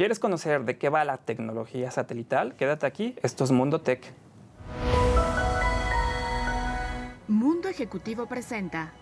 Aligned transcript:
¿Quieres 0.00 0.18
conocer 0.18 0.64
de 0.64 0.78
qué 0.78 0.88
va 0.88 1.04
la 1.04 1.18
tecnología 1.18 1.90
satelital? 1.90 2.56
Quédate 2.56 2.86
aquí, 2.86 3.16
esto 3.22 3.44
es 3.44 3.50
Mundo 3.50 3.82
Tech. 3.82 4.14
Mundo 7.28 7.68
Ejecutivo 7.68 8.24
presenta 8.24 8.94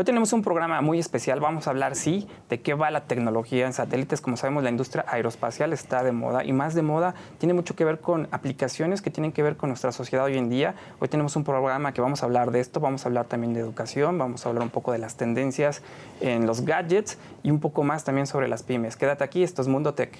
Hoy 0.00 0.04
tenemos 0.04 0.32
un 0.32 0.40
programa 0.40 0.80
muy 0.80 0.98
especial. 0.98 1.40
Vamos 1.40 1.66
a 1.66 1.70
hablar, 1.72 1.94
sí, 1.94 2.26
de 2.48 2.62
qué 2.62 2.72
va 2.72 2.90
la 2.90 3.04
tecnología 3.04 3.66
en 3.66 3.74
satélites. 3.74 4.22
Como 4.22 4.38
sabemos, 4.38 4.62
la 4.62 4.70
industria 4.70 5.04
aeroespacial 5.06 5.74
está 5.74 6.02
de 6.02 6.10
moda 6.10 6.42
y 6.42 6.54
más 6.54 6.74
de 6.74 6.80
moda 6.80 7.14
tiene 7.36 7.52
mucho 7.52 7.76
que 7.76 7.84
ver 7.84 8.00
con 8.00 8.26
aplicaciones 8.30 9.02
que 9.02 9.10
tienen 9.10 9.30
que 9.30 9.42
ver 9.42 9.58
con 9.58 9.68
nuestra 9.68 9.92
sociedad 9.92 10.24
hoy 10.24 10.38
en 10.38 10.48
día. 10.48 10.74
Hoy 11.00 11.08
tenemos 11.08 11.36
un 11.36 11.44
programa 11.44 11.92
que 11.92 12.00
vamos 12.00 12.22
a 12.22 12.24
hablar 12.24 12.50
de 12.50 12.60
esto, 12.60 12.80
vamos 12.80 13.04
a 13.04 13.10
hablar 13.10 13.26
también 13.26 13.52
de 13.52 13.60
educación, 13.60 14.16
vamos 14.16 14.46
a 14.46 14.48
hablar 14.48 14.64
un 14.64 14.70
poco 14.70 14.90
de 14.92 14.96
las 14.96 15.18
tendencias 15.18 15.82
en 16.22 16.46
los 16.46 16.64
gadgets 16.64 17.18
y 17.42 17.50
un 17.50 17.60
poco 17.60 17.84
más 17.84 18.02
también 18.02 18.26
sobre 18.26 18.48
las 18.48 18.62
pymes. 18.62 18.96
Quédate 18.96 19.22
aquí, 19.22 19.42
esto 19.42 19.60
es 19.60 19.68
Mundo 19.68 19.92
Tech. 19.92 20.18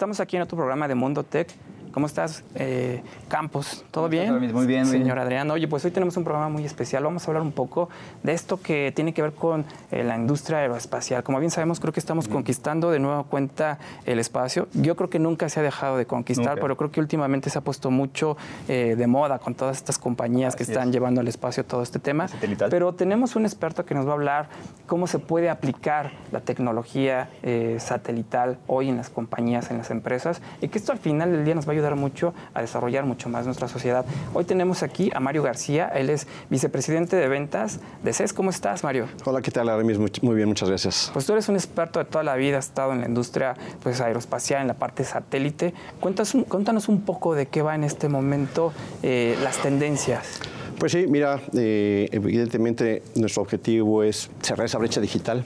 Estamos 0.00 0.18
aquí 0.18 0.34
en 0.34 0.40
otro 0.40 0.56
programa 0.56 0.88
de 0.88 0.94
Mundo 0.94 1.22
Tech. 1.24 1.54
¿Cómo 1.92 2.06
estás, 2.06 2.44
eh, 2.54 3.02
Campos? 3.26 3.84
¿Todo 3.90 4.08
bien? 4.08 4.52
Muy 4.52 4.66
bien. 4.66 4.86
Señor 4.86 5.18
Adrián. 5.18 5.50
Oye, 5.50 5.66
pues 5.66 5.84
hoy 5.84 5.90
tenemos 5.90 6.16
un 6.16 6.22
programa 6.22 6.48
muy 6.48 6.64
especial. 6.64 7.02
Vamos 7.02 7.24
a 7.24 7.26
hablar 7.26 7.42
un 7.42 7.50
poco 7.50 7.88
de 8.22 8.32
esto 8.32 8.60
que 8.60 8.92
tiene 8.94 9.12
que 9.12 9.22
ver 9.22 9.32
con 9.32 9.64
eh, 9.90 10.04
la 10.04 10.16
industria 10.16 10.58
aeroespacial. 10.58 11.24
Como 11.24 11.40
bien 11.40 11.50
sabemos, 11.50 11.80
creo 11.80 11.92
que 11.92 11.98
estamos 11.98 12.28
conquistando 12.28 12.92
de 12.92 13.00
nueva 13.00 13.24
cuenta 13.24 13.78
el 14.06 14.20
espacio. 14.20 14.68
Yo 14.72 14.94
creo 14.94 15.10
que 15.10 15.18
nunca 15.18 15.48
se 15.48 15.58
ha 15.58 15.62
dejado 15.64 15.96
de 15.96 16.06
conquistar, 16.06 16.60
pero 16.60 16.76
creo 16.76 16.92
que 16.92 17.00
últimamente 17.00 17.50
se 17.50 17.58
ha 17.58 17.62
puesto 17.62 17.90
mucho 17.90 18.36
eh, 18.68 18.94
de 18.96 19.06
moda 19.08 19.40
con 19.40 19.56
todas 19.56 19.76
estas 19.76 19.98
compañías 19.98 20.54
que 20.54 20.62
están 20.62 20.92
llevando 20.92 21.20
al 21.20 21.26
espacio 21.26 21.64
todo 21.64 21.82
este 21.82 21.98
tema. 21.98 22.28
Pero 22.70 22.94
tenemos 22.94 23.34
un 23.34 23.46
experto 23.46 23.84
que 23.84 23.96
nos 23.96 24.06
va 24.06 24.10
a 24.10 24.14
hablar 24.14 24.48
cómo 24.86 25.08
se 25.08 25.18
puede 25.18 25.50
aplicar 25.50 26.12
la 26.30 26.40
tecnología 26.40 27.30
satelital 27.78 28.58
hoy 28.68 28.88
en 28.88 28.96
las 28.96 29.10
compañías, 29.10 29.72
en 29.72 29.78
las 29.78 29.90
empresas, 29.90 30.40
y 30.60 30.68
que 30.68 30.78
esto 30.78 30.92
al 30.92 30.98
final 30.98 31.32
del 31.32 31.44
día 31.44 31.54
nos 31.56 31.66
va 31.66 31.70
a 31.70 31.72
ayudar 31.72 31.79
mucho 31.96 32.34
a 32.54 32.60
desarrollar 32.60 33.04
mucho 33.06 33.28
más 33.28 33.46
nuestra 33.46 33.68
sociedad. 33.68 34.04
Hoy 34.34 34.44
tenemos 34.44 34.82
aquí 34.82 35.10
a 35.14 35.20
Mario 35.20 35.42
García, 35.42 35.88
él 35.88 36.10
es 36.10 36.26
vicepresidente 36.50 37.16
de 37.16 37.26
ventas 37.28 37.80
de 38.02 38.12
CES. 38.12 38.32
¿Cómo 38.32 38.50
estás, 38.50 38.84
Mario? 38.84 39.06
Hola, 39.24 39.40
¿qué 39.40 39.50
tal, 39.50 39.68
Aramis? 39.68 39.98
Muy 40.22 40.34
bien, 40.34 40.48
muchas 40.48 40.68
gracias. 40.68 41.10
Pues 41.12 41.26
tú 41.26 41.32
eres 41.32 41.48
un 41.48 41.56
experto 41.56 41.98
de 41.98 42.04
toda 42.04 42.22
la 42.22 42.36
vida, 42.36 42.58
has 42.58 42.66
estado 42.66 42.92
en 42.92 43.00
la 43.00 43.06
industria 43.06 43.54
pues, 43.82 44.00
aeroespacial, 44.00 44.60
en 44.60 44.68
la 44.68 44.74
parte 44.74 45.04
satélite. 45.04 45.72
Cuéntanos, 45.98 46.36
cuéntanos 46.48 46.88
un 46.88 47.00
poco 47.02 47.34
de 47.34 47.46
qué 47.46 47.62
va 47.62 47.74
en 47.74 47.84
este 47.84 48.08
momento 48.08 48.72
eh, 49.02 49.36
las 49.42 49.56
tendencias. 49.58 50.40
Pues 50.78 50.92
sí, 50.92 51.06
mira, 51.06 51.40
eh, 51.54 52.08
evidentemente 52.12 53.02
nuestro 53.14 53.42
objetivo 53.42 54.02
es 54.02 54.30
cerrar 54.40 54.64
esa 54.66 54.78
brecha 54.78 55.00
digital, 55.00 55.44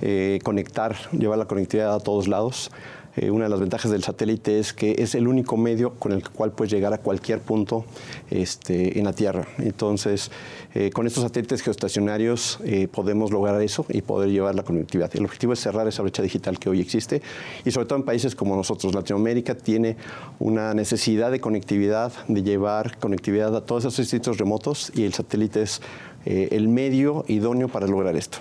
eh, 0.00 0.38
conectar, 0.42 0.96
llevar 1.12 1.38
la 1.38 1.44
conectividad 1.44 1.94
a 1.94 2.00
todos 2.00 2.26
lados. 2.26 2.70
Eh, 3.16 3.30
una 3.30 3.44
de 3.44 3.50
las 3.50 3.60
ventajas 3.60 3.90
del 3.90 4.02
satélite 4.02 4.58
es 4.58 4.72
que 4.72 4.94
es 4.98 5.14
el 5.14 5.28
único 5.28 5.56
medio 5.56 5.94
con 5.94 6.12
el 6.12 6.26
cual 6.28 6.52
puedes 6.52 6.72
llegar 6.72 6.94
a 6.94 6.98
cualquier 6.98 7.40
punto 7.40 7.84
este, 8.30 8.98
en 8.98 9.04
la 9.04 9.12
Tierra. 9.12 9.46
Entonces, 9.58 10.30
eh, 10.74 10.90
con 10.90 11.06
estos 11.06 11.22
satélites 11.22 11.62
geoestacionarios 11.62 12.58
eh, 12.64 12.88
podemos 12.88 13.30
lograr 13.30 13.60
eso 13.60 13.84
y 13.90 14.00
poder 14.00 14.30
llevar 14.30 14.54
la 14.54 14.62
conectividad. 14.62 15.10
El 15.14 15.24
objetivo 15.24 15.52
es 15.52 15.60
cerrar 15.60 15.86
esa 15.86 16.02
brecha 16.02 16.22
digital 16.22 16.58
que 16.58 16.70
hoy 16.70 16.80
existe 16.80 17.20
y 17.64 17.70
sobre 17.70 17.86
todo 17.86 17.98
en 17.98 18.04
países 18.04 18.34
como 18.34 18.56
nosotros. 18.56 18.94
Latinoamérica 18.94 19.54
tiene 19.54 19.96
una 20.38 20.72
necesidad 20.72 21.30
de 21.30 21.40
conectividad, 21.40 22.12
de 22.28 22.42
llevar 22.42 22.98
conectividad 22.98 23.54
a 23.54 23.60
todos 23.66 23.84
esos 23.84 23.98
distritos 23.98 24.38
remotos 24.38 24.90
y 24.94 25.04
el 25.04 25.12
satélite 25.12 25.62
es 25.62 25.82
el 26.24 26.68
medio 26.68 27.24
idóneo 27.26 27.66
para 27.66 27.88
lograr 27.88 28.14
esto. 28.14 28.38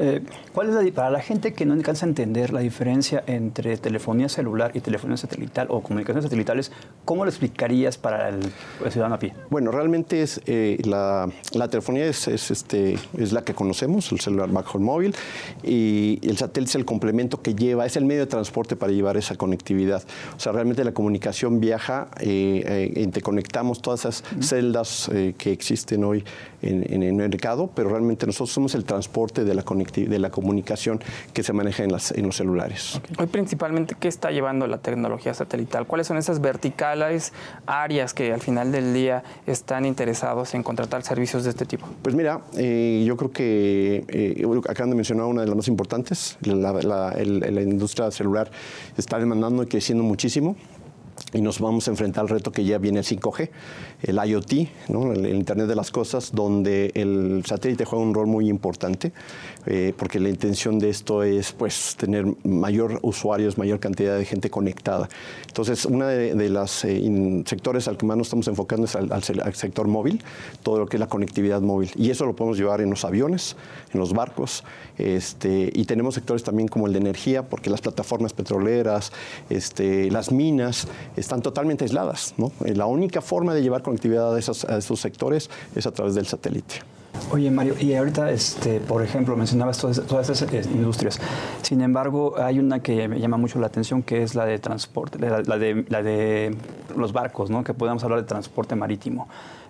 Eh, 0.00 0.22
¿Cuál 0.52 0.68
es 0.68 0.74
la, 0.74 0.92
para 0.92 1.10
la 1.10 1.20
gente 1.20 1.52
que 1.52 1.66
no 1.66 1.74
alcanza 1.74 2.06
a 2.06 2.08
entender 2.08 2.52
la 2.52 2.60
diferencia 2.60 3.24
entre 3.26 3.76
telefonía 3.78 4.28
celular 4.28 4.70
y 4.74 4.80
telefonía 4.80 5.16
satelital 5.16 5.66
o 5.70 5.82
comunicaciones 5.82 6.24
satelitales, 6.24 6.70
cómo 7.04 7.24
lo 7.24 7.30
explicarías 7.30 7.98
para 7.98 8.28
el, 8.28 8.40
ciudadano 8.90 9.16
a 9.16 9.18
pie? 9.18 9.34
Bueno, 9.50 9.72
realmente 9.72 10.22
es 10.22 10.40
eh, 10.46 10.80
la, 10.84 11.28
telefonía 11.68 12.06
es, 12.06 12.28
este, 12.28 12.96
es 13.16 13.32
la 13.32 13.42
que 13.42 13.54
conocemos, 13.54 14.12
el 14.12 14.20
celular 14.20 14.50
backhaul 14.50 14.84
móvil, 14.84 15.16
y 15.64 16.20
el 16.22 16.36
satélite 16.38 16.70
es 16.70 16.74
el 16.76 16.84
complemento 16.84 17.42
que 17.42 17.54
lleva, 17.54 17.84
es 17.84 17.96
el 17.96 18.04
medio 18.04 18.20
de 18.20 18.26
transporte 18.26 18.76
para 18.76 18.92
llevar 18.92 19.16
esa 19.16 19.34
conectividad. 19.34 20.04
O 20.36 20.40
sea, 20.40 20.52
realmente 20.52 20.84
la 20.84 20.92
comunicación 20.92 21.58
viaja, 21.58 22.08
eh, 22.20 22.92
interconectamos 22.96 23.82
todas 23.82 24.00
esas 24.00 24.22
celdas 24.40 25.10
que 25.36 25.50
existen 25.50 26.04
hoy 26.04 26.24
en, 26.62 27.02
el 27.02 27.14
mercado, 27.14 27.70
pero 27.74 27.88
realmente 27.88 28.26
nosotros 28.26 28.50
somos 28.50 28.74
el 28.74 28.84
transporte 28.84 29.44
de 29.44 29.54
la, 29.54 29.62
de 29.92 30.18
la 30.18 30.30
comunicación 30.30 31.00
que 31.32 31.42
se 31.42 31.52
maneja 31.52 31.84
en, 31.84 31.92
las, 31.92 32.12
en 32.12 32.26
los 32.26 32.36
celulares. 32.36 33.00
Hoy 33.18 33.26
principalmente, 33.26 33.96
¿qué 33.98 34.08
está 34.08 34.30
llevando 34.30 34.66
la 34.66 34.78
tecnología 34.78 35.34
satelital? 35.34 35.86
¿Cuáles 35.86 36.06
son 36.06 36.16
esas 36.16 36.40
verticales 36.40 37.32
áreas 37.66 38.14
que 38.14 38.32
al 38.32 38.40
final 38.40 38.72
del 38.72 38.94
día 38.94 39.22
están 39.46 39.84
interesados 39.84 40.54
en 40.54 40.62
contratar 40.62 41.02
servicios 41.02 41.44
de 41.44 41.50
este 41.50 41.64
tipo? 41.64 41.88
Pues 42.02 42.14
mira, 42.14 42.40
eh, 42.56 43.04
yo 43.06 43.16
creo 43.16 43.32
que 43.32 44.04
eh, 44.08 44.46
acaban 44.68 44.90
de 44.90 44.96
mencionar 44.96 45.26
una 45.26 45.42
de 45.42 45.46
las 45.48 45.56
más 45.56 45.68
importantes, 45.68 46.38
la, 46.42 46.72
la 46.72 47.62
industria 47.62 48.10
celular 48.10 48.50
está 48.96 49.18
demandando 49.18 49.62
y 49.62 49.66
creciendo 49.66 50.04
muchísimo 50.04 50.56
y 51.32 51.42
nos 51.42 51.60
vamos 51.60 51.86
a 51.88 51.90
enfrentar 51.90 52.22
al 52.22 52.28
reto 52.28 52.50
que 52.50 52.64
ya 52.64 52.78
viene 52.78 53.00
el 53.00 53.04
5G, 53.04 53.50
el 54.02 54.18
IoT, 54.28 54.52
el, 54.88 55.26
Internet 55.34 55.66
de 55.66 55.74
las 55.74 55.90
Cosas, 55.90 56.32
donde 56.32 56.90
el 56.94 57.42
satélite 57.46 57.84
juega 57.84 58.04
un 58.04 58.14
rol 58.14 58.26
muy 58.26 58.48
importante, 58.48 59.12
eh, 59.66 59.92
porque 59.96 60.20
la 60.20 60.30
intención 60.30 60.78
de 60.78 60.88
esto 60.88 61.22
es 61.22 61.52
pues, 61.52 61.96
tener 61.98 62.24
mayor 62.44 62.98
usuarios, 63.02 63.58
mayor 63.58 63.78
cantidad 63.78 64.16
de 64.16 64.24
gente 64.24 64.48
conectada. 64.48 65.08
Entonces, 65.46 65.84
uno 65.84 66.06
de, 66.06 66.48
los 66.48 66.84
eh, 66.84 67.42
sectores 67.44 67.88
al 67.88 67.96
que 67.96 68.06
más 68.06 68.16
nos 68.16 68.28
estamos 68.28 68.48
enfocando 68.48 68.86
es 68.86 68.96
al, 68.96 69.54
sector 69.54 69.86
móvil, 69.86 70.22
todo 70.62 70.78
lo 70.78 70.86
que 70.86 70.96
es 70.96 71.00
la 71.00 71.08
conectividad 71.08 71.60
móvil. 71.60 71.90
Y 71.96 72.10
eso 72.10 72.24
lo 72.24 72.34
podemos 72.34 72.56
llevar 72.56 72.80
en 72.80 72.90
los 72.90 73.04
aviones, 73.04 73.56
en 73.92 74.00
los 74.00 74.12
barcos, 74.12 74.64
este, 74.96 75.70
y 75.74 75.84
tenemos 75.84 76.14
sectores 76.14 76.42
también 76.42 76.68
como 76.68 76.86
el 76.86 76.92
de 76.92 77.00
energía, 77.00 77.48
porque 77.48 77.70
las 77.70 77.80
plataformas 77.80 78.32
petroleras, 78.32 79.12
este, 79.50 80.10
las 80.10 80.32
minas, 80.32 80.88
están 81.18 81.42
totalmente 81.42 81.84
aisladas. 81.84 82.34
¿no? 82.36 82.52
Eh, 82.64 82.74
la 82.74 82.86
única 82.86 83.20
forma 83.20 83.54
de 83.54 83.62
llevar 83.62 83.82
conectividad 83.82 84.34
a 84.34 84.38
esos, 84.38 85.00
sectores 85.00 85.50
es 85.74 85.86
a 85.86 85.92
través 85.92 86.14
del 86.14 86.26
satélite. 86.26 86.76
Oye, 87.32 87.50
Mario, 87.50 87.74
y 87.80 87.94
ahorita, 87.94 88.30
este, 88.30 88.80
por 88.80 89.02
ejemplo, 89.02 89.36
mencionabas 89.36 89.78
todas, 89.78 90.00
todas 90.02 90.30
esas 90.30 90.52
eh, 90.52 90.62
industrias. 90.72 91.20
Sin 91.62 91.80
embargo, 91.80 92.34
hay 92.38 92.58
una 92.58 92.80
que 92.80 93.08
me 93.08 93.18
llama 93.18 93.36
mucho 93.36 93.58
la 93.58 93.66
atención, 93.66 94.02
que 94.02 94.22
es 94.22 94.34
la 94.34 94.46
de 94.46 94.58
transporte, 94.58 95.18
la, 95.18 95.58
de, 95.58 95.84
la 95.88 96.02
de 96.02 96.56
los 96.96 97.12
barcos, 97.12 97.50
¿no? 97.50 97.64
que 97.64 97.74
podemos 97.74 98.04
hablar 98.04 98.20
de 98.20 98.26
transporte 98.26 98.76
marítimo. 98.76 99.28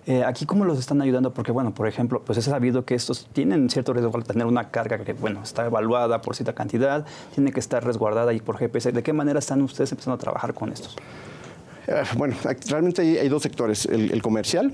Eh, 0.09 0.23
aquí, 0.23 0.47
¿cómo 0.47 0.65
los 0.65 0.79
están 0.79 1.01
ayudando? 1.01 1.33
Porque, 1.33 1.51
bueno, 1.51 1.71
por 1.71 1.87
ejemplo, 1.87 2.21
pues 2.25 2.37
es 2.39 2.45
sabido 2.45 2.83
que 2.83 2.95
estos 2.95 3.27
tienen 3.31 3.69
cierto 3.69 3.93
riesgo 3.93 4.15
al 4.15 4.23
tener 4.23 4.47
una 4.47 4.71
carga 4.71 4.97
que, 4.99 5.13
bueno, 5.13 5.43
está 5.43 5.65
evaluada 5.65 6.21
por 6.21 6.35
cierta 6.35 6.53
cantidad, 6.53 7.05
tiene 7.35 7.51
que 7.51 7.59
estar 7.59 7.83
resguardada 7.83 8.33
y 8.33 8.39
por 8.39 8.57
GPS. 8.57 8.91
¿De 8.91 9.03
qué 9.03 9.13
manera 9.13 9.37
están 9.37 9.61
ustedes 9.61 9.91
empezando 9.91 10.15
a 10.15 10.17
trabajar 10.17 10.55
con 10.55 10.71
estos? 10.71 10.95
Eh, 11.89 12.03
bueno, 12.17 12.35
realmente 12.67 13.01
hay, 13.01 13.29
dos 13.29 13.41
sectores. 13.41 13.85
El, 13.87 14.21
comercial, 14.21 14.71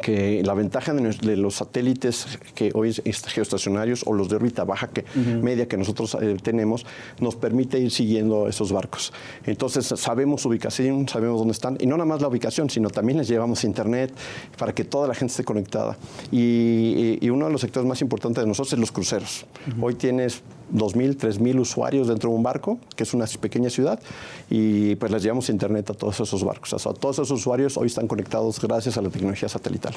que 0.00 0.42
la 0.44 0.54
ventaja 0.54 0.94
de, 0.94 1.36
los 1.36 1.56
satélites 1.56 2.38
que 2.54 2.70
hoy 2.74 2.88
es 3.04 3.24
geoestacionarios 3.26 4.02
o 4.06 4.12
los 4.12 4.28
de 4.28 4.36
órbita 4.36 4.64
baja, 4.64 4.88
que 4.88 5.04
media 5.42 5.68
que 5.68 5.76
nosotros 5.76 6.16
eh, 6.20 6.36
tenemos, 6.42 6.86
nos 7.20 7.36
permite 7.36 7.78
ir 7.78 7.90
siguiendo 7.90 8.48
esos 8.48 8.72
barcos. 8.72 9.12
Entonces 9.44 9.86
sabemos 9.86 10.42
su 10.42 10.48
ubicación, 10.48 11.08
sabemos 11.08 11.38
dónde 11.38 11.52
están, 11.52 11.76
y 11.80 11.86
no 11.86 11.96
nada 11.96 12.06
más 12.06 12.22
la 12.22 12.28
ubicación, 12.28 12.70
sino 12.70 12.88
también 12.90 13.18
les 13.18 13.28
llevamos 13.28 13.64
internet 13.64 14.12
para 14.58 14.74
que 14.74 14.84
toda 14.84 15.06
la 15.06 15.14
gente 15.14 15.32
esté 15.32 15.44
conectada. 15.44 15.96
Y, 16.30 17.28
uno 17.34 17.46
de 17.46 17.52
los 17.52 17.62
sectores 17.62 17.88
más 17.88 18.00
importantes 18.00 18.44
de 18.44 18.46
nosotros 18.46 18.74
es 18.74 18.78
los 18.78 18.92
cruceros. 18.92 19.44
Hoy 19.80 19.96
tienes 19.96 20.42
2.000, 20.72 21.16
3.000 21.16 21.60
usuarios 21.60 22.08
dentro 22.08 22.30
de 22.30 22.36
un 22.36 22.42
barco, 22.42 22.78
que 22.94 23.02
es 23.02 23.12
una 23.12 23.26
pequeña 23.40 23.70
ciudad, 23.70 24.00
y 24.48 24.94
pues 24.96 25.10
les 25.10 25.22
llevamos 25.22 25.48
internet 25.48 25.90
a 25.90 25.94
todos 25.94 26.20
esos 26.20 26.44
barcos. 26.44 26.72
O 26.72 26.78
sea, 26.78 26.92
todos 26.92 27.16
esos 27.16 27.30
usuarios 27.32 27.76
hoy 27.76 27.88
están 27.88 28.06
conectados 28.06 28.60
gracias 28.60 28.96
a 28.96 29.02
la 29.02 29.08
tecnología 29.08 29.33
satelital. 29.48 29.94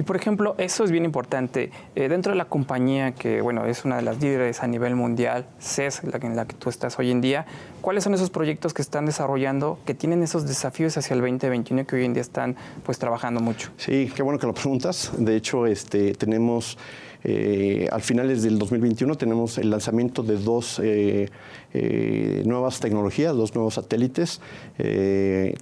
Y 0.00 0.02
por 0.02 0.16
ejemplo, 0.16 0.54
eso 0.56 0.84
es 0.84 0.90
bien 0.90 1.04
importante. 1.04 1.70
Eh, 1.94 2.08
dentro 2.08 2.32
de 2.32 2.38
la 2.38 2.46
compañía, 2.46 3.12
que 3.12 3.42
bueno, 3.42 3.66
es 3.66 3.84
una 3.84 3.96
de 3.96 4.02
las 4.02 4.18
líderes 4.18 4.62
a 4.62 4.66
nivel 4.66 4.94
mundial, 4.94 5.46
CES, 5.58 6.04
la 6.04 6.18
en 6.22 6.36
la 6.36 6.46
que 6.46 6.54
tú 6.54 6.70
estás 6.70 6.98
hoy 6.98 7.10
en 7.10 7.20
día, 7.20 7.44
¿cuáles 7.80 8.04
son 8.04 8.14
esos 8.14 8.30
proyectos 8.30 8.72
que 8.72 8.82
están 8.82 9.04
desarrollando, 9.04 9.78
que 9.84 9.94
tienen 9.94 10.22
esos 10.22 10.46
desafíos 10.46 10.96
hacia 10.96 11.14
el 11.14 11.20
2021 11.20 11.86
que 11.86 11.96
hoy 11.96 12.04
en 12.04 12.14
día 12.14 12.22
están 12.22 12.56
pues 12.84 12.98
trabajando 12.98 13.40
mucho? 13.40 13.72
Sí, 13.76 14.10
qué 14.14 14.22
bueno 14.22 14.38
que 14.38 14.46
lo 14.46 14.54
preguntas. 14.54 15.12
De 15.18 15.36
hecho, 15.36 15.66
este, 15.66 16.14
tenemos... 16.14 16.78
Eh, 17.22 17.86
al 17.92 18.00
finales 18.00 18.42
del 18.42 18.58
2021 18.58 19.14
tenemos 19.16 19.58
el 19.58 19.68
lanzamiento 19.68 20.22
de 20.22 20.38
dos 20.38 20.80
eh, 20.82 21.28
eh, 21.74 22.42
nuevas 22.46 22.80
tecnologías, 22.80 23.36
dos 23.36 23.54
nuevos 23.54 23.74
satélites 23.74 24.40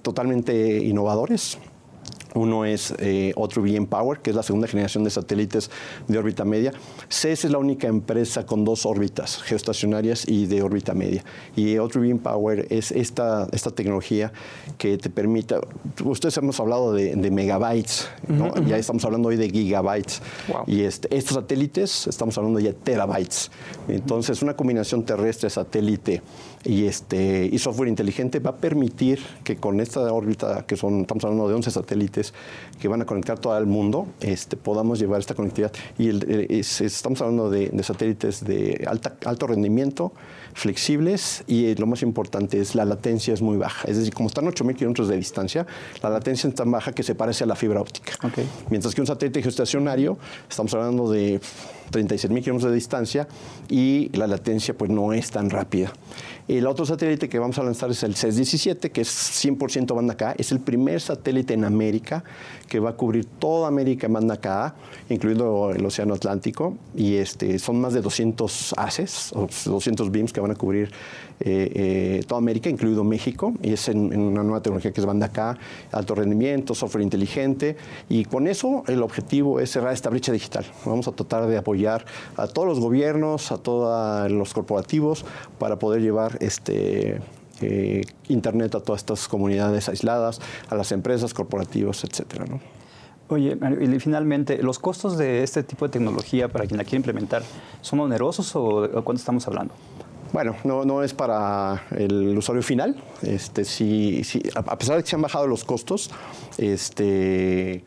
totalmente 0.01 0.77
innovadores. 0.77 1.57
Uno 2.35 2.65
es 2.65 2.93
eh, 2.99 3.33
otro 3.35 3.61
bien 3.61 3.87
Power, 3.87 4.19
que 4.19 4.29
es 4.29 4.35
la 4.35 4.43
segunda 4.43 4.67
generación 4.67 5.03
de 5.03 5.09
satélites 5.09 5.71
de 6.07 6.17
órbita 6.17 6.45
media. 6.45 6.73
CES 7.07 7.45
es 7.45 7.51
la 7.51 7.57
única 7.57 7.87
empresa 7.87 8.45
con 8.45 8.65
dos 8.65 8.85
órbitas 8.85 9.41
geoestacionarias 9.41 10.27
y 10.27 10.45
de 10.45 10.61
órbita 10.61 10.93
media. 10.93 11.23
Y 11.55 11.77
otro 11.77 12.01
bien 12.01 12.19
Power 12.19 12.67
es 12.69 12.91
esta, 12.91 13.47
esta 13.51 13.71
tecnología 13.71 14.31
que 14.77 14.97
te 14.97 15.09
permite, 15.09 15.55
ustedes 16.03 16.37
hemos 16.37 16.59
hablado 16.59 16.93
de, 16.93 17.29
megabytes, 17.29 18.09
ya 18.65 18.77
estamos 18.77 19.03
hablando 19.05 19.29
hoy 19.29 19.35
de 19.35 19.49
gigabytes. 19.49 20.21
Y 20.67 20.81
este, 20.81 21.15
estos 21.15 21.35
satélites 21.35 22.07
estamos 22.07 22.37
hablando 22.37 22.59
ya 22.59 22.69
de 22.69 22.73
terabytes. 22.73 23.51
Entonces, 23.87 24.41
una 24.41 24.55
combinación 24.55 25.03
terrestre-satélite 25.03 26.21
y, 26.63 26.85
este, 26.85 27.49
y 27.51 27.57
software 27.59 27.89
inteligente 27.89 28.39
va 28.39 28.51
a 28.51 28.55
permitir 28.55 29.19
que 29.43 29.57
con 29.57 29.79
esta 29.79 30.01
órbita, 30.11 30.65
que 30.65 30.75
son, 30.75 31.01
estamos 31.01 31.23
hablando 31.23 31.47
de 31.47 31.53
11 31.55 31.71
satélites 31.71 32.33
que 32.79 32.87
van 32.87 33.01
a 33.01 33.05
conectar 33.05 33.39
todo 33.39 33.57
el 33.57 33.65
mundo, 33.65 34.07
este, 34.19 34.57
podamos 34.57 34.99
llevar 34.99 35.19
esta 35.19 35.35
conectividad. 35.35 35.71
Y 35.97 36.09
estamos 36.59 37.21
hablando 37.21 37.49
de, 37.49 37.71
satélites 37.83 38.43
de 38.43 38.85
alta, 38.87 39.15
alto 39.25 39.47
rendimiento, 39.47 40.11
flexibles 40.53 41.43
y 41.47 41.73
lo 41.75 41.87
más 41.87 42.01
importante 42.01 42.59
es 42.59 42.75
la 42.75 42.85
latencia 42.85 43.33
es 43.33 43.41
muy 43.41 43.57
baja. 43.57 43.87
Es 43.87 43.97
decir, 43.97 44.13
como 44.13 44.27
están 44.27 44.45
8.000 44.45 44.75
kilómetros 44.75 45.07
de 45.07 45.17
distancia, 45.17 45.65
la 46.01 46.09
latencia 46.09 46.49
es 46.49 46.55
tan 46.55 46.71
baja 46.71 46.91
que 46.91 47.03
se 47.03 47.15
parece 47.15 47.43
a 47.43 47.47
la 47.47 47.55
fibra 47.55 47.81
óptica. 47.81 48.13
Mientras 48.69 48.93
que 48.93 49.01
un 49.01 49.07
satélite 49.07 49.41
geoestacionario, 49.41 50.17
estamos 50.49 50.73
hablando 50.73 51.09
de 51.09 51.39
36.000 51.91 52.43
kilómetros 52.43 52.71
de 52.71 52.75
distancia 52.75 53.27
y 53.69 54.09
la 54.17 54.27
latencia 54.27 54.77
pues 54.77 54.89
no 54.89 55.13
es 55.13 55.31
tan 55.31 55.49
rápida. 55.49 55.91
El 56.49 56.65
otro 56.65 56.83
satélite 56.83 57.29
que 57.29 57.37
vamos 57.37 57.59
a 57.59 57.63
lanzar 57.63 57.91
es 57.91 58.01
el 58.01 58.15
CES-17, 58.15 58.91
que 58.91 59.01
es 59.01 59.09
100% 59.45 59.93
banda 59.93 60.17
K. 60.17 60.33
Es 60.35 60.51
el 60.51 60.59
primer 60.59 60.99
satélite 60.99 61.53
en 61.53 61.63
América 61.63 62.23
que 62.67 62.79
va 62.79 62.89
a 62.89 62.93
cubrir 62.93 63.25
toda 63.25 63.67
América 63.67 64.07
banda 64.07 64.37
K, 64.37 64.73
incluido 65.09 65.71
el 65.71 65.85
Océano 65.85 66.15
Atlántico. 66.15 66.75
Y 66.95 67.17
este, 67.17 67.59
son 67.59 67.79
más 67.79 67.93
de 67.93 68.01
200 68.01 68.73
haces, 68.77 69.31
o 69.33 69.47
200 69.65 70.11
beams 70.11 70.33
que 70.33 70.39
van 70.39 70.49
a 70.49 70.55
cubrir 70.55 70.91
eh, 71.39 72.19
eh, 72.19 72.23
toda 72.27 72.39
América, 72.39 72.69
incluido 72.69 73.03
México. 73.03 73.53
Y 73.61 73.73
es 73.73 73.89
en, 73.89 74.13
en, 74.13 74.21
una 74.21 74.43
nueva 74.43 74.61
tecnología 74.61 74.91
que 74.91 74.99
es 74.99 75.05
banda 75.05 75.29
K, 75.29 75.57
alto 75.91 76.15
rendimiento, 76.15 76.75
software 76.75 77.03
inteligente. 77.03 77.77
Y 78.09 78.25
con 78.25 78.47
eso 78.47 78.83
el 78.87 79.01
objetivo 79.03 79.59
es 79.59 79.71
cerrar 79.71 79.93
esta 79.93 80.09
brecha 80.09 80.31
digital. 80.31 80.65
Vamos 80.85 81.07
a 81.07 81.11
tratar 81.11 81.47
de 81.47 81.57
apoyar 81.57 82.05
a 82.37 82.47
todos 82.47 82.67
los 82.67 82.79
gobiernos, 82.79 83.51
a 83.51 83.57
todos 83.57 84.31
los 84.31 84.53
corporativos 84.53 85.25
para 85.57 85.79
poder 85.79 86.01
llevar 86.01 86.37
este, 86.41 87.21
eh, 87.61 88.03
Internet 88.29 88.75
a 88.75 88.79
todas 88.79 89.01
estas 89.01 89.27
comunidades 89.27 89.89
aisladas, 89.89 90.39
a 90.69 90.75
las 90.75 90.91
empresas, 90.91 91.33
corporativos, 91.33 92.03
etcétera. 92.03 92.45
¿no? 92.45 92.59
Oye, 93.29 93.57
y 93.81 93.99
finalmente, 93.99 94.61
¿los 94.63 94.79
costos 94.79 95.17
de 95.17 95.43
este 95.43 95.63
tipo 95.63 95.85
de 95.85 95.91
tecnología 95.91 96.47
para 96.47 96.65
quien 96.65 96.77
la 96.77 96.83
quiere 96.83 96.97
implementar 96.97 97.43
son 97.81 97.99
onerosos 97.99 98.55
o 98.55 98.81
de 98.81 98.89
cuánto 98.89 99.15
estamos 99.15 99.47
hablando? 99.47 99.73
Bueno, 100.31 100.55
no, 100.63 100.85
no 100.85 101.01
es 101.03 101.13
para 101.13 101.87
el 101.91 102.37
usuario 102.37 102.61
final. 102.61 103.01
Este, 103.23 103.65
sí, 103.65 104.23
sí, 104.23 104.41
a 104.53 104.77
pesar 104.77 104.97
de 104.97 105.03
que 105.03 105.09
se 105.09 105.15
han 105.15 105.23
bajado 105.23 105.47
los 105.47 105.63
costos, 105.63 106.11
este, 106.57 107.83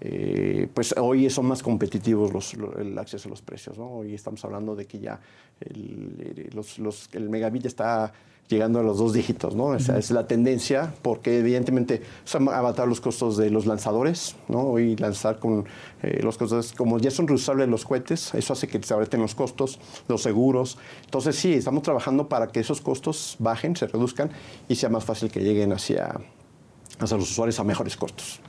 eh, 0.00 0.68
pues 0.74 0.94
hoy 0.98 1.30
son 1.30 1.46
más 1.46 1.62
competitivos 1.62 2.32
los, 2.32 2.54
el 2.78 2.98
acceso 2.98 3.28
a 3.28 3.30
los 3.30 3.42
precios. 3.42 3.78
¿no? 3.78 3.88
Hoy 3.90 4.14
estamos 4.14 4.44
hablando 4.44 4.74
de 4.74 4.86
que 4.86 4.98
ya 4.98 5.20
el, 5.60 6.50
los, 6.52 7.08
el 7.12 7.30
megabit 7.30 7.66
está 7.66 8.12
llegando 8.48 8.80
a 8.80 8.82
los 8.82 8.98
dos 8.98 9.12
dígitos, 9.12 9.54
¿no? 9.54 9.74
Esa 9.74 9.98
es 9.98 10.10
la 10.10 10.26
tendencia, 10.26 10.94
porque 11.02 11.38
evidentemente 11.38 12.02
se 12.24 12.36
han 12.36 12.48
abatado 12.48 12.86
los 12.86 13.00
costos 13.00 13.36
de 13.36 13.50
los 13.50 13.66
lanzadores, 13.66 14.36
¿no? 14.48 14.60
Hoy 14.60 14.96
lanzar 14.96 15.38
con 15.38 15.64
eh, 16.02 16.20
los 16.22 16.36
costos, 16.36 16.72
como 16.72 16.98
ya 16.98 17.10
son 17.10 17.26
reusables 17.26 17.68
los 17.68 17.84
cohetes, 17.84 18.34
eso 18.34 18.52
hace 18.52 18.68
que 18.68 18.82
se 18.82 18.92
abreten 18.92 19.20
los 19.20 19.34
costos, 19.34 19.78
los 20.08 20.22
seguros. 20.22 20.78
Entonces 21.04 21.36
sí, 21.36 21.54
estamos 21.54 21.82
trabajando 21.82 22.28
para 22.28 22.48
que 22.48 22.60
esos 22.60 22.80
costos 22.80 23.36
bajen, 23.38 23.76
se 23.76 23.86
reduzcan 23.86 24.30
y 24.68 24.74
sea 24.74 24.90
más 24.90 25.04
fácil 25.04 25.30
que 25.30 25.40
lleguen 25.40 25.72
hacia, 25.72 26.20
hacia 26.98 27.16
los 27.16 27.30
usuarios 27.30 27.58
a 27.60 27.64
mejores 27.64 27.96
costos 27.96 28.40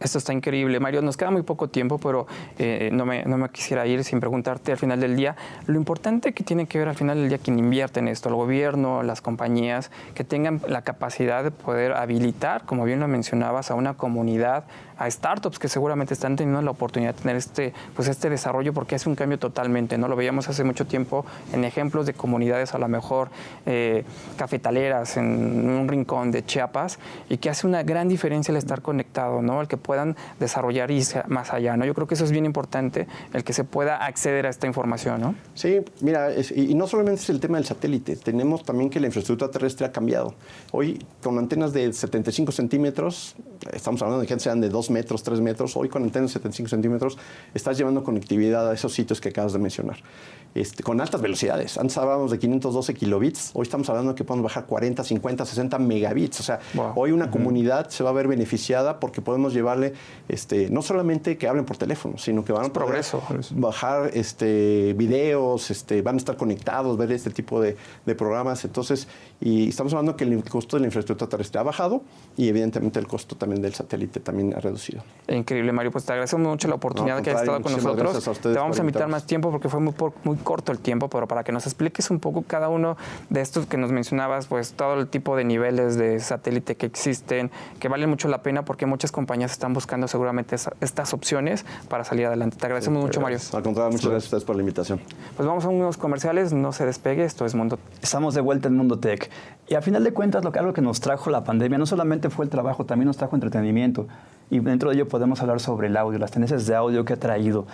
esto 0.00 0.18
está 0.18 0.32
increíble. 0.32 0.80
Mario, 0.80 1.02
nos 1.02 1.16
queda 1.16 1.30
muy 1.30 1.42
poco 1.42 1.68
tiempo, 1.68 1.98
pero 1.98 2.26
eh, 2.58 2.90
no, 2.92 3.06
me, 3.06 3.24
no, 3.24 3.38
me, 3.38 3.48
quisiera 3.50 3.86
ir 3.86 4.04
sin 4.04 4.20
preguntarte 4.20 4.72
al 4.72 4.78
final 4.78 5.00
del 5.00 5.16
día 5.16 5.36
lo 5.66 5.76
importante 5.76 6.32
que 6.32 6.44
tiene 6.44 6.66
que 6.66 6.78
ver 6.78 6.88
al 6.88 6.94
final 6.94 7.18
del 7.18 7.28
día 7.28 7.38
quien 7.38 7.58
invierte 7.58 8.00
en 8.00 8.08
esto, 8.08 8.28
el 8.28 8.34
gobierno, 8.34 9.02
las 9.02 9.20
compañías, 9.20 9.90
que 10.14 10.24
tengan 10.24 10.60
la 10.68 10.82
capacidad 10.82 11.44
de 11.44 11.50
poder 11.50 11.92
habilitar, 11.92 12.64
como 12.64 12.84
bien 12.84 13.00
lo 13.00 13.08
mencionabas, 13.08 13.70
a 13.70 13.74
una 13.74 13.94
comunidad 13.94 14.64
a 14.98 15.10
startups 15.10 15.58
que 15.58 15.68
seguramente 15.68 16.14
están 16.14 16.36
teniendo 16.36 16.60
la 16.62 16.70
oportunidad 16.70 17.14
de 17.14 17.22
tener 17.22 17.36
este, 17.36 17.72
pues 17.94 18.08
este 18.08 18.28
desarrollo 18.28 18.72
porque 18.72 18.96
hace 18.96 19.08
un 19.08 19.14
cambio 19.14 19.38
totalmente, 19.38 19.96
¿no? 19.96 20.08
Lo 20.08 20.16
veíamos 20.16 20.48
hace 20.48 20.64
mucho 20.64 20.86
tiempo 20.86 21.24
en 21.52 21.64
ejemplos 21.64 22.06
de 22.06 22.14
comunidades 22.14 22.74
a 22.74 22.78
lo 22.78 22.88
mejor 22.88 23.28
eh, 23.66 24.04
cafetaleras 24.36 25.16
en 25.16 25.68
un 25.68 25.88
rincón 25.88 26.30
de 26.30 26.44
Chiapas 26.44 26.98
y 27.28 27.38
que 27.38 27.50
hace 27.50 27.66
una 27.66 27.82
gran 27.82 28.08
diferencia 28.08 28.52
el 28.52 28.58
estar 28.58 28.82
conectado, 28.82 29.42
¿no? 29.42 29.60
El 29.60 29.68
que 29.68 29.76
puedan 29.76 30.16
desarrollar 30.40 30.90
y 30.90 31.02
más 31.28 31.52
allá, 31.52 31.76
¿no? 31.76 31.84
Yo 31.84 31.94
creo 31.94 32.06
que 32.06 32.14
eso 32.14 32.24
es 32.24 32.32
bien 32.32 32.44
importante, 32.44 33.06
el 33.32 33.44
que 33.44 33.52
se 33.52 33.64
pueda 33.64 34.04
acceder 34.04 34.46
a 34.46 34.48
esta 34.48 34.66
información, 34.66 35.20
¿no? 35.20 35.34
Sí, 35.54 35.80
mira, 36.00 36.30
y 36.54 36.74
no 36.74 36.86
solamente 36.86 37.22
es 37.22 37.30
el 37.30 37.40
tema 37.40 37.58
del 37.58 37.66
satélite, 37.66 38.16
tenemos 38.16 38.64
también 38.64 38.90
que 38.90 39.00
la 39.00 39.06
infraestructura 39.06 39.50
terrestre 39.50 39.86
ha 39.86 39.92
cambiado. 39.92 40.34
Hoy, 40.72 41.04
con 41.22 41.38
antenas 41.38 41.72
de 41.72 41.92
75 41.92 42.52
centímetros, 42.52 43.36
estamos 43.72 44.02
hablando 44.02 44.20
de 44.20 44.26
que 44.26 44.38
sean 44.38 44.60
de 44.60 44.68
2 44.68 44.87
metros, 44.90 45.22
3 45.22 45.40
metros, 45.40 45.76
hoy 45.76 45.88
con 45.88 46.02
antenas 46.02 46.30
de 46.30 46.34
75 46.34 46.68
centímetros, 46.68 47.18
estás 47.54 47.78
llevando 47.78 48.04
conectividad 48.04 48.68
a 48.68 48.74
esos 48.74 48.92
sitios 48.92 49.20
que 49.20 49.30
acabas 49.30 49.52
de 49.52 49.58
mencionar. 49.58 49.98
Este, 50.58 50.82
con 50.82 51.00
altas 51.00 51.20
velocidades. 51.20 51.78
Antes 51.78 51.96
hablábamos 51.98 52.32
de 52.32 52.38
512 52.40 52.92
kilobits, 52.92 53.52
hoy 53.54 53.62
estamos 53.62 53.88
hablando 53.90 54.10
de 54.10 54.16
que 54.16 54.24
podemos 54.24 54.42
bajar 54.42 54.66
40, 54.66 55.04
50, 55.04 55.44
60 55.44 55.78
megabits. 55.78 56.40
O 56.40 56.42
sea, 56.42 56.58
hoy 56.96 57.12
una 57.12 57.30
comunidad 57.30 57.90
se 57.90 58.02
va 58.02 58.10
a 58.10 58.12
ver 58.12 58.26
beneficiada 58.26 58.98
porque 58.98 59.22
podemos 59.22 59.54
llevarle, 59.54 59.94
este, 60.28 60.68
no 60.68 60.82
solamente 60.82 61.38
que 61.38 61.46
hablen 61.46 61.64
por 61.64 61.76
teléfono, 61.76 62.18
sino 62.18 62.44
que 62.44 62.52
van 62.52 62.66
a 62.66 62.72
progreso. 62.72 63.22
bajar 63.52 64.10
este, 64.14 64.94
videos, 64.94 65.70
este, 65.70 66.02
van 66.02 66.16
a 66.16 66.18
estar 66.18 66.36
conectados, 66.36 66.98
ver 66.98 67.12
este 67.12 67.30
tipo 67.30 67.60
de, 67.60 67.76
de 68.04 68.14
programas. 68.16 68.64
Entonces, 68.64 69.06
y 69.40 69.68
estamos 69.68 69.92
hablando 69.92 70.16
que 70.16 70.24
el 70.24 70.42
costo 70.42 70.76
de 70.76 70.80
la 70.80 70.86
infraestructura 70.86 71.28
terrestre 71.28 71.60
ha 71.60 71.62
bajado 71.62 72.02
y 72.36 72.48
evidentemente 72.48 72.98
el 72.98 73.06
costo 73.06 73.36
también 73.36 73.62
del 73.62 73.74
satélite 73.74 74.18
también 74.18 74.54
ha 74.56 74.58
reducido. 74.58 75.04
Increíble, 75.28 75.70
Mario. 75.70 75.92
Pues 75.92 76.04
te 76.04 76.12
agradecemos 76.14 76.48
mucho 76.48 76.66
la 76.66 76.74
oportunidad 76.74 77.22
que 77.22 77.30
has 77.30 77.42
estado 77.42 77.62
con 77.62 77.70
nosotros. 77.70 78.40
Te 78.40 78.48
vamos 78.54 78.76
a 78.76 78.80
invitar 78.80 79.06
más 79.06 79.24
tiempo 79.24 79.52
porque 79.52 79.68
fue 79.68 79.78
muy, 79.78 79.94
muy 80.24 80.36
corto 80.48 80.72
el 80.72 80.78
tiempo, 80.78 81.10
pero 81.10 81.28
para 81.28 81.44
que 81.44 81.52
nos 81.52 81.66
expliques 81.66 82.10
un 82.10 82.20
poco 82.20 82.40
cada 82.40 82.70
uno 82.70 82.96
de 83.28 83.42
estos 83.42 83.66
que 83.66 83.76
nos 83.76 83.92
mencionabas, 83.92 84.46
pues 84.46 84.72
todo 84.72 84.98
el 84.98 85.06
tipo 85.06 85.36
de 85.36 85.44
niveles 85.44 85.98
de 85.98 86.20
satélite 86.20 86.74
que 86.74 86.86
existen, 86.86 87.50
que 87.78 87.88
valen 87.88 88.08
mucho 88.08 88.28
la 88.28 88.40
pena 88.40 88.64
porque 88.64 88.86
muchas 88.86 89.12
compañías 89.12 89.52
están 89.52 89.74
buscando 89.74 90.08
seguramente 90.08 90.56
estas 90.80 91.12
opciones 91.12 91.66
para 91.90 92.02
salir 92.04 92.24
adelante. 92.24 92.56
Te 92.56 92.64
agradecemos 92.64 93.04
mucho, 93.04 93.20
Mario. 93.20 93.36
Al 93.52 93.62
contrario, 93.62 93.92
muchas 93.92 94.10
gracias 94.10 94.24
a 94.24 94.36
ustedes 94.36 94.44
por 94.44 94.56
la 94.56 94.62
invitación. 94.62 95.02
Pues 95.36 95.46
vamos 95.46 95.66
a 95.66 95.68
unos 95.68 95.98
comerciales, 95.98 96.54
no 96.54 96.72
se 96.72 96.86
despegue, 96.86 97.24
esto 97.24 97.44
es 97.44 97.54
Mundo 97.54 97.78
Estamos 98.00 98.32
de 98.34 98.40
vuelta 98.40 98.68
en 98.68 98.76
Mundo 98.78 98.98
Tech. 98.98 99.28
Y 99.68 99.74
a 99.74 99.82
final 99.82 100.02
de 100.02 100.14
cuentas, 100.14 100.42
lo 100.44 100.50
que, 100.50 100.60
algo 100.60 100.72
que 100.72 100.80
nos 100.80 101.02
trajo 101.02 101.28
la 101.28 101.44
pandemia 101.44 101.76
no 101.76 101.84
solamente 101.84 102.30
fue 102.30 102.46
el 102.46 102.50
trabajo, 102.50 102.86
también 102.86 103.08
nos 103.08 103.18
trajo 103.18 103.36
entretenimiento. 103.36 104.06
Y 104.50 104.60
dentro 104.60 104.90
de 104.90 104.96
ello 104.96 105.08
podemos 105.08 105.40
hablar 105.42 105.60
sobre 105.60 105.88
el 105.88 105.96
audio, 105.96 106.18
las 106.18 106.30
tendencias 106.30 106.66
de 106.66 106.74
audio 106.74 107.04
que 107.04 107.12
ha 107.12 107.16
traído. 107.16 107.66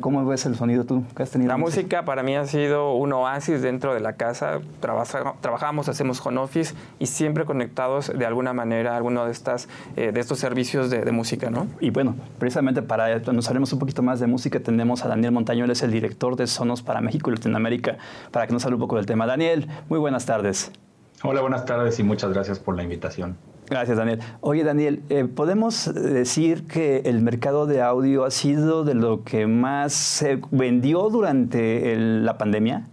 ¿Cómo 0.00 0.24
ves 0.24 0.46
el 0.46 0.56
sonido 0.56 0.84
tú? 0.84 1.04
¿Qué 1.16 1.22
has 1.22 1.30
tenido? 1.30 1.48
La 1.48 1.56
música 1.56 2.04
para 2.04 2.22
mí 2.22 2.36
ha 2.36 2.46
sido 2.46 2.94
un 2.94 3.12
oasis 3.12 3.62
dentro 3.62 3.94
de 3.94 4.00
la 4.00 4.14
casa. 4.14 4.60
trabajamos, 4.80 5.88
hacemos 5.88 6.24
home 6.24 6.40
office 6.40 6.74
y 6.98 7.06
siempre 7.06 7.44
conectados 7.44 8.12
de 8.16 8.26
alguna 8.26 8.52
manera 8.52 8.94
a 8.94 8.96
alguno 8.96 9.24
de, 9.24 9.32
estas, 9.32 9.68
eh, 9.96 10.12
de 10.12 10.20
estos 10.20 10.38
servicios 10.38 10.90
de, 10.90 11.12
música, 11.12 11.50
¿no? 11.50 11.68
Y 11.80 11.90
bueno, 11.90 12.16
precisamente 12.38 12.82
para 12.82 13.18
nos 13.18 13.48
haremos 13.48 13.72
un 13.72 13.78
poquito 13.78 14.02
más 14.02 14.20
de 14.20 14.26
música, 14.26 14.58
tenemos 14.60 15.04
a 15.04 15.08
Daniel 15.08 15.32
Montaño, 15.32 15.64
él 15.64 15.70
es 15.70 15.82
el 15.82 15.90
director 15.90 16.36
de 16.36 16.46
Sonos 16.46 16.82
para 16.82 17.00
México 17.00 17.30
y 17.30 17.34
Latinoamérica, 17.34 17.98
para 18.30 18.46
que 18.46 18.52
nos 18.52 18.64
hable 18.64 18.76
un 18.76 18.80
poco 18.80 18.96
del 18.96 19.06
tema. 19.06 19.26
Daniel, 19.26 19.68
muy 19.88 19.98
buenas 19.98 20.26
tardes. 20.26 20.72
Hola, 21.22 21.40
buenas 21.40 21.64
tardes 21.64 21.98
y 21.98 22.02
muchas 22.02 22.32
gracias 22.32 22.58
por 22.58 22.76
la 22.76 22.82
invitación. 22.82 23.36
Gracias, 23.74 23.98
Daniel. 23.98 24.20
Oye, 24.40 24.62
Daniel, 24.62 25.02
eh, 25.08 25.24
¿podemos 25.24 25.92
decir 25.92 26.64
que 26.68 26.98
el 27.06 27.22
mercado 27.22 27.66
de 27.66 27.82
audio 27.82 28.24
ha 28.24 28.30
sido 28.30 28.84
de 28.84 28.94
lo 28.94 29.24
que 29.24 29.48
más 29.48 29.92
se 29.92 30.40
vendió 30.52 31.10
durante 31.10 31.96
la 31.96 32.38
pandemia? 32.38 32.86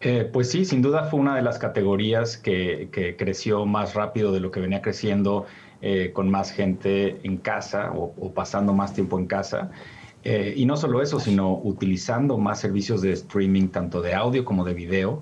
Eh, 0.00 0.30
pues 0.32 0.48
sí, 0.52 0.64
sin 0.64 0.80
duda 0.80 1.06
fue 1.06 1.18
una 1.18 1.34
de 1.34 1.42
las 1.42 1.58
categorías 1.58 2.36
que, 2.36 3.16
creció 3.18 3.66
más 3.66 3.94
rápido 3.94 4.30
de 4.30 4.38
lo 4.38 4.52
que 4.52 4.60
venía 4.60 4.80
creciendo 4.80 5.46
eh, 5.82 6.12
con 6.14 6.30
más 6.30 6.52
gente 6.52 7.18
en 7.24 7.38
casa 7.38 7.90
o, 7.92 8.32
pasando 8.32 8.72
más 8.72 8.94
tiempo 8.94 9.18
en 9.18 9.26
casa. 9.26 9.72
y 10.22 10.66
no 10.66 10.76
solo 10.76 11.02
eso, 11.02 11.18
sino 11.18 11.58
utilizando 11.64 12.38
más 12.38 12.60
servicios 12.60 13.02
de 13.02 13.10
streaming, 13.10 13.68
tanto 13.68 14.02
de 14.02 14.14
audio 14.14 14.44
como 14.44 14.64
de 14.64 14.74
video 14.74 15.20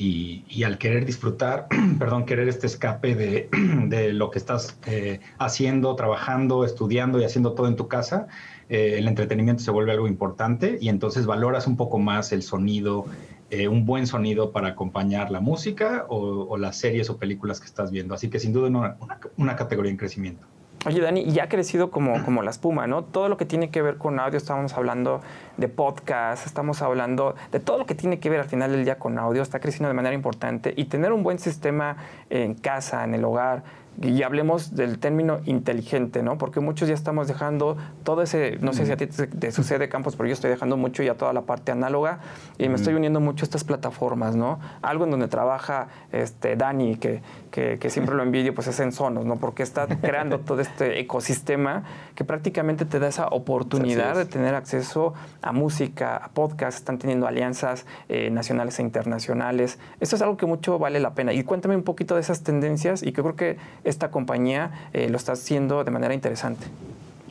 y, 0.00 0.62
al 0.62 0.78
querer 0.78 1.04
disfrutar, 1.04 1.66
perdón, 1.98 2.24
querer 2.24 2.48
este 2.48 2.68
escape 2.68 3.14
de, 3.88 4.12
lo 4.12 4.30
que 4.30 4.38
estás 4.38 4.78
eh, 4.86 5.18
haciendo, 5.38 5.96
trabajando, 5.96 6.64
estudiando 6.64 7.20
y 7.20 7.24
haciendo 7.24 7.52
todo 7.54 7.66
en 7.66 7.74
tu 7.74 7.88
casa, 7.88 8.28
eh, 8.68 8.94
el 8.98 9.08
entretenimiento 9.08 9.62
se 9.62 9.72
vuelve 9.72 9.90
algo 9.90 10.06
importante 10.06 10.78
y 10.80 10.88
entonces 10.88 11.26
valoras 11.26 11.66
un 11.66 11.76
poco 11.76 11.98
más 11.98 12.30
el 12.30 12.42
sonido, 12.42 13.06
eh, 13.50 13.66
un 13.66 13.86
buen 13.86 14.06
sonido 14.06 14.52
para 14.52 14.68
acompañar 14.68 15.32
la 15.32 15.40
música 15.40 16.06
o, 16.08 16.56
las 16.56 16.76
series 16.76 17.10
o 17.10 17.16
películas 17.16 17.58
que 17.58 17.66
estás 17.66 17.90
viendo. 17.90 18.14
Así 18.14 18.30
que 18.30 18.38
sin 18.38 18.52
duda 18.52 18.68
una, 18.68 18.96
una 19.36 19.56
categoría 19.56 19.90
en 19.90 19.96
crecimiento. 19.96 20.46
Oye, 20.88 21.02
Dani, 21.02 21.30
ya 21.30 21.44
ha 21.44 21.48
crecido 21.50 21.90
como, 21.90 22.24
como 22.24 22.42
la 22.42 22.48
espuma, 22.48 22.86
¿no? 22.86 23.04
Todo 23.04 23.28
lo 23.28 23.36
que 23.36 23.44
tiene 23.44 23.68
que 23.68 23.82
ver 23.82 23.98
con 23.98 24.18
audio, 24.18 24.38
estamos 24.38 24.72
hablando 24.72 25.20
de 25.58 25.68
podcast, 25.68 26.46
estamos 26.46 26.80
hablando 26.80 27.34
de 27.52 27.60
todo 27.60 27.76
lo 27.76 27.84
que 27.84 27.94
tiene 27.94 28.20
que 28.20 28.30
ver 28.30 28.40
al 28.40 28.48
final 28.48 28.70
del 28.70 28.86
día 28.86 28.98
con 28.98 29.18
audio, 29.18 29.42
está 29.42 29.60
creciendo 29.60 29.88
de 29.88 29.94
manera 29.94 30.14
importante 30.14 30.72
y 30.74 30.86
tener 30.86 31.12
un 31.12 31.22
buen 31.22 31.38
sistema 31.38 31.98
en 32.30 32.54
casa, 32.54 33.04
en 33.04 33.12
el 33.12 33.22
hogar, 33.22 33.64
y 34.00 34.22
hablemos 34.22 34.76
del 34.76 34.98
término 34.98 35.40
inteligente, 35.44 36.22
¿no? 36.22 36.38
Porque 36.38 36.60
muchos 36.60 36.88
ya 36.88 36.94
estamos 36.94 37.26
dejando 37.26 37.76
todo 38.04 38.22
ese, 38.22 38.58
no 38.60 38.72
sé 38.72 38.86
si 38.86 38.92
a 38.92 38.96
ti 38.96 39.06
te, 39.06 39.50
sucede, 39.50 39.88
Campos, 39.88 40.14
pero 40.14 40.28
yo 40.28 40.34
estoy 40.34 40.50
dejando 40.50 40.76
mucho 40.76 41.02
ya 41.02 41.14
toda 41.14 41.32
la 41.32 41.42
parte 41.42 41.72
análoga 41.72 42.20
y 42.58 42.68
me 42.68 42.76
estoy 42.76 42.94
uniendo 42.94 43.18
mucho 43.18 43.44
a 43.44 43.46
estas 43.46 43.64
plataformas, 43.64 44.36
¿no? 44.36 44.60
Algo 44.82 45.04
en 45.04 45.10
donde 45.10 45.26
trabaja 45.26 45.88
este 46.12 46.54
Dani, 46.54 46.96
que, 46.96 47.22
que, 47.50 47.90
siempre 47.90 48.14
lo 48.14 48.22
envidio, 48.22 48.54
pues 48.54 48.68
es 48.68 48.78
en 48.78 48.92
Sonos, 48.92 49.24
¿no? 49.24 49.36
Porque 49.36 49.64
está 49.64 49.86
creando 50.00 50.38
todo 50.40 50.60
este 50.60 51.00
ecosistema 51.00 51.82
que 52.14 52.24
prácticamente 52.24 52.84
te 52.84 53.00
da 53.00 53.08
esa 53.08 53.26
oportunidad 53.28 54.14
de 54.14 54.26
tener 54.26 54.54
acceso 54.54 55.14
a 55.42 55.52
música, 55.52 56.16
a 56.16 56.28
podcast, 56.28 56.78
están 56.78 56.98
teniendo 56.98 57.26
alianzas 57.26 57.84
eh, 58.08 58.30
nacionales 58.30 58.78
e 58.78 58.82
internacionales. 58.82 59.78
Esto 59.98 60.14
es 60.14 60.22
algo 60.22 60.36
que 60.36 60.46
mucho 60.46 60.78
vale 60.78 61.00
la 61.00 61.14
pena. 61.14 61.32
Y 61.32 61.42
cuéntame 61.42 61.74
un 61.74 61.82
poquito 61.82 62.14
de 62.14 62.20
esas 62.20 62.42
tendencias 62.44 63.02
y 63.02 63.12
que 63.12 63.22
creo 63.22 63.34
que 63.34 63.56
esta 63.88 64.10
compañía 64.10 64.70
eh, 64.92 65.08
lo 65.08 65.16
está 65.16 65.32
haciendo 65.32 65.82
de 65.82 65.90
manera 65.90 66.14
interesante. 66.14 66.66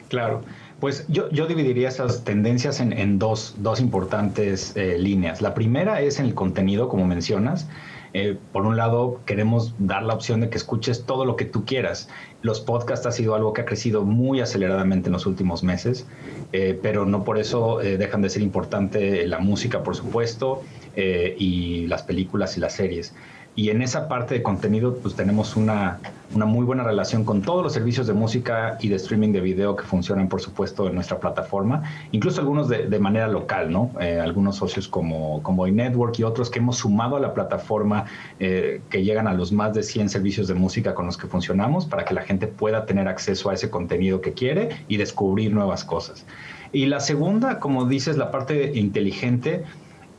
Claro. 0.10 0.42
Pues 0.80 1.06
yo, 1.08 1.30
yo 1.32 1.48
dividiría 1.48 1.88
esas 1.88 2.24
tendencias 2.24 2.80
en, 2.80 3.18
dos, 3.18 3.56
dos, 3.58 3.80
importantes 3.80 4.78
eh, 4.78 4.98
líneas. 5.00 5.42
La 5.42 5.56
primera 5.56 6.02
es 6.02 6.20
en 6.20 6.28
el 6.28 6.36
contenido, 6.36 6.88
como 6.88 7.06
mencionas. 7.06 7.68
Eh, 8.14 8.38
por 8.54 8.66
un 8.66 8.78
lado, 8.78 9.20
queremos 9.26 9.74
dar 9.80 10.04
la 10.04 10.14
opción 10.14 10.40
de 10.40 10.50
que 10.50 10.58
escuches 10.58 11.04
todo 11.06 11.26
lo 11.26 11.36
que 11.36 11.46
tú 11.46 11.66
quieras. 11.66 12.10
Los 12.44 12.62
podcasts 12.62 13.08
ha 13.08 13.12
sido 13.12 13.34
algo 13.34 13.54
que 13.54 13.62
ha 13.62 13.66
crecido 13.66 14.04
muy 14.04 14.40
aceleradamente 14.40 15.10
en 15.10 15.14
los 15.14 15.26
últimos 15.26 15.64
meses, 15.64 16.06
pero 16.52 17.06
no 17.06 17.24
por 17.24 17.38
eso 17.40 17.80
dejan 17.80 18.22
de 18.22 18.30
ser 18.30 18.44
importante 18.44 19.28
la 19.28 19.40
música, 19.40 19.84
por 19.84 19.96
supuesto, 19.96 20.62
y 20.96 21.88
las 21.88 22.04
películas 22.04 22.56
y 22.56 22.60
las 22.60 22.74
series. 22.74 23.14
Y 23.58 23.72
en 23.72 23.82
esa 23.82 24.08
parte 24.08 24.36
de 24.36 24.44
contenido, 24.44 24.98
pues 24.98 25.16
tenemos 25.16 25.56
una, 25.56 25.98
una, 26.36 26.46
muy 26.46 26.64
buena 26.64 26.84
relación 26.84 27.26
con 27.26 27.42
todos 27.42 27.64
los 27.64 27.74
servicios 27.74 28.06
de 28.06 28.14
música 28.14 28.78
y 28.80 28.88
de 28.88 28.98
streaming 28.98 29.32
de 29.32 29.42
video 29.42 29.76
que 29.76 29.84
funcionan, 29.84 30.30
por 30.30 30.42
supuesto, 30.42 30.88
en 30.88 30.94
nuestra 30.94 31.20
plataforma, 31.20 31.82
incluso 32.12 32.40
algunos 32.40 32.70
de, 32.70 32.86
de 32.86 33.00
manera 33.00 33.28
local, 33.28 33.72
¿no? 33.72 33.90
Eh, 34.00 34.20
algunos 34.20 34.58
socios 34.58 34.88
como, 34.88 35.42
como 35.42 35.66
iNetwork 35.66 36.20
y 36.20 36.24
otros 36.24 36.52
que 36.52 36.60
hemos 36.60 36.78
sumado 36.78 37.16
a 37.16 37.20
la 37.20 37.34
plataforma 37.34 38.06
eh, 38.40 38.80
que 38.92 39.04
llegan 39.04 39.28
a 39.28 39.34
los 39.34 39.52
más 39.52 39.74
de 39.74 39.82
100 39.82 40.10
servicios 40.10 40.48
de 40.48 40.54
música 40.54 40.94
con 40.94 41.08
los 41.08 41.18
que 41.18 41.26
funcionamos 41.26 41.88
para 41.88 42.06
que 42.06 42.14
la 42.14 42.22
gente 42.22 42.46
pueda 42.46 42.86
tener 42.86 43.08
acceso 43.08 43.50
a 43.50 43.56
ese 43.56 43.72
contenido 43.72 44.22
que 44.22 44.34
quiere 44.34 44.70
y 44.88 44.98
descubrir 44.98 45.52
nuevas 45.52 45.84
cosas. 45.84 46.28
Y 46.74 46.86
la 46.86 47.00
segunda, 47.00 47.60
como 47.60 47.86
dices, 47.86 48.18
la 48.18 48.30
parte 48.30 48.78
inteligente, 48.78 49.64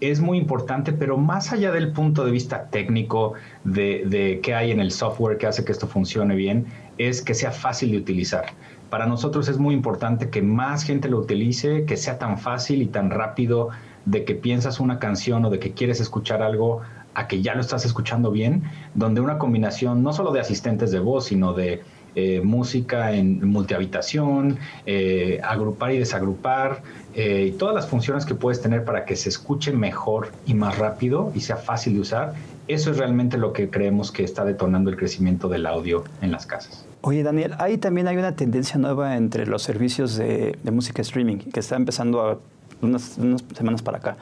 es 0.01 0.21
muy 0.21 0.39
importante, 0.39 0.93
pero 0.93 1.17
más 1.17 1.53
allá 1.53 1.73
del 1.73 1.93
punto 1.93 2.25
de 2.25 2.31
vista 2.31 2.71
técnico 2.71 3.35
de, 3.65 4.05
de, 4.07 4.41
qué 4.43 4.55
hay 4.55 4.71
en 4.71 4.81
el 4.81 4.93
software 4.93 5.39
que 5.39 5.47
hace 5.47 5.65
que 5.65 5.73
esto 5.73 5.87
funcione 5.87 6.35
bien, 6.35 6.67
es 6.99 7.23
que 7.23 7.35
sea 7.35 7.51
fácil 7.51 7.93
de 7.93 7.99
utilizar. 7.99 8.47
Para 8.91 9.07
nosotros 9.07 9.49
es 9.49 9.59
muy 9.59 9.75
importante 9.75 10.31
que 10.31 10.41
más 10.41 10.85
gente 10.85 11.09
lo 11.09 11.19
utilice, 11.19 11.85
que 11.85 11.97
sea 11.97 12.19
tan 12.19 12.39
fácil 12.39 12.81
y 12.81 12.87
tan 12.87 13.11
rápido 13.11 13.69
de 14.07 14.25
que 14.25 14.35
piensas 14.35 14.81
una 14.81 14.99
canción 14.99 15.45
o 15.45 15.51
de 15.51 15.59
que 15.59 15.73
quieres 15.73 16.01
escuchar 16.01 16.43
algo 16.43 16.81
a 17.15 17.27
que 17.27 17.43
ya 17.43 17.55
lo 17.55 17.61
estás 17.61 17.85
escuchando 17.85 18.31
bien, 18.31 18.63
donde 18.95 19.21
una 19.21 19.39
combinación 19.39 20.03
no 20.03 20.13
solo 20.13 20.31
de 20.33 20.41
asistentes 20.41 20.91
de 20.93 21.01
voz, 21.01 21.27
sino 21.27 21.53
de 21.53 21.83
eh, 22.15 22.41
música 22.43 23.13
en 23.13 23.49
multihabitación, 23.49 24.59
eh, 24.87 25.41
agrupar 25.43 25.93
y 25.93 25.99
desagrupar, 25.99 26.83
eh, 27.15 27.47
y 27.49 27.59
todas 27.59 27.75
las 27.75 27.89
funciones 27.89 28.25
que 28.25 28.35
puedes 28.35 28.61
tener 28.61 28.85
para 28.85 29.05
que 29.05 29.17
se 29.17 29.29
escuche 29.29 29.73
mejor 29.73 30.31
y 30.47 30.55
más 30.55 30.79
rápido 30.79 31.33
y 31.35 31.41
sea 31.41 31.57
fácil 31.57 31.95
de 31.95 32.01
usar, 32.01 32.35
eso 32.69 32.91
es 32.91 32.99
realmente 32.99 33.39
lo 33.39 33.53
que 33.53 33.71
creemos 33.71 34.13
que 34.13 34.25
está 34.25 34.45
detonando 34.45 34.91
el 34.91 34.97
crecimiento 34.97 35.49
del 35.49 35.67
audio 35.67 36.05
en 36.21 36.33
las 36.33 36.47
casas. 36.47 36.85
Oye, 37.01 37.23
Daniel, 37.23 37.55
ahí 37.59 37.79
también 37.79 38.09
hay 38.09 38.17
una 38.17 38.37
tendencia 38.37 38.79
nueva 38.79 39.17
entre 39.17 39.47
los 39.47 39.63
servicios 39.63 40.17
de, 40.17 40.57
música 40.71 41.03
streaming 41.03 41.39
que 41.39 41.61
está 41.61 41.77
empezando 41.77 42.43
unas, 42.83 43.17
unas 43.19 43.45
semanas 43.57 43.83
para 43.83 43.99
acá. 43.99 44.17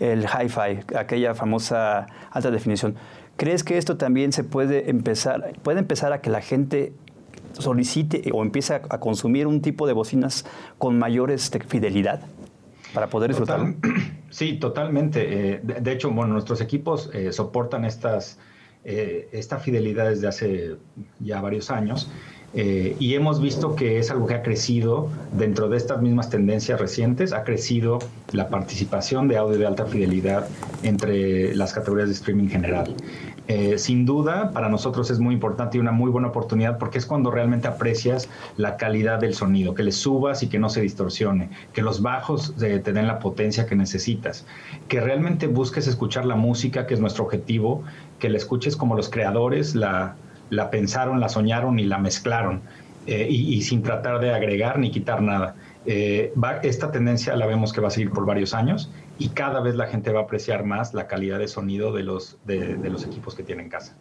El 0.00 0.24
hi-fi, 0.24 0.94
aquella 0.96 1.34
famosa 1.34 2.06
alta 2.30 2.50
definición. 2.50 2.96
¿Crees 3.36 3.64
que 3.64 3.78
esto 3.78 3.96
también 3.96 4.32
se 4.32 4.44
puede 4.44 4.90
empezar, 4.90 5.52
puede 5.62 5.78
empezar 5.78 6.12
a 6.12 6.20
que 6.20 6.30
la 6.30 6.40
gente 6.40 6.92
solicite 7.58 8.22
o 8.32 8.42
empiece 8.42 8.74
a, 8.74 8.80
consumir 8.98 9.46
un 9.46 9.60
tipo 9.60 9.86
de 9.86 9.92
bocinas 9.92 10.44
con 10.78 10.98
mayor 10.98 11.30
este, 11.30 11.60
fidelidad 11.60 12.20
para 12.94 13.08
poder 13.08 13.30
disfrutar. 13.30 13.74
sí, 14.30 14.54
totalmente. 14.58 15.54
Eh, 15.54 15.60
de, 15.62 15.92
hecho, 15.92 16.10
bueno, 16.10 16.34
nuestros 16.34 16.60
equipos 16.60 17.10
eh, 17.12 17.32
soportan 17.32 17.84
estas, 17.84 18.38
eh, 18.84 19.28
esta 19.32 19.58
fidelidad 19.58 20.10
desde 20.10 20.28
hace 20.28 20.76
ya 21.20 21.40
varios 21.40 21.70
años. 21.70 22.10
y 22.54 23.14
hemos 23.14 23.40
visto 23.40 23.74
que 23.74 23.98
es 23.98 24.10
algo 24.10 24.26
que 24.26 24.34
ha 24.34 24.42
crecido 24.42 25.08
dentro 25.32 25.70
de 25.70 25.78
estas 25.78 26.02
mismas 26.02 26.28
tendencias 26.28 26.78
recientes, 26.78 27.32
ha 27.32 27.44
crecido 27.44 27.98
la 28.32 28.50
participación 28.50 29.26
de 29.26 29.38
audio 29.38 29.56
de 29.56 29.66
alta 29.66 29.86
fidelidad 29.86 30.46
entre 30.82 31.54
las 31.56 31.72
categorías 31.72 32.08
de 32.08 32.14
streaming 32.14 32.48
general. 32.48 32.94
Eh, 33.48 33.76
sin 33.78 34.06
duda, 34.06 34.52
para 34.52 34.68
nosotros 34.68 35.10
es 35.10 35.18
muy 35.18 35.34
importante 35.34 35.76
y 35.76 35.80
una 35.80 35.90
muy 35.90 36.10
buena 36.10 36.28
oportunidad 36.28 36.78
porque 36.78 36.98
es 36.98 37.06
cuando 37.06 37.30
realmente 37.30 37.66
aprecias 37.66 38.28
la 38.56 38.76
calidad 38.76 39.18
del 39.18 39.34
sonido, 39.34 39.74
que 39.74 39.82
le 39.82 39.90
subas 39.90 40.42
y 40.44 40.48
que 40.48 40.60
no 40.60 40.68
se 40.68 40.80
distorsione, 40.80 41.50
que 41.72 41.82
los 41.82 42.02
bajos 42.02 42.54
te 42.56 42.80
den 42.80 43.06
la 43.06 43.18
potencia 43.18 43.66
que 43.66 43.74
necesitas, 43.74 44.46
que 44.88 45.00
realmente 45.00 45.48
busques 45.48 45.88
escuchar 45.88 46.24
la 46.24 46.36
música, 46.36 46.86
que 46.86 46.94
es 46.94 47.00
nuestro 47.00 47.24
objetivo, 47.24 47.82
que 48.20 48.28
la 48.28 48.36
escuches 48.36 48.76
como 48.76 48.94
los 48.94 49.08
creadores 49.08 49.74
la, 49.74 50.14
pensaron, 50.70 51.18
la 51.18 51.28
soñaron 51.28 51.80
y 51.80 51.84
la 51.84 51.98
mezclaron, 51.98 52.60
eh, 53.06 53.26
y, 53.28 53.60
sin 53.62 53.82
tratar 53.82 54.20
de 54.20 54.32
agregar 54.32 54.78
ni 54.78 54.92
quitar 54.92 55.20
nada. 55.20 55.56
Eh, 55.84 56.32
esta 56.62 56.92
tendencia 56.92 57.34
la 57.34 57.46
vemos 57.46 57.72
que 57.72 57.80
va 57.80 57.88
a 57.88 57.90
seguir 57.90 58.10
por 58.10 58.24
varios 58.24 58.54
años 58.54 58.92
y 59.18 59.28
cada 59.30 59.60
vez 59.60 59.74
la 59.74 59.86
gente 59.86 60.12
va 60.12 60.20
a 60.20 60.22
apreciar 60.24 60.64
más 60.64 60.94
la 60.94 61.06
calidad 61.06 61.38
de 61.38 61.48
sonido 61.48 61.92
de 61.92 62.02
los, 62.02 62.38
de, 62.44 62.76
los 62.90 63.04
equipos 63.04 63.34
que 63.34 63.42
tiene 63.42 63.62
en 63.62 63.68
casa. 63.68 63.96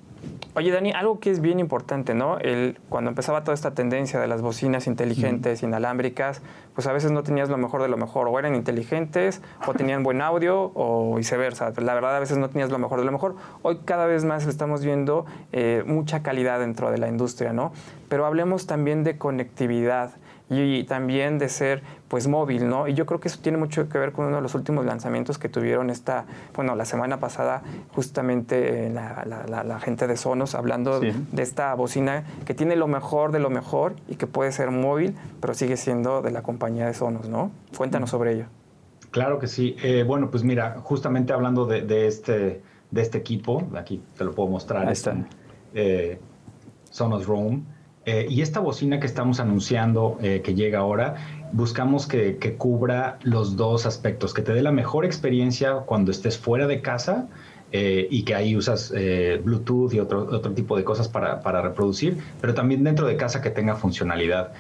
Oye, 0.54 0.72
Dani, 0.72 0.92
algo 0.92 1.20
que 1.20 1.32
es 1.32 1.42
bien 1.42 1.60
importante, 1.60 2.14
¿no? 2.14 2.38
El, 2.38 2.78
cuando 2.90 3.10
empezaba 3.10 3.44
toda 3.44 3.56
esta 3.56 3.74
tendencia 3.74 4.20
de 4.20 4.28
las 4.28 4.42
bocinas 4.42 4.86
inteligentes, 4.86 5.64
inalámbricas, 5.64 6.42
pues 6.76 6.88
a 6.88 6.94
veces 6.94 7.12
no 7.12 7.24
tenías 7.24 7.50
lo 7.50 7.58
mejor 7.58 7.82
de 7.82 7.88
lo 7.88 7.98
mejor, 7.98 8.28
o 8.28 8.38
eran 8.38 8.54
inteligentes, 8.54 9.42
o 9.66 9.74
tenían 9.74 10.04
buen 10.04 10.22
audio, 10.22 10.72
o 10.76 11.16
viceversa. 11.16 11.74
La 11.82 11.94
verdad, 11.94 12.16
a 12.16 12.20
veces 12.20 12.38
no 12.38 12.50
tenías 12.50 12.70
lo 12.70 12.78
mejor 12.78 13.00
de 13.00 13.06
lo 13.06 13.12
mejor. 13.12 13.36
Hoy 13.64 13.80
cada 13.86 14.06
vez 14.06 14.26
más 14.26 14.46
estamos 14.46 14.84
viendo 14.84 15.26
eh, 15.52 15.84
mucha 15.88 16.22
calidad 16.22 16.60
dentro 16.60 16.92
de 16.92 16.98
la 16.98 17.08
industria, 17.08 17.54
¿no? 17.54 17.72
Pero 18.10 18.26
hablemos 18.26 18.68
también 18.68 19.04
de 19.04 19.18
conectividad 19.18 20.12
y 20.52 20.84
también 20.84 21.38
de 21.38 21.48
ser 21.48 21.82
pues 22.10 22.28
móvil, 22.28 22.68
¿no? 22.68 22.88
Y 22.90 22.94
yo 22.94 23.06
creo 23.06 23.22
que 23.22 23.30
eso 23.30 23.40
tiene 23.42 23.58
mucho 23.58 23.88
que 23.88 23.98
ver 23.98 24.12
con 24.12 24.26
uno 24.26 24.36
de 24.36 24.42
los 24.42 24.54
últimos 24.54 24.86
lanzamientos 24.86 25.38
que 25.38 25.48
tuvieron 25.48 25.90
esta, 25.90 26.26
bueno, 26.54 26.76
la 26.76 26.84
semana 26.84 27.22
pasada 27.22 27.64
justamente 27.94 28.88
eh, 28.88 28.90
la, 28.90 29.80
gente 29.80 30.08
de 30.08 30.18
Sonos 30.18 30.54
hablando 30.54 31.00
de 31.00 31.42
esta 31.42 31.74
bocina 31.74 32.26
que 32.46 32.54
tiene 32.54 32.76
lo 32.76 32.88
mejor 32.88 33.32
de 33.32 33.40
lo 33.40 33.50
mejor 33.50 33.96
y 34.10 34.16
que 34.16 34.28
puede 34.28 34.52
ser 34.52 34.72
móvil, 34.72 35.16
pero 35.40 35.54
sigue 35.54 35.78
siendo 35.78 36.22
de 36.22 36.32
la 36.32 36.44
compañía 36.44 36.86
de 36.86 36.94
Sonos, 36.94 37.30
¿no? 37.30 37.52
Cuéntanos 37.78 38.10
sobre 38.10 38.34
ello. 38.34 38.46
Claro 39.12 39.40
que 39.40 39.48
sí. 39.48 39.76
Eh, 39.82 40.04
bueno, 40.04 40.30
pues 40.32 40.44
mira, 40.44 40.78
justamente 40.84 41.34
hablando 41.34 41.66
de, 41.66 42.08
este, 42.08 42.62
de 42.92 43.02
este 43.02 43.18
equipo, 43.18 43.64
aquí 43.76 44.02
te 44.18 44.24
lo 44.24 44.34
puedo 44.34 44.50
mostrar. 44.50 44.88
Ahí 44.88 44.94
está. 44.94 45.16
Eh, 45.74 46.20
Sonos 46.90 47.26
Roam. 47.26 47.66
Eh, 48.06 48.26
y 48.30 48.42
esta 48.42 48.60
bocina 48.60 49.00
que 49.00 49.06
estamos 49.06 49.40
anunciando 49.40 50.18
eh, 50.22 50.42
que 50.44 50.56
llega 50.56 50.80
ahora, 50.80 51.16
buscamos 51.52 52.08
que, 52.08 52.56
cubra 52.58 53.20
los 53.22 53.56
dos 53.56 53.86
aspectos, 53.86 54.34
que 54.34 54.42
te 54.42 54.54
dé 54.54 54.64
la 54.64 54.72
mejor 54.72 55.06
experiencia 55.06 55.74
cuando 55.86 56.10
estés 56.10 56.38
fuera 56.38 56.66
de 56.66 56.82
casa 56.82 57.28
eh, 57.72 58.08
y 58.10 58.24
que 58.24 58.34
ahí 58.34 58.56
usas 58.56 58.92
Bluetooth 59.44 59.94
y 59.94 60.00
otro, 60.00 60.28
otro 60.32 60.52
tipo 60.54 60.76
de 60.76 60.84
cosas 60.84 61.08
para, 61.08 61.42
para, 61.42 61.62
reproducir, 61.62 62.18
pero 62.42 62.56
también 62.56 62.84
dentro 62.84 63.06
de 63.06 63.18
casa 63.18 63.42
que 63.42 63.52
tenga 63.52 63.76
funcionalidad. 63.76 64.52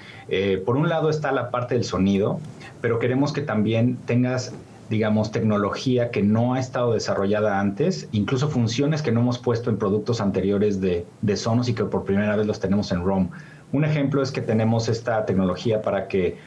por 0.65 0.77
un 0.77 0.87
lado 0.87 1.09
está 1.09 1.31
la 1.31 1.49
parte 1.49 1.73
del 1.73 1.83
sonido, 1.83 2.39
pero 2.79 2.99
queremos 2.99 3.33
que 3.33 3.41
también 3.41 3.97
tengas 4.05 4.53
digamos, 4.91 5.31
tecnología 5.31 6.11
que 6.11 6.21
no 6.21 6.53
ha 6.53 6.59
estado 6.59 6.93
desarrollada 6.93 7.59
antes, 7.59 8.09
incluso 8.11 8.49
funciones 8.49 9.01
que 9.01 9.11
no 9.11 9.21
hemos 9.21 9.39
puesto 9.39 9.69
en 9.69 9.77
productos 9.77 10.19
anteriores 10.19 10.81
de, 10.81 11.05
de 11.21 11.37
Sonos 11.37 11.69
y 11.69 11.73
que 11.73 11.85
por 11.85 12.03
primera 12.03 12.35
vez 12.35 12.45
los 12.45 12.59
tenemos 12.59 12.91
en 12.91 13.03
ROM. 13.03 13.29
Un 13.71 13.85
ejemplo 13.85 14.21
es 14.21 14.31
que 14.31 14.41
tenemos 14.41 14.89
esta 14.89 15.25
tecnología 15.25 15.81
para 15.81 16.09
que 16.09 16.37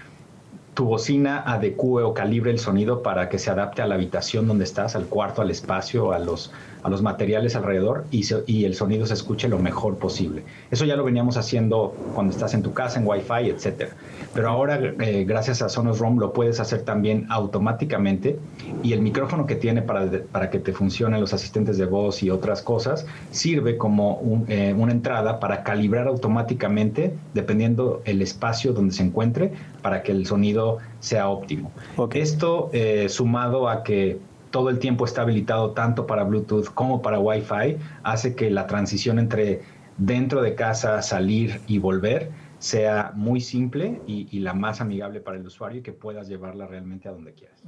tu 0.75 0.85
bocina 0.87 1.43
adecue 1.47 2.03
o 2.03 2.13
calibre 2.13 2.51
el 2.51 2.59
sonido 2.59 3.03
para 3.03 3.29
que 3.29 3.39
se 3.39 3.51
adapte 3.51 3.81
a 3.81 3.87
la 3.87 3.95
habitación 3.95 4.47
donde 4.49 4.65
estás, 4.65 4.97
al 4.97 5.07
cuarto, 5.07 5.41
al 5.41 5.51
espacio, 5.51 6.13
a 6.13 6.19
los, 6.19 6.53
a 6.83 6.91
los 6.91 7.01
materiales 7.01 7.57
alrededor 7.57 8.05
y, 8.11 8.65
el 8.65 8.75
sonido 8.75 9.07
se 9.07 9.15
escuche 9.15 9.49
lo 9.49 9.59
mejor 9.59 9.97
posible. 9.97 10.43
Eso 10.71 10.85
ya 10.85 10.97
lo 10.97 11.05
veníamos 11.05 11.37
haciendo 11.37 11.95
cuando 12.15 12.33
estás 12.33 12.55
en 12.55 12.63
tu 12.63 12.73
casa, 12.73 12.99
en 12.99 13.07
Wi-Fi, 13.07 13.51
etc. 13.51 13.91
Pero 14.35 14.49
ahora, 14.49 14.79
eh, 15.01 15.25
gracias 15.27 15.63
a 15.63 15.69
Sonos 15.69 15.99
Roam, 15.99 16.19
lo 16.19 16.33
puedes 16.33 16.61
hacer 16.61 16.83
también 16.83 17.27
automáticamente 17.31 18.39
y 18.83 18.93
el 18.93 19.01
micrófono 19.01 19.47
que 19.47 19.55
tiene 19.55 19.83
para, 19.83 20.11
para 20.33 20.51
que 20.51 20.59
te 20.59 20.73
funcionen 20.73 21.21
los 21.21 21.33
asistentes 21.33 21.79
de 21.79 21.87
voz 21.87 22.23
y 22.23 22.31
otras 22.31 22.63
cosas 22.63 23.07
sirve 23.31 23.77
como 23.77 24.45
eh, 24.49 24.75
una 24.77 24.93
entrada 24.93 25.41
para 25.41 25.63
calibrar 25.63 26.09
automáticamente, 26.09 27.15
dependiendo 27.33 28.03
el 28.05 28.23
espacio 28.23 28.73
donde 28.73 28.93
se 28.93 29.03
encuentre, 29.03 29.53
para 29.85 30.03
que 30.03 30.13
el 30.13 30.25
sonido 30.25 30.79
sea 31.01 31.29
óptimo. 31.29 31.71
Esto 32.15 32.71
eh, 32.73 33.07
sumado 33.11 33.69
a 33.69 33.83
que 33.83 34.19
todo 34.51 34.71
el 34.71 34.79
tiempo 34.79 35.05
está 35.05 35.21
habilitado 35.21 35.73
tanto 35.73 36.07
para 36.07 36.25
Bluetooth 36.25 36.73
como 36.73 37.03
para 37.03 37.19
Wi-Fi, 37.19 37.77
hace 38.03 38.35
que 38.35 38.49
la 38.49 38.67
transición 38.67 39.19
entre 39.19 39.61
dentro 39.99 40.41
de 40.41 40.55
casa, 40.55 41.03
salir 41.03 41.61
y 41.67 41.77
volver 41.77 42.31
sea 42.65 43.13
muy 43.15 43.43
simple 43.43 44.01
y, 44.07 44.39
la 44.39 44.55
más 44.55 44.81
amigable 44.81 45.21
para 45.21 45.37
el 45.37 45.47
usuario 45.47 45.81
y 45.81 45.83
que 45.83 45.93
puedas 45.93 46.29
llevarla 46.29 46.67
realmente 46.67 47.11
a 47.11 47.13
donde 47.13 47.35
quieras. 47.35 47.63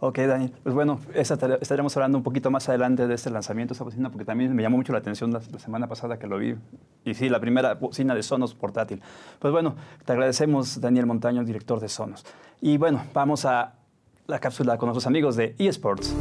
Ok, 0.00 0.18
Dani. 0.20 0.50
Pues 0.62 0.74
bueno, 0.74 0.98
estaremos 1.14 1.94
hablando 1.94 2.16
un 2.16 2.24
poquito 2.24 2.50
más 2.50 2.66
adelante 2.70 3.06
de 3.06 3.14
este 3.14 3.28
lanzamiento 3.28 3.72
de 3.72 3.74
esta 3.74 3.84
bocina 3.84 4.10
porque 4.10 4.24
también 4.24 4.56
me 4.56 4.62
llamó 4.62 4.78
mucho 4.78 4.94
la 4.94 4.98
atención 5.00 5.30
la, 5.30 5.42
semana 5.42 5.88
pasada 5.88 6.18
que 6.18 6.26
lo 6.26 6.38
vi. 6.38 6.54
Y 7.04 7.12
sí, 7.12 7.28
la 7.28 7.38
primera 7.38 7.74
bocina 7.74 8.14
de 8.14 8.22
Sonos 8.22 8.54
portátil. 8.54 9.02
Pues 9.40 9.52
bueno, 9.52 9.76
te 10.06 10.12
agradecemos, 10.12 10.80
Daniel 10.80 11.04
Montaño, 11.04 11.44
director 11.44 11.78
de 11.78 11.90
Sonos. 11.90 12.24
Y 12.62 12.78
bueno, 12.78 13.04
vamos 13.12 13.44
a 13.44 13.74
la 14.26 14.38
cápsula 14.38 14.78
con 14.78 14.86
nuestros 14.86 15.06
amigos 15.06 15.36
de 15.36 15.54
eSports. 15.58 16.14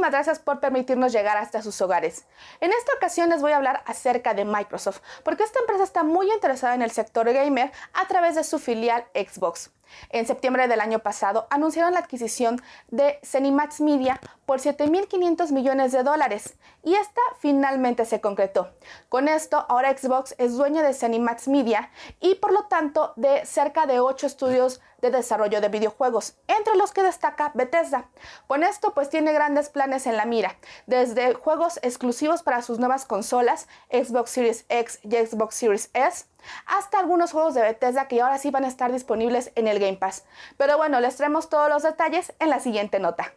Muchísimas 0.00 0.24
gracias 0.24 0.38
por 0.38 0.60
permitirnos 0.60 1.12
llegar 1.12 1.36
hasta 1.36 1.60
sus 1.60 1.78
hogares. 1.82 2.24
En 2.62 2.72
esta 2.72 2.94
ocasión 2.94 3.28
les 3.28 3.42
voy 3.42 3.52
a 3.52 3.58
hablar 3.58 3.82
acerca 3.84 4.32
de 4.32 4.46
Microsoft, 4.46 5.02
porque 5.22 5.42
esta 5.42 5.60
empresa 5.60 5.84
está 5.84 6.04
muy 6.04 6.32
interesada 6.32 6.74
en 6.74 6.80
el 6.80 6.90
sector 6.90 7.30
gamer 7.30 7.70
a 7.92 8.08
través 8.08 8.34
de 8.34 8.42
su 8.42 8.58
filial 8.58 9.04
Xbox. 9.12 9.70
En 10.10 10.26
septiembre 10.26 10.68
del 10.68 10.80
año 10.80 11.00
pasado 11.00 11.46
anunciaron 11.50 11.94
la 11.94 12.00
adquisición 12.00 12.60
de 12.88 13.18
Cenimax 13.22 13.80
Media 13.80 14.20
por 14.46 14.60
7.500 14.60 15.52
millones 15.52 15.92
de 15.92 16.02
dólares 16.02 16.54
y 16.82 16.94
esta 16.94 17.20
finalmente 17.38 18.04
se 18.04 18.20
concretó. 18.20 18.70
Con 19.08 19.28
esto, 19.28 19.64
ahora 19.68 19.96
Xbox 19.96 20.34
es 20.38 20.56
dueña 20.56 20.82
de 20.82 20.94
Cenimax 20.94 21.48
Media 21.48 21.90
y 22.20 22.36
por 22.36 22.52
lo 22.52 22.64
tanto 22.64 23.12
de 23.16 23.44
cerca 23.46 23.86
de 23.86 24.00
8 24.00 24.26
estudios 24.26 24.80
de 25.00 25.10
desarrollo 25.10 25.60
de 25.60 25.68
videojuegos, 25.68 26.34
entre 26.46 26.76
los 26.76 26.92
que 26.92 27.02
destaca 27.02 27.52
Bethesda. 27.54 28.08
Con 28.46 28.62
esto 28.62 28.92
pues 28.94 29.08
tiene 29.08 29.32
grandes 29.32 29.68
planes 29.68 30.06
en 30.06 30.16
la 30.16 30.24
mira, 30.24 30.56
desde 30.86 31.34
juegos 31.34 31.78
exclusivos 31.82 32.42
para 32.42 32.62
sus 32.62 32.78
nuevas 32.78 33.04
consolas, 33.04 33.68
Xbox 33.90 34.30
Series 34.30 34.64
X 34.68 35.00
y 35.02 35.16
Xbox 35.16 35.54
Series 35.54 35.90
S, 35.94 36.26
hasta 36.66 36.98
algunos 36.98 37.32
juegos 37.32 37.54
de 37.54 37.62
Bethesda 37.62 38.08
que 38.08 38.20
ahora 38.20 38.38
sí 38.38 38.50
van 38.50 38.64
a 38.64 38.68
estar 38.68 38.92
disponibles 38.92 39.52
en 39.54 39.68
el 39.68 39.78
Game 39.78 39.96
Pass. 39.96 40.24
Pero 40.56 40.76
bueno, 40.76 41.00
les 41.00 41.16
traemos 41.16 41.48
todos 41.48 41.68
los 41.68 41.82
detalles 41.82 42.32
en 42.38 42.50
la 42.50 42.60
siguiente 42.60 43.00
nota. 43.00 43.34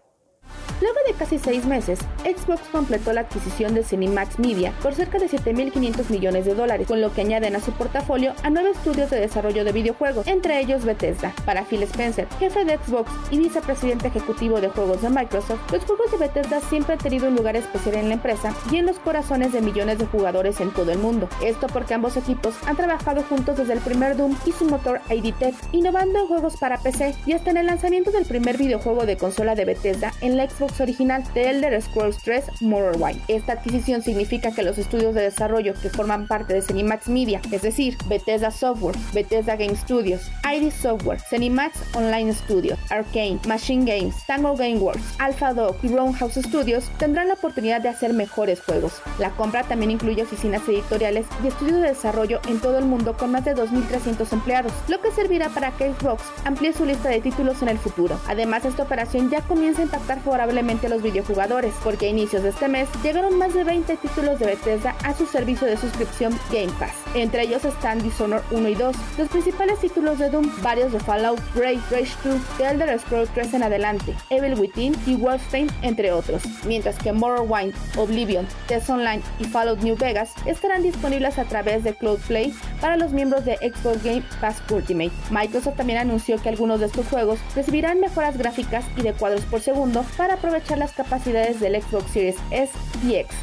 Luego 0.82 0.98
de 1.08 1.14
casi 1.14 1.40
seis 1.40 1.66
meses, 1.66 2.00
Xbox 2.24 2.62
completó 2.72 3.14
la 3.14 3.22
adquisición 3.22 3.74
de 3.74 3.84
Cinemax 3.84 4.40
Media 4.40 4.74
por 4.82 4.94
cerca 4.94 5.18
de 5.18 5.30
7.500 5.30 6.10
millones 6.10 6.46
de 6.46 6.56
dólares, 6.56 6.88
con 6.88 7.00
lo 7.00 7.14
que 7.14 7.22
añaden 7.22 7.56
a 7.56 7.62
su 7.62 7.72
portafolio 7.72 8.34
a 8.44 8.50
nueve 8.50 8.72
estudios 8.72 9.10
de 9.10 9.20
desarrollo 9.20 9.64
de 9.64 9.72
videojuegos, 9.72 10.28
entre 10.28 10.60
ellos 10.60 10.84
Bethesda. 10.84 11.34
Para 11.46 11.64
Phil 11.64 11.84
Spencer, 11.84 12.28
jefe 12.40 12.66
de 12.66 12.78
Xbox 12.78 13.12
y 13.32 13.38
vicepresidente 13.38 14.08
ejecutivo 14.08 14.60
de 14.60 14.70
juegos 14.70 15.02
de 15.02 15.10
Microsoft, 15.10 15.72
los 15.72 15.84
juegos 15.86 16.12
de 16.12 16.18
Bethesda 16.18 16.60
siempre 16.62 16.94
han 16.94 17.00
tenido 17.00 17.28
un 17.28 17.36
lugar 17.36 17.56
especial 17.56 17.96
en 17.96 18.10
la 18.10 18.16
empresa 18.16 18.54
y 18.72 18.78
en 18.78 18.86
los 18.86 19.00
corazones 19.00 19.54
de 19.54 19.62
millones 19.62 20.00
de 20.00 20.06
jugadores 20.06 20.60
en 20.60 20.72
todo 20.72 20.92
el 20.92 21.00
mundo. 21.00 21.30
Esto 21.42 21.68
porque 21.68 21.94
ambos 21.94 22.18
equipos 22.18 22.56
han 22.66 22.76
trabajado 22.76 23.24
juntos 23.24 23.58
desde 23.58 23.74
el 23.74 23.80
primer 23.80 24.18
Doom 24.18 24.36
y 24.46 24.52
su 24.52 24.66
motor 24.66 25.02
ID 25.10 25.34
Tech, 25.36 25.56
innovando 25.72 26.20
en 26.20 26.28
juegos 26.28 26.58
para 26.58 26.78
PC 26.78 27.16
y 27.26 27.34
hasta 27.34 27.52
en 27.52 27.58
el 27.58 27.68
lanzamiento 27.68 28.12
del 28.12 28.26
primer 28.26 28.58
videojuego 28.58 29.06
de 29.06 29.18
consola 29.18 29.56
de 29.56 29.66
Bethesda 29.66 30.12
en 30.22 30.38
la 30.38 30.43
Xbox 30.48 30.82
original 30.82 31.24
de 31.34 31.50
Elder 31.50 31.82
Scrolls 31.82 32.18
3 32.24 32.62
Morrowind. 32.62 33.22
Esta 33.28 33.54
adquisición 33.54 34.02
significa 34.02 34.52
que 34.52 34.64
los 34.64 34.78
estudios 34.78 35.16
de 35.16 35.22
desarrollo 35.22 35.74
que 35.74 35.90
forman 35.90 36.28
parte 36.28 36.54
de 36.54 36.62
Cenimax 36.62 37.08
Media, 37.08 37.42
es 37.52 37.62
decir, 37.62 37.98
Bethesda 38.08 38.52
Software, 38.52 38.96
Bethesda 39.14 39.56
Game 39.56 39.76
Studios, 39.76 40.32
ID 40.44 40.72
Software, 40.72 41.20
Cenimax 41.20 41.78
Online 41.96 42.34
Studios, 42.34 42.80
Arcane, 42.90 43.40
Machine 43.48 43.86
Games, 43.86 44.16
Tango 44.26 44.56
Gameworks, 44.56 45.20
Alpha 45.20 45.54
Dog 45.54 45.78
y 45.84 45.88
Roundhouse 45.88 46.36
Studios 46.36 46.90
tendrán 46.98 47.28
la 47.28 47.36
oportunidad 47.36 47.82
de 47.82 47.90
hacer 47.90 48.14
mejores 48.14 48.62
juegos. 48.62 49.02
La 49.20 49.32
compra 49.32 49.64
también 49.64 49.92
incluye 49.92 50.24
oficinas 50.24 50.68
editoriales 50.68 51.26
y 51.44 51.48
estudios 51.48 51.82
de 51.82 51.90
desarrollo 51.90 52.40
en 52.48 52.60
todo 52.60 52.78
el 52.78 52.86
mundo 52.86 53.16
con 53.18 53.32
más 53.32 53.46
de 53.46 53.56
2.300 53.56 54.32
empleados, 54.34 54.74
lo 54.88 55.02
que 55.02 55.12
servirá 55.12 55.50
para 55.50 55.72
que 55.72 55.94
Xbox 55.94 56.24
amplíe 56.46 56.74
su 56.74 56.86
lista 56.86 57.10
de 57.10 57.22
títulos 57.22 57.62
en 57.62 57.70
el 57.70 57.78
futuro. 57.78 58.20
Además, 58.28 58.66
esta 58.66 58.84
operación 58.84 59.30
ya 59.30 59.42
comienza 59.42 59.82
a 59.82 59.86
impactar 59.86 60.22
favorablemente 60.24 60.88
a 60.88 60.90
los 60.90 61.02
videojugadores, 61.02 61.74
porque 61.84 62.08
a 62.08 62.10
inicios 62.10 62.44
de 62.44 62.50
este 62.50 62.68
mes 62.68 62.88
llegaron 63.04 63.38
más 63.38 63.54
de 63.54 63.64
20 63.64 63.98
títulos 63.98 64.40
de 64.40 64.48
Bethesda 64.48 64.96
a 65.04 65.14
su 65.14 65.26
servicio 65.26 65.68
de 65.68 65.78
suscripción 65.78 66.38
Game 66.52 66.72
Pass. 66.80 66.94
Entre 67.14 67.44
ellos 67.44 67.66
están 67.66 68.02
Dishonored 68.02 68.44
1 68.52 68.70
y 68.70 68.76
2, 68.76 68.96
los 69.18 69.30
principales 69.30 69.80
títulos 69.80 70.18
de 70.20 70.30
Doom, 70.30 70.50
varios 70.62 70.92
de 70.92 71.00
Fallout, 71.00 71.40
Rage, 71.56 71.82
Rage 71.92 72.16
2, 72.24 72.42
The 72.58 72.70
Elder 72.70 73.00
Scrolls 73.00 73.30
3 73.34 73.54
en 73.56 73.64
adelante, 73.64 74.16
Evil 74.30 74.60
Within 74.60 74.96
y 75.06 75.16
Wolfenstein, 75.16 75.70
entre 75.82 76.12
otros. 76.12 76.44
Mientras 76.66 76.98
que 76.98 77.12
Morrowind, 77.12 77.74
Oblivion, 77.98 78.48
Test 78.68 78.90
Online 78.90 79.22
y 79.40 79.46
Fallout 79.46 79.82
New 79.82 79.96
Vegas 79.98 80.34
estarán 80.46 80.84
disponibles 80.84 81.38
a 81.38 81.46
través 81.46 81.84
de 81.84 81.94
Cloud 81.94 82.20
Play 82.28 82.54
para 82.82 82.98
los 82.98 83.12
miembros 83.12 83.46
de 83.46 83.58
Xbox 83.58 84.04
Game 84.04 84.24
Pass 84.42 84.62
Ultimate. 84.70 85.12
Microsoft 85.30 85.78
también 85.78 86.00
anunció 86.00 86.42
que 86.42 86.50
algunos 86.50 86.80
de 86.80 86.88
estos 86.88 87.08
juegos 87.08 87.40
recibirán 87.56 88.00
mejoras 88.00 88.38
gráficas 88.38 88.86
y 88.98 89.02
de 89.02 89.14
cuadros 89.14 89.46
por 89.46 89.62
segundo 89.62 90.04
para 90.18 90.36
aprovechar 90.36 90.78
las 90.78 90.94
capacidades 90.94 91.60
del 91.60 91.82
Xbox 91.82 92.12
Series 92.12 92.36
S 92.52 92.72
y 93.04 93.16
X. 93.16 93.36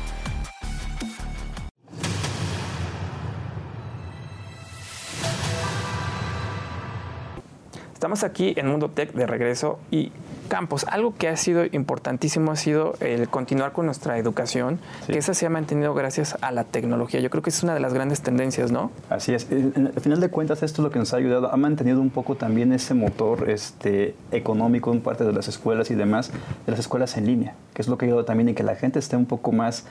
Estamos 7.92 8.24
aquí 8.24 8.54
en 8.56 8.66
Mundo 8.66 8.88
Tech 8.90 9.12
de 9.12 9.26
regreso 9.26 9.78
y 9.90 10.10
Campos, 10.50 10.84
algo 10.88 11.14
que 11.16 11.28
ha 11.28 11.36
sido 11.36 11.64
importantísimo 11.64 12.50
ha 12.50 12.56
sido 12.56 12.94
el 12.98 13.28
continuar 13.28 13.70
con 13.70 13.86
nuestra 13.86 14.18
educación, 14.18 14.80
que 15.06 15.16
esa 15.16 15.32
se 15.32 15.46
ha 15.46 15.48
mantenido 15.48 15.94
gracias 15.94 16.36
a 16.40 16.50
la 16.50 16.64
tecnología. 16.64 17.20
Yo 17.20 17.30
creo 17.30 17.40
que 17.40 17.50
es 17.50 17.62
una 17.62 17.72
de 17.72 17.78
las 17.78 17.94
grandes 17.94 18.20
tendencias, 18.20 18.72
¿no? 18.72 18.90
Así 19.08 19.32
es. 19.32 19.46
Al 19.50 20.00
final 20.00 20.20
de 20.20 20.28
cuentas, 20.28 20.64
esto 20.64 20.82
es 20.82 20.84
lo 20.84 20.90
que 20.90 20.98
nos 20.98 21.14
ha 21.14 21.18
ayudado, 21.18 21.52
ha 21.52 21.56
mantenido 21.56 22.00
un 22.00 22.10
poco 22.10 22.34
también 22.34 22.72
ese 22.72 22.94
motor 22.94 23.48
este, 23.48 24.16
económico 24.32 24.92
en 24.92 25.00
parte 25.00 25.22
de 25.22 25.32
las 25.32 25.46
escuelas 25.46 25.90
y 25.92 25.94
demás, 25.94 26.32
de 26.66 26.72
las 26.72 26.80
escuelas 26.80 27.16
en 27.16 27.26
línea, 27.26 27.54
que 27.72 27.82
es 27.82 27.86
lo 27.86 27.96
que 27.96 28.06
ha 28.06 28.08
ayudado 28.08 28.24
también 28.24 28.48
en 28.48 28.56
que 28.56 28.64
la 28.64 28.74
gente 28.74 28.98
esté 28.98 29.16
un 29.16 29.26
poco 29.26 29.52
más 29.52 29.84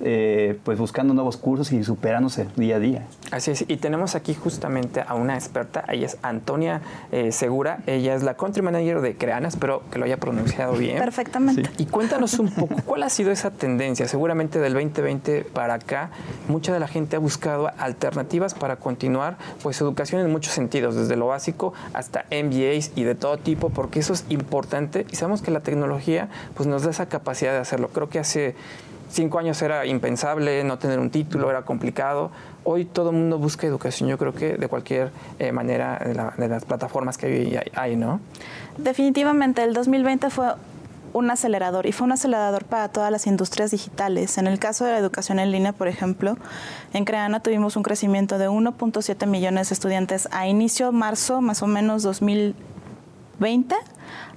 eh, 0.00 0.58
pues 0.64 0.78
buscando 0.78 1.14
nuevos 1.14 1.36
cursos 1.36 1.72
y 1.72 1.84
superándose 1.84 2.46
día 2.56 2.76
a 2.76 2.78
día. 2.78 3.06
Así 3.30 3.50
es, 3.50 3.64
y 3.68 3.76
tenemos 3.76 4.14
aquí 4.14 4.34
justamente 4.34 5.02
a 5.06 5.14
una 5.14 5.34
experta, 5.34 5.84
ella 5.88 6.06
es 6.06 6.18
Antonia 6.22 6.82
eh, 7.12 7.32
Segura, 7.32 7.78
ella 7.86 8.14
es 8.14 8.22
la 8.22 8.34
country 8.34 8.62
manager 8.62 9.00
de 9.00 9.16
Creana, 9.16 9.48
espero 9.48 9.82
que 9.90 9.98
lo 9.98 10.04
haya 10.04 10.18
pronunciado 10.18 10.74
bien. 10.74 10.98
Perfectamente. 10.98 11.70
Y 11.78 11.86
cuéntanos 11.86 12.38
un 12.38 12.50
poco, 12.50 12.76
¿cuál 12.84 13.02
ha 13.02 13.08
sido 13.08 13.30
esa 13.30 13.50
tendencia? 13.50 14.08
Seguramente 14.08 14.58
del 14.58 14.74
2020 14.74 15.44
para 15.52 15.74
acá, 15.74 16.10
mucha 16.48 16.72
de 16.72 16.80
la 16.80 16.88
gente 16.88 17.16
ha 17.16 17.18
buscado 17.18 17.70
alternativas 17.78 18.54
para 18.54 18.76
continuar 18.76 19.36
pues 19.62 19.80
educación 19.80 20.20
en 20.20 20.30
muchos 20.30 20.52
sentidos, 20.54 20.96
desde 20.96 21.16
lo 21.16 21.28
básico 21.28 21.72
hasta 21.92 22.24
MBAs 22.30 22.92
y 22.94 23.04
de 23.04 23.14
todo 23.14 23.38
tipo, 23.38 23.70
porque 23.70 24.00
eso 24.00 24.12
es 24.12 24.24
importante 24.28 25.06
y 25.10 25.16
sabemos 25.16 25.42
que 25.42 25.50
la 25.50 25.60
tecnología 25.60 26.28
pues 26.54 26.68
nos 26.68 26.82
da 26.82 26.90
esa 26.90 27.06
capacidad 27.06 27.52
de 27.52 27.58
hacerlo. 27.58 27.88
Creo 27.88 28.08
que 28.08 28.18
hace 28.18 28.54
cinco 29.14 29.38
años 29.38 29.60
era 29.62 29.86
impensable, 29.86 30.64
no 30.64 30.78
tener 30.78 30.98
un 30.98 31.10
título 31.10 31.50
era 31.50 31.62
complicado. 31.62 32.30
Hoy 32.64 32.84
todo 32.84 33.10
el 33.10 33.16
mundo 33.16 33.38
busca 33.38 33.66
educación, 33.66 34.08
yo 34.08 34.18
creo 34.18 34.34
que 34.34 34.56
de 34.56 34.68
cualquier 34.68 35.10
eh, 35.38 35.52
manera 35.52 35.98
de, 36.36 36.48
las 36.48 36.64
plataformas 36.64 37.16
que 37.16 37.26
hay, 37.26 37.60
hay, 37.74 37.96
¿no? 37.96 38.20
Definitivamente, 38.76 39.62
el 39.62 39.74
2020 39.74 40.30
fue 40.30 40.46
un 41.12 41.30
acelerador 41.30 41.86
y 41.86 41.92
fue 41.92 42.06
un 42.06 42.12
acelerador 42.12 42.64
para 42.64 42.88
todas 42.88 43.10
las 43.12 43.26
industrias 43.26 43.70
digitales. 43.70 44.36
En 44.36 44.48
el 44.48 44.58
caso 44.58 44.84
de 44.84 44.92
la 44.92 44.98
educación 44.98 45.38
en 45.38 45.52
línea, 45.52 45.72
por 45.72 45.86
ejemplo, 45.86 46.36
en 46.92 47.04
Creana 47.04 47.40
tuvimos 47.40 47.76
un 47.76 47.84
crecimiento 47.84 48.36
de 48.36 48.48
1.7 48.50 49.26
millones 49.26 49.68
de 49.68 49.74
estudiantes 49.74 50.28
a 50.32 50.48
inicio 50.48 50.90
marzo, 50.90 51.40
más 51.40 51.62
o 51.62 51.68
menos 51.68 52.02
2020 52.02 53.76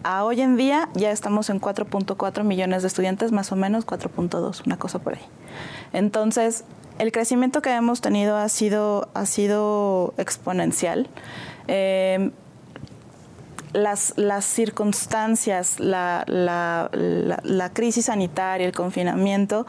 a 0.04 0.24
hoy 0.24 0.42
en 0.42 0.58
día 0.58 0.90
ya 0.94 1.12
estamos 1.12 1.50
en 1.50 1.60
4.4 1.60 2.44
millones 2.44 2.82
de 2.82 2.88
estudiantes, 2.88 3.32
más 3.32 3.52
o 3.52 3.56
menos 3.56 3.86
4.2, 3.86 4.66
una 4.66 4.78
cosa 4.78 5.00
por 5.00 5.16
ahí. 5.16 5.26
Entonces, 5.94 6.64
el 7.00 7.12
crecimiento 7.12 7.62
que 7.62 7.72
hemos 7.72 8.02
tenido 8.02 8.38
ha 8.38 8.50
sido, 8.50 9.10
ha 9.14 9.26
sido 9.26 10.14
exponencial. 10.18 11.08
Eh, 11.68 12.32
las, 13.74 14.14
las, 14.18 14.46
circunstancias, 14.46 15.80
la, 15.80 16.24
la, 16.28 16.90
la, 16.92 17.74
crisis 17.74 18.06
sanitaria, 18.06 18.66
el 18.66 18.74
confinamiento, 18.74 19.68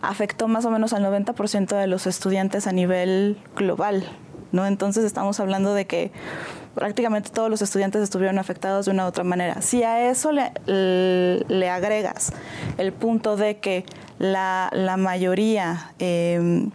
afectó 0.00 0.48
más 0.48 0.64
o 0.64 0.70
menos 0.70 0.92
al 0.92 1.04
90% 1.04 1.76
de 1.76 1.86
los 1.86 2.06
estudiantes 2.06 2.66
a 2.66 2.72
nivel 2.72 3.36
global. 3.56 4.08
¿no? 4.52 4.66
Entonces 4.66 5.04
estamos 5.04 5.40
hablando 5.40 5.74
de 5.74 5.86
que 5.86 6.12
prácticamente 6.74 7.30
todos 7.30 7.50
los 7.50 7.62
estudiantes 7.62 8.02
estuvieron 8.02 8.38
afectados 8.38 8.86
de 8.86 8.92
una 8.92 9.04
u 9.04 9.08
otra 9.08 9.24
manera. 9.24 9.62
Si 9.62 9.82
a 9.82 10.10
eso 10.10 10.30
le, 10.32 11.70
agregas 11.70 12.32
el 12.78 12.92
punto 12.92 13.36
de 13.36 13.58
que 13.58 13.84
la, 14.18 14.70
mayoría... 14.98 15.92
Em, 15.98 16.70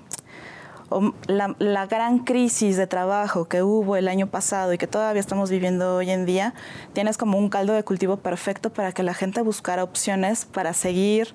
la, 1.28 1.54
la, 1.60 1.86
gran 1.86 2.20
crisis 2.20 2.78
de 2.78 2.88
trabajo 2.88 3.44
que 3.50 3.62
hubo 3.62 3.98
el 3.98 4.08
año 4.08 4.28
pasado 4.28 4.72
y 4.72 4.78
que 4.78 4.88
todavía 4.88 5.20
estamos 5.20 5.50
viviendo 5.50 5.98
hoy 5.98 6.12
en 6.12 6.26
día, 6.26 6.54
tienes 6.94 7.18
como 7.18 7.38
un 7.38 7.50
caldo 7.50 7.74
de 7.74 7.84
cultivo 7.84 8.16
perfecto 8.16 8.72
para 8.72 8.94
que 8.94 9.04
la 9.04 9.14
gente 9.14 9.42
buscara 9.42 9.84
opciones 9.84 10.46
para 10.46 10.72
seguir, 10.72 11.34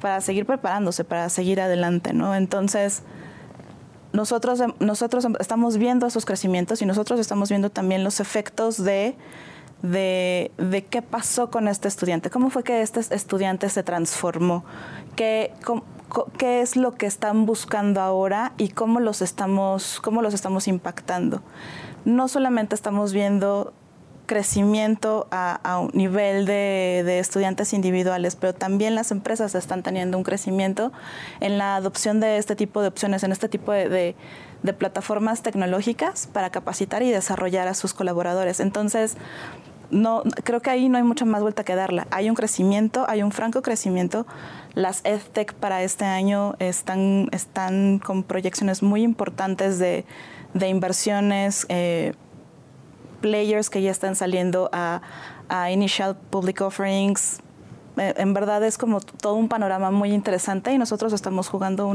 para 0.00 0.20
seguir 0.20 0.46
preparándose, 0.46 1.02
para 1.02 1.28
seguir 1.28 1.60
adelante, 1.60 2.12
¿no? 2.12 2.36
Entonces, 2.36 3.02
nosotros, 4.12 4.62
nosotros 4.80 5.26
estamos 5.38 5.76
viendo 5.76 6.06
esos 6.06 6.24
crecimientos 6.24 6.82
y 6.82 6.86
nosotros 6.86 7.20
estamos 7.20 7.48
viendo 7.48 7.70
también 7.70 8.04
los 8.04 8.20
efectos 8.20 8.82
de, 8.82 9.16
de, 9.82 10.86
qué 10.90 11.02
pasó 11.02 11.50
con 11.50 11.68
este 11.68 11.88
estudiante, 11.88 12.30
cómo 12.30 12.50
fue 12.50 12.64
que 12.64 12.82
este 12.82 13.00
estudiante 13.14 13.68
se 13.68 13.82
transformó, 13.82 14.64
qué, 15.14 15.52
qué 16.38 16.60
es 16.62 16.76
lo 16.76 16.92
que 16.92 17.06
están 17.06 17.46
buscando 17.46 18.00
ahora 18.00 18.52
y 18.56 18.70
cómo 18.70 19.00
los 19.00 19.22
estamos, 19.22 20.00
cómo 20.00 20.22
los 20.22 20.34
estamos 20.34 20.68
impactando. 20.68 21.42
No 22.04 22.28
solamente 22.28 22.74
estamos 22.74 23.12
viendo 23.12 23.74
crecimiento 24.28 25.26
a, 25.32 25.80
un 25.80 25.90
nivel 25.92 26.46
de, 26.46 27.18
estudiantes 27.18 27.72
individuales, 27.72 28.36
pero 28.36 28.54
también 28.54 28.94
las 28.94 29.10
empresas 29.10 29.56
están 29.56 29.82
teniendo 29.82 30.16
un 30.16 30.22
crecimiento 30.22 30.92
en 31.40 31.58
la 31.58 31.74
adopción 31.74 32.20
de 32.20 32.36
este 32.36 32.54
tipo 32.54 32.80
de 32.80 32.86
opciones, 32.86 33.24
en 33.24 33.32
este 33.32 33.48
tipo 33.48 33.72
de, 33.72 34.14
plataformas 34.78 35.42
tecnológicas 35.42 36.28
para 36.28 36.50
capacitar 36.50 37.02
y 37.02 37.10
desarrollar 37.10 37.66
a 37.66 37.74
sus 37.74 37.94
colaboradores. 37.94 38.60
Entonces, 38.60 39.16
no, 39.90 40.22
creo 40.44 40.60
que 40.60 40.70
ahí 40.70 40.88
no 40.88 40.98
hay 40.98 41.04
mucha 41.04 41.24
más 41.24 41.40
vuelta 41.40 41.64
que 41.64 41.74
darla. 41.74 42.06
Hay 42.10 42.28
un 42.28 42.36
crecimiento, 42.36 43.06
hay 43.08 43.22
un 43.22 43.32
franco 43.32 43.62
crecimiento. 43.62 44.26
Las 44.74 45.00
EdTech 45.04 45.54
para 45.54 45.82
este 45.82 46.04
año 46.04 46.54
están, 46.58 47.28
están 47.32 47.98
con 47.98 48.22
proyecciones 48.22 48.82
muy 48.82 49.02
importantes 49.02 49.78
de, 49.78 50.04
inversiones. 50.60 51.64
Eh, 51.70 52.12
players 53.20 53.70
que 53.70 53.82
ya 53.82 53.90
están 53.90 54.16
saliendo 54.16 54.70
a, 54.72 55.00
initial 55.70 56.16
public 56.30 56.60
offerings. 56.60 57.40
Eh, 57.96 58.14
en 58.16 58.34
verdad 58.34 58.62
es 58.64 58.78
como 58.78 59.00
todo 59.00 59.34
un 59.34 59.48
panorama 59.48 59.90
muy 59.90 60.12
interesante 60.12 60.72
y 60.72 60.78
nosotros 60.78 61.12
estamos 61.12 61.48
jugando 61.48 61.88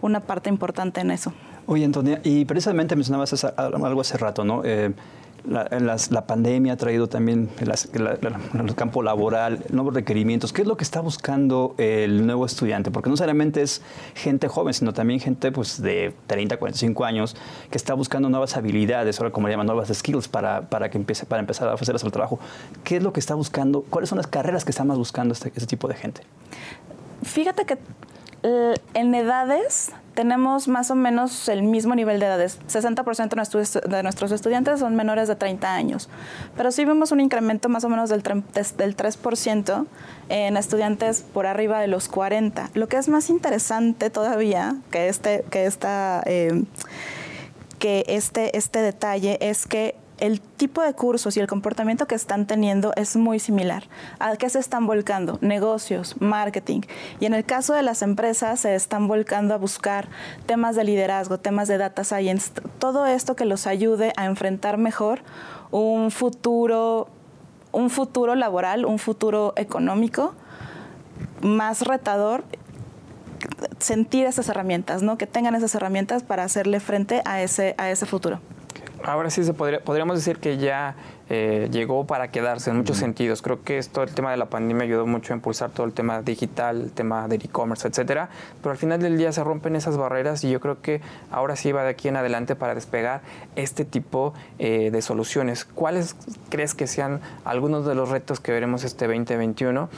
una 0.00 0.20
parte 0.20 0.50
importante 0.50 1.00
en 1.00 1.10
eso. 1.10 1.32
Oye, 1.66 1.84
Antonia, 1.84 2.20
y 2.24 2.44
precisamente 2.44 2.96
mencionabas 2.96 3.44
algo 3.56 4.00
hace 4.00 4.18
rato, 4.18 4.44
¿no? 4.44 4.62
Eh, 4.64 4.92
la, 5.44 5.96
la, 6.10 6.26
pandemia 6.26 6.74
ha 6.74 6.76
traído 6.76 7.08
también 7.08 7.48
en 7.60 8.68
el 8.68 8.74
campo 8.74 9.02
laboral 9.02 9.64
nuevos 9.70 9.94
requerimientos. 9.94 10.52
¿Qué 10.52 10.62
es 10.62 10.68
lo 10.68 10.76
que 10.76 10.84
está 10.84 11.00
buscando 11.00 11.74
el 11.78 12.26
nuevo 12.26 12.46
estudiante? 12.46 12.90
Porque 12.90 13.10
no 13.10 13.16
solamente 13.16 13.62
es 13.62 13.82
gente 14.14 14.48
joven, 14.48 14.72
sino 14.74 14.92
también 14.92 15.20
gente 15.20 15.50
pues, 15.50 15.82
de 15.82 16.14
30, 16.26 16.56
45 16.56 17.04
años 17.04 17.36
que 17.70 17.76
está 17.76 17.94
buscando 17.94 18.28
nuevas 18.28 18.56
habilidades, 18.56 19.18
ahora 19.18 19.32
como 19.32 19.48
le 19.48 19.54
llaman, 19.54 19.66
nuevas 19.66 19.88
skills 19.92 20.28
para, 20.28 20.68
para, 20.68 20.90
que 20.90 20.98
empiece, 20.98 21.26
para 21.26 21.40
empezar 21.40 21.68
a 21.68 21.74
ofrecerles 21.74 22.04
el 22.04 22.12
trabajo. 22.12 22.38
¿Qué 22.84 22.96
es 22.98 23.02
lo 23.02 23.12
que 23.12 23.20
está 23.20 23.34
buscando? 23.34 23.82
¿Cuáles 23.82 24.08
son 24.08 24.18
las 24.18 24.26
carreras 24.26 24.64
que 24.64 24.70
está 24.70 24.84
más 24.84 24.98
buscando 24.98 25.34
este, 25.34 25.48
este 25.48 25.66
tipo 25.66 25.88
de 25.88 25.94
gente? 25.94 26.22
Fíjate 27.22 27.64
que 27.64 27.78
en 28.42 29.14
edades 29.14 29.92
tenemos 30.14 30.68
más 30.68 30.90
o 30.90 30.94
menos 30.94 31.48
el 31.48 31.62
mismo 31.62 31.94
nivel 31.94 32.20
de 32.20 32.26
edades. 32.26 32.58
60% 32.68 33.88
de 33.88 34.02
nuestros 34.02 34.32
estudiantes 34.32 34.80
son 34.80 34.94
menores 34.94 35.28
de 35.28 35.36
30 35.36 35.74
años, 35.74 36.08
pero 36.56 36.70
sí 36.70 36.84
vemos 36.84 37.12
un 37.12 37.20
incremento 37.20 37.68
más 37.68 37.84
o 37.84 37.88
menos 37.88 38.10
del, 38.10 38.22
del 38.22 38.96
3% 38.96 39.86
en 40.28 40.56
estudiantes 40.56 41.22
por 41.22 41.46
arriba 41.46 41.80
de 41.80 41.88
los 41.88 42.08
40. 42.08 42.70
Lo 42.74 42.88
que 42.88 42.96
es 42.96 43.08
más 43.08 43.30
interesante 43.30 44.10
todavía 44.10 44.76
que 44.90 45.08
este, 45.08 45.44
que 45.50 45.66
esta, 45.66 46.22
eh, 46.26 46.64
que 47.78 48.04
este, 48.08 48.56
este 48.56 48.80
detalle 48.80 49.38
es 49.40 49.66
que 49.66 49.96
el 50.22 50.40
tipo 50.40 50.82
de 50.82 50.94
cursos 50.94 51.36
y 51.36 51.40
el 51.40 51.48
comportamiento 51.48 52.06
que 52.06 52.14
están 52.14 52.46
teniendo 52.46 52.92
es 52.94 53.16
muy 53.16 53.40
similar. 53.40 53.88
¿A 54.20 54.36
qué 54.36 54.48
se 54.48 54.60
están 54.60 54.86
volcando? 54.86 55.36
Negocios, 55.40 56.14
marketing. 56.20 56.82
Y 57.18 57.26
en 57.26 57.34
el 57.34 57.44
caso 57.44 57.74
de 57.74 57.82
las 57.82 58.02
empresas 58.02 58.60
se 58.60 58.76
están 58.76 59.08
volcando 59.08 59.52
a 59.52 59.56
buscar 59.56 60.06
temas 60.46 60.76
de 60.76 60.84
liderazgo, 60.84 61.38
temas 61.38 61.66
de 61.66 61.76
data 61.76 62.04
science, 62.04 62.52
todo 62.78 63.04
esto 63.04 63.34
que 63.34 63.44
los 63.44 63.66
ayude 63.66 64.12
a 64.16 64.26
enfrentar 64.26 64.78
mejor 64.78 65.22
un 65.72 66.12
futuro, 66.12 67.08
un 67.72 67.90
futuro 67.90 68.36
laboral, 68.36 68.84
un 68.84 69.00
futuro 69.00 69.54
económico 69.56 70.34
más 71.40 71.82
retador 71.82 72.44
sentir 73.80 74.26
esas 74.26 74.48
herramientas, 74.48 75.02
¿no? 75.02 75.18
Que 75.18 75.26
tengan 75.26 75.56
esas 75.56 75.74
herramientas 75.74 76.22
para 76.22 76.44
hacerle 76.44 76.78
frente 76.78 77.22
a 77.24 77.42
ese, 77.42 77.74
a 77.76 77.90
ese 77.90 78.06
futuro 78.06 78.38
ahora 79.04 79.30
sí 79.30 79.44
se 79.44 79.54
podría, 79.54 79.80
podríamos 79.80 80.16
decir 80.16 80.38
que 80.38 80.58
ya 80.58 80.94
eh, 81.34 81.68
llegó 81.70 82.06
para 82.06 82.30
quedarse 82.30 82.70
en 82.70 82.76
muchos 82.76 82.98
sentidos. 82.98 83.40
Creo 83.40 83.62
que 83.62 83.78
esto, 83.78 84.02
el 84.02 84.14
tema 84.14 84.30
de 84.30 84.36
la 84.36 84.46
pandemia 84.46 84.84
ayudó 84.84 85.06
mucho 85.06 85.32
a 85.32 85.36
impulsar 85.36 85.70
todo 85.70 85.86
el 85.86 85.92
tema 85.92 86.20
digital, 86.20 86.82
el 86.82 86.92
tema 86.92 87.26
del 87.26 87.42
e-commerce, 87.44 87.88
etcétera. 87.88 88.28
Pero 88.60 88.72
al 88.72 88.76
final 88.76 89.00
del 89.00 89.16
día 89.16 89.32
se 89.32 89.42
rompen 89.42 89.74
esas 89.74 89.96
barreras 89.96 90.44
y 90.44 90.50
yo 90.50 90.60
creo 90.60 90.82
que 90.82 91.00
ahora 91.30 91.56
sí 91.56 91.72
va 91.72 91.84
de 91.84 91.90
aquí 91.90 92.08
en 92.08 92.16
adelante 92.16 92.54
para 92.54 92.74
despegar 92.74 93.22
este 93.56 93.84
tipo 93.84 94.34
eh, 94.58 94.90
de 94.92 95.00
soluciones. 95.00 95.64
¿Cuáles 95.64 96.16
crees 96.50 96.74
que 96.74 96.86
sean 96.86 97.20
algunos 97.44 97.86
de 97.86 97.94
los 97.94 98.10
retos 98.10 98.40
que 98.40 98.52
veremos 98.52 98.84
este 98.84 99.06
2021? 99.06 99.88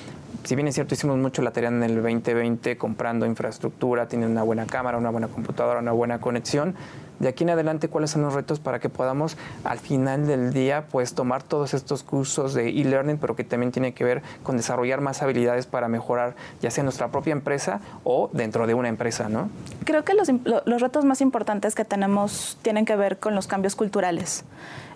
Si 0.45 0.55
bien 0.55 0.69
es 0.69 0.75
cierto, 0.75 0.95
hicimos 0.95 1.17
mucho 1.17 1.41
la 1.41 1.53
tarea 1.53 1.71
en 1.71 1.83
el 1.83 2.03
2020 2.03 2.77
comprando 2.77 3.25
infraestructura, 3.25 4.09
teniendo 4.09 4.33
una 4.33 4.43
buena 4.43 4.67
cámara, 4.67 4.99
una 4.99 5.09
buena 5.09 5.29
computadora, 5.29 5.81
una 5.81 5.93
buena 5.93 6.21
conexión 6.21 6.75
de 7.19 7.29
aquí 7.29 7.45
en 7.45 7.51
adelante 7.51 7.89
cuáles 7.89 8.11
son 8.11 8.23
los 8.23 8.35
retos 8.35 8.61
para 8.61 8.81
que 8.81 8.89
podamos 8.89 9.37
al 9.63 9.79
final 9.79 10.27
del 10.27 10.53
día 10.53 10.87
pues 10.91 11.15
tomar 11.15 11.43
todos 11.43 11.73
estos 11.75 12.03
cursos 12.03 12.55
de 12.55 12.69
e-learning, 12.69 13.19
pero 13.19 13.37
que 13.37 13.45
también 13.45 13.73
tiene 13.73 13.95
que 13.95 14.05
ver 14.05 14.23
con 14.43 14.57
desarrollar 14.57 15.01
más 15.01 15.23
habilidades 15.23 15.67
para 15.67 15.89
mejorar 15.89 16.35
ya 16.61 16.71
sea 16.71 16.85
nuestra 16.85 17.09
propia 17.09 17.33
empresa 17.33 17.81
o 18.03 18.29
dentro 18.33 18.67
de 18.67 18.75
una 18.75 18.89
empresa, 18.89 19.29
¿no? 19.29 19.49
Creo 19.85 20.05
que 20.05 20.15
los, 20.15 20.29
los 20.45 20.81
retos 20.83 21.05
más 21.05 21.21
importantes 21.21 21.75
que 21.75 21.85
tenemos 21.85 22.59
tienen 22.63 22.85
que 22.85 22.97
ver 22.97 23.19
con 23.19 23.35
los 23.35 23.47
cambios 23.47 23.77
culturales. 23.77 24.45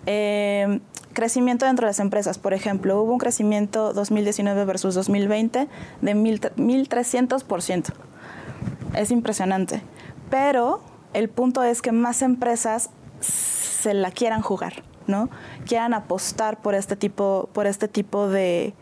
Eh, 0.05 0.79
crecimiento 1.13 1.65
dentro 1.65 1.85
de 1.85 1.89
las 1.89 1.99
empresas, 1.99 2.37
por 2.37 2.53
ejemplo, 2.53 3.01
hubo 3.01 3.11
un 3.11 3.17
crecimiento 3.17 3.93
2019 3.93 4.65
versus 4.65 4.95
2020 4.95 5.67
de 6.01 6.15
1.300%. 6.15 7.93
Es 8.95 9.11
impresionante. 9.11 9.81
Pero 10.29 10.81
el 11.13 11.29
punto 11.29 11.63
es 11.63 11.81
que 11.81 11.91
más 11.91 12.21
empresas 12.21 12.89
se 13.19 13.93
la 13.93 14.11
quieran 14.11 14.41
jugar, 14.41 14.83
¿no? 15.07 15.29
Quieran 15.65 15.93
apostar 15.93 16.61
por 16.61 16.75
este 16.75 16.95
tipo, 16.95 17.49
por 17.53 17.65
este 17.65 17.87
tipo 17.87 18.27
de, 18.27 18.73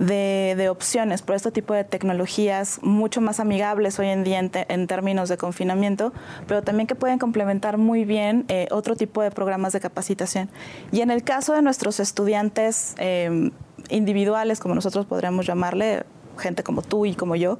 de, 0.00 0.68
opciones, 0.70 1.20
por 1.20 1.36
este 1.36 1.50
tipo 1.50 1.74
de 1.74 1.84
tecnologías 1.84 2.80
mucho 2.82 3.20
más 3.20 3.38
amigables 3.38 3.98
hoy 3.98 4.08
en 4.08 4.24
día 4.24 4.38
en, 4.38 4.86
términos 4.86 5.28
de 5.28 5.36
confinamiento, 5.36 6.12
pero 6.46 6.62
también 6.62 6.86
que 6.86 6.94
pueden 6.94 7.18
complementar 7.18 7.76
muy 7.76 8.04
bien 8.04 8.46
eh, 8.48 8.66
otro 8.70 8.96
tipo 8.96 9.20
de 9.22 9.30
programas 9.30 9.74
de 9.74 9.80
capacitación. 9.80 10.48
Y 10.90 11.02
en 11.02 11.10
el 11.10 11.22
caso 11.22 11.52
de 11.52 11.60
nuestros 11.60 12.00
estudiantes 12.00 12.94
em, 12.96 13.50
individuales, 13.90 14.58
como 14.58 14.74
nosotros 14.74 15.04
podríamos 15.04 15.46
llamarle, 15.46 16.04
gente 16.38 16.62
como 16.62 16.80
tú 16.80 17.04
y 17.04 17.14
como 17.14 17.36
yo, 17.36 17.58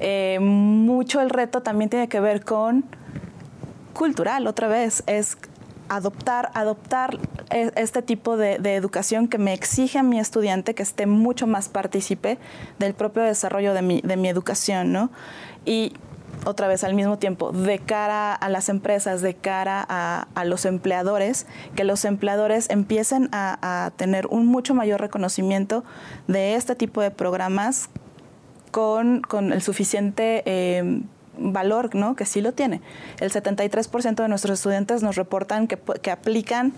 eh, 0.00 0.38
mucho 0.40 1.20
el 1.20 1.30
reto 1.30 1.62
también 1.62 1.88
tiene 1.88 2.08
que 2.08 2.18
ver 2.18 2.44
con 2.44 2.84
cultural, 3.92 4.48
otra 4.48 4.66
vez, 4.66 5.04
es 5.06 5.38
adoptar, 5.88 6.50
adoptar 6.54 7.18
e, 7.50 7.72
este 7.76 8.02
tipo 8.02 8.36
de, 8.36 8.56
educación 8.74 9.28
que 9.28 9.38
me 9.38 9.52
exige 9.52 9.98
a 9.98 10.02
mi 10.02 10.18
estudiante 10.18 10.74
que 10.74 10.82
esté 10.82 11.06
mucho 11.06 11.46
más 11.46 11.68
partícipe 11.68 12.38
del 12.78 12.94
propio 12.94 13.22
desarrollo 13.22 13.74
de 13.74 13.82
mi, 13.82 14.00
de 14.02 14.16
mi 14.16 14.28
educación, 14.28 14.92
¿no? 14.92 15.10
Y 15.64 15.94
otra 16.44 16.68
vez 16.68 16.84
al 16.84 16.94
mismo 16.94 17.18
tiempo, 17.18 17.52
de 17.52 17.78
cara 17.78 18.34
a 18.34 18.48
las 18.48 18.68
empresas, 18.68 19.20
de 19.20 19.34
cara 19.34 19.84
a, 19.88 20.44
los 20.44 20.64
empleadores, 20.64 21.46
que 21.74 21.84
los 21.84 22.04
empleadores 22.04 22.70
empiecen 22.70 23.28
a, 23.32 23.90
tener 23.96 24.26
un 24.28 24.46
mucho 24.46 24.74
mayor 24.74 25.00
reconocimiento 25.00 25.84
de 26.28 26.54
este 26.54 26.74
tipo 26.74 27.00
de 27.00 27.10
programas 27.10 27.88
con, 28.70 29.22
el 29.52 29.62
suficiente 29.62 30.42
eh, 30.46 31.02
valor, 31.38 31.94
¿no? 31.94 32.16
Que 32.16 32.26
sí 32.26 32.40
lo 32.40 32.52
tiene. 32.52 32.80
El 33.20 33.30
73% 33.30 34.14
de 34.14 34.28
nuestros 34.28 34.58
estudiantes 34.58 35.02
nos 35.02 35.16
reportan 35.16 35.68
que, 35.68 35.76
que 35.76 36.10
aplican 36.10 36.72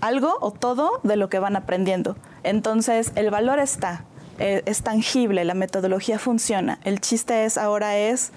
algo 0.00 0.36
o 0.40 0.50
todo 0.50 1.00
de 1.02 1.16
lo 1.16 1.28
que 1.28 1.38
van 1.38 1.56
aprendiendo. 1.56 2.16
Entonces, 2.42 3.12
el 3.14 3.30
valor 3.30 3.58
está, 3.58 4.04
eh, 4.38 4.62
es 4.66 4.82
tangible, 4.82 5.44
la 5.44 5.54
metodología 5.54 6.18
funciona. 6.18 6.78
El 6.84 7.00
chiste 7.00 7.44
es 7.44 7.56
ahora 7.56 7.96
es, 7.96 8.32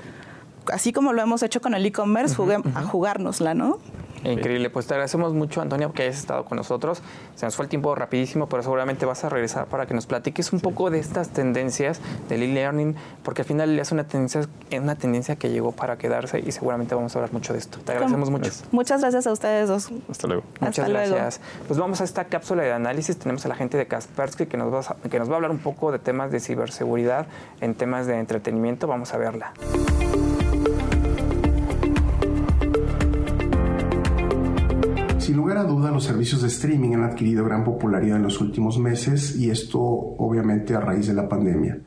así 0.71 0.93
como 0.93 1.13
lo 1.13 1.21
hemos 1.21 1.43
hecho 1.43 1.61
con 1.61 1.73
el 1.73 1.85
e-commerce, 1.85 2.35
a 2.75 2.83
jugárnosla, 2.83 3.53
¿no? 3.53 3.79
Increíble, 4.23 4.69
pues 4.69 4.87
te 4.87 4.93
agradecemos 4.93 5.33
mucho, 5.33 5.61
Antonia, 5.61 5.87
porque 5.87 6.03
hayas 6.03 6.17
estado 6.17 6.45
con 6.45 6.57
nosotros. 6.57 7.01
Se 7.35 7.45
nos 7.45 7.55
fue 7.55 7.65
el 7.65 7.69
tiempo 7.69 7.93
rapidísimo, 7.95 8.47
pero 8.47 8.63
seguramente 8.63 9.05
vas 9.05 9.23
a 9.23 9.29
regresar 9.29 9.67
para 9.67 9.85
que 9.85 9.93
nos 9.93 10.05
platiques 10.05 10.53
un 10.53 10.59
poco 10.59 10.89
de 10.89 10.99
estas 10.99 11.29
tendencias 11.29 12.01
del 12.29 12.43
e-learning, 12.43 12.95
porque 13.23 13.41
al 13.43 13.47
final 13.47 13.77
es 13.79 13.91
una 13.91 14.05
tendencia, 14.05 14.41
es 14.69 14.79
una 14.79 14.95
tendencia 14.95 15.35
que 15.35 15.49
llegó 15.49 15.71
para 15.71 15.97
quedarse 15.97 16.39
y 16.39 16.51
seguramente 16.51 16.95
vamos 16.95 17.15
a 17.15 17.19
hablar 17.19 17.33
mucho 17.33 17.53
de 17.53 17.59
esto. 17.59 17.79
Te 17.79 17.91
agradecemos 17.91 18.29
mucho. 18.29 18.51
Muchas 18.71 19.01
gracias 19.01 19.27
a 19.27 19.31
ustedes 19.31 19.67
dos. 19.67 19.89
Hasta 20.09 20.27
luego. 20.27 20.43
Muchas 20.59 20.89
gracias. 20.89 21.41
Pues 21.67 21.79
vamos 21.79 22.01
a 22.01 22.03
esta 22.03 22.25
cápsula 22.25 22.63
de 22.63 22.71
análisis. 22.71 23.17
Tenemos 23.17 23.45
a 23.45 23.49
la 23.49 23.55
gente 23.55 23.77
de 23.77 23.87
Kaspersky 23.87 24.45
que 24.45 24.57
nos, 24.57 24.73
va 24.73 24.79
a, 24.79 25.09
que 25.09 25.19
nos 25.19 25.29
va 25.29 25.33
a 25.33 25.35
hablar 25.37 25.51
un 25.51 25.59
poco 25.59 25.91
de 25.91 25.99
temas 25.99 26.31
de 26.31 26.39
ciberseguridad 26.39 27.27
en 27.61 27.75
temas 27.75 28.07
de 28.07 28.19
entretenimiento. 28.19 28.87
Vamos 28.87 29.13
a 29.13 29.17
verla. 29.17 29.53
Sin 35.27 35.35
lugar 35.35 35.57
a 35.57 35.65
duda, 35.65 35.91
los 35.91 36.05
servicios 36.05 36.41
de 36.41 36.47
streaming 36.47 36.93
han 36.93 37.03
adquirido 37.03 37.43
gran 37.43 37.65
popularidad 37.65 38.15
en 38.15 38.23
los 38.23 38.39
últimos 38.39 38.79
meses 38.79 39.35
y 39.35 39.49
esto 39.49 39.77
obviamente 39.81 40.73
a 40.73 40.79
raíz 40.79 41.05
de 41.05 41.13
la 41.13 41.27
pandemia. 41.27 41.79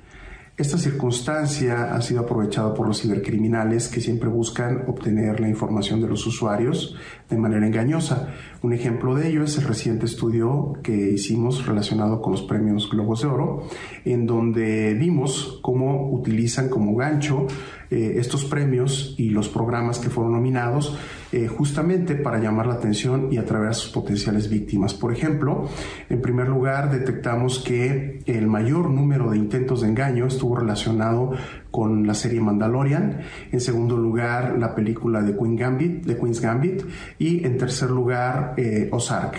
Esta 0.58 0.76
circunstancia 0.76 1.94
ha 1.94 2.02
sido 2.02 2.20
aprovechada 2.20 2.74
por 2.74 2.86
los 2.86 3.00
cibercriminales 3.00 3.88
que 3.88 4.02
siempre 4.02 4.28
buscan 4.28 4.84
obtener 4.88 5.40
la 5.40 5.48
información 5.48 6.02
de 6.02 6.08
los 6.08 6.26
usuarios 6.26 6.94
de 7.30 7.38
manera 7.38 7.66
engañosa. 7.66 8.28
Un 8.62 8.74
ejemplo 8.74 9.14
de 9.14 9.28
ello 9.28 9.42
es 9.42 9.56
el 9.56 9.64
reciente 9.64 10.04
estudio 10.04 10.74
que 10.82 10.92
hicimos 10.92 11.66
relacionado 11.66 12.20
con 12.20 12.32
los 12.32 12.42
premios 12.42 12.90
Globos 12.90 13.22
de 13.22 13.28
Oro, 13.28 13.62
en 14.04 14.26
donde 14.26 14.92
vimos 14.92 15.60
cómo 15.62 16.10
utilizan 16.12 16.68
como 16.68 16.94
gancho 16.94 17.46
eh, 17.90 18.16
estos 18.18 18.44
premios 18.44 19.14
y 19.16 19.30
los 19.30 19.48
programas 19.48 19.98
que 19.98 20.10
fueron 20.10 20.34
nominados 20.34 20.96
eh, 21.32 21.48
justamente 21.48 22.14
para 22.16 22.38
llamar 22.38 22.66
la 22.66 22.74
atención 22.74 23.32
y 23.32 23.38
atraer 23.38 23.68
a 23.68 23.72
sus 23.72 23.90
potenciales 23.90 24.50
víctimas. 24.50 24.92
Por 24.92 25.12
ejemplo, 25.12 25.66
en 26.10 26.20
primer 26.20 26.46
lugar, 26.48 26.90
detectamos 26.90 27.60
que 27.60 28.20
el 28.26 28.46
mayor 28.46 28.90
número 28.90 29.30
de 29.30 29.38
intentos 29.38 29.80
de 29.80 29.88
engaño 29.88 30.26
estuvo 30.26 30.56
relacionado 30.56 31.32
con 31.70 32.06
la 32.06 32.14
serie 32.14 32.40
Mandalorian, 32.40 33.20
en 33.50 33.60
segundo 33.60 33.96
lugar 33.96 34.56
la 34.58 34.74
película 34.74 35.22
de, 35.22 35.36
Queen 35.36 35.56
Gambit, 35.56 36.04
de 36.04 36.16
Queen's 36.16 36.40
Gambit 36.40 36.82
y 37.18 37.44
en 37.44 37.56
tercer 37.56 37.90
lugar 37.90 38.54
eh, 38.56 38.88
Ozark. 38.92 39.36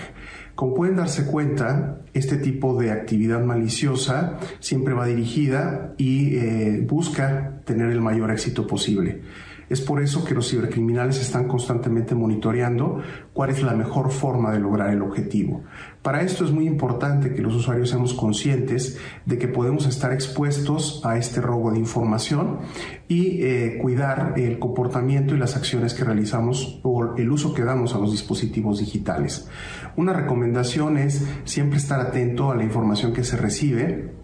Como 0.55 0.73
pueden 0.73 0.97
darse 0.97 1.25
cuenta, 1.25 2.01
este 2.13 2.37
tipo 2.37 2.79
de 2.79 2.91
actividad 2.91 3.43
maliciosa 3.43 4.37
siempre 4.59 4.93
va 4.93 5.05
dirigida 5.05 5.93
y 5.97 6.35
eh, 6.35 6.85
busca 6.87 7.61
tener 7.65 7.89
el 7.89 8.01
mayor 8.01 8.31
éxito 8.31 8.67
posible. 8.67 9.21
Es 9.71 9.79
por 9.79 10.01
eso 10.01 10.25
que 10.25 10.33
los 10.33 10.49
cibercriminales 10.49 11.21
están 11.21 11.47
constantemente 11.47 12.13
monitoreando 12.13 13.01
cuál 13.31 13.51
es 13.51 13.63
la 13.63 13.73
mejor 13.73 14.11
forma 14.11 14.51
de 14.51 14.59
lograr 14.59 14.89
el 14.89 15.01
objetivo. 15.01 15.63
Para 16.01 16.23
esto 16.23 16.43
es 16.43 16.51
muy 16.51 16.67
importante 16.67 17.33
que 17.33 17.41
los 17.41 17.55
usuarios 17.55 17.89
seamos 17.89 18.13
conscientes 18.13 18.97
de 19.25 19.37
que 19.37 19.47
podemos 19.47 19.85
estar 19.85 20.11
expuestos 20.11 21.01
a 21.05 21.17
este 21.17 21.39
robo 21.39 21.71
de 21.71 21.79
información 21.79 22.59
y 23.07 23.43
eh, 23.43 23.77
cuidar 23.81 24.33
el 24.35 24.59
comportamiento 24.59 25.35
y 25.35 25.37
las 25.37 25.55
acciones 25.55 25.93
que 25.93 26.03
realizamos 26.03 26.81
o 26.83 27.15
el 27.15 27.31
uso 27.31 27.53
que 27.53 27.63
damos 27.63 27.95
a 27.95 27.99
los 27.99 28.11
dispositivos 28.11 28.79
digitales. 28.79 29.47
Una 29.95 30.11
recomendación 30.11 30.97
es 30.97 31.25
siempre 31.45 31.77
estar 31.77 32.01
atento 32.01 32.51
a 32.51 32.55
la 32.55 32.65
información 32.65 33.13
que 33.13 33.23
se 33.23 33.37
recibe 33.37 34.20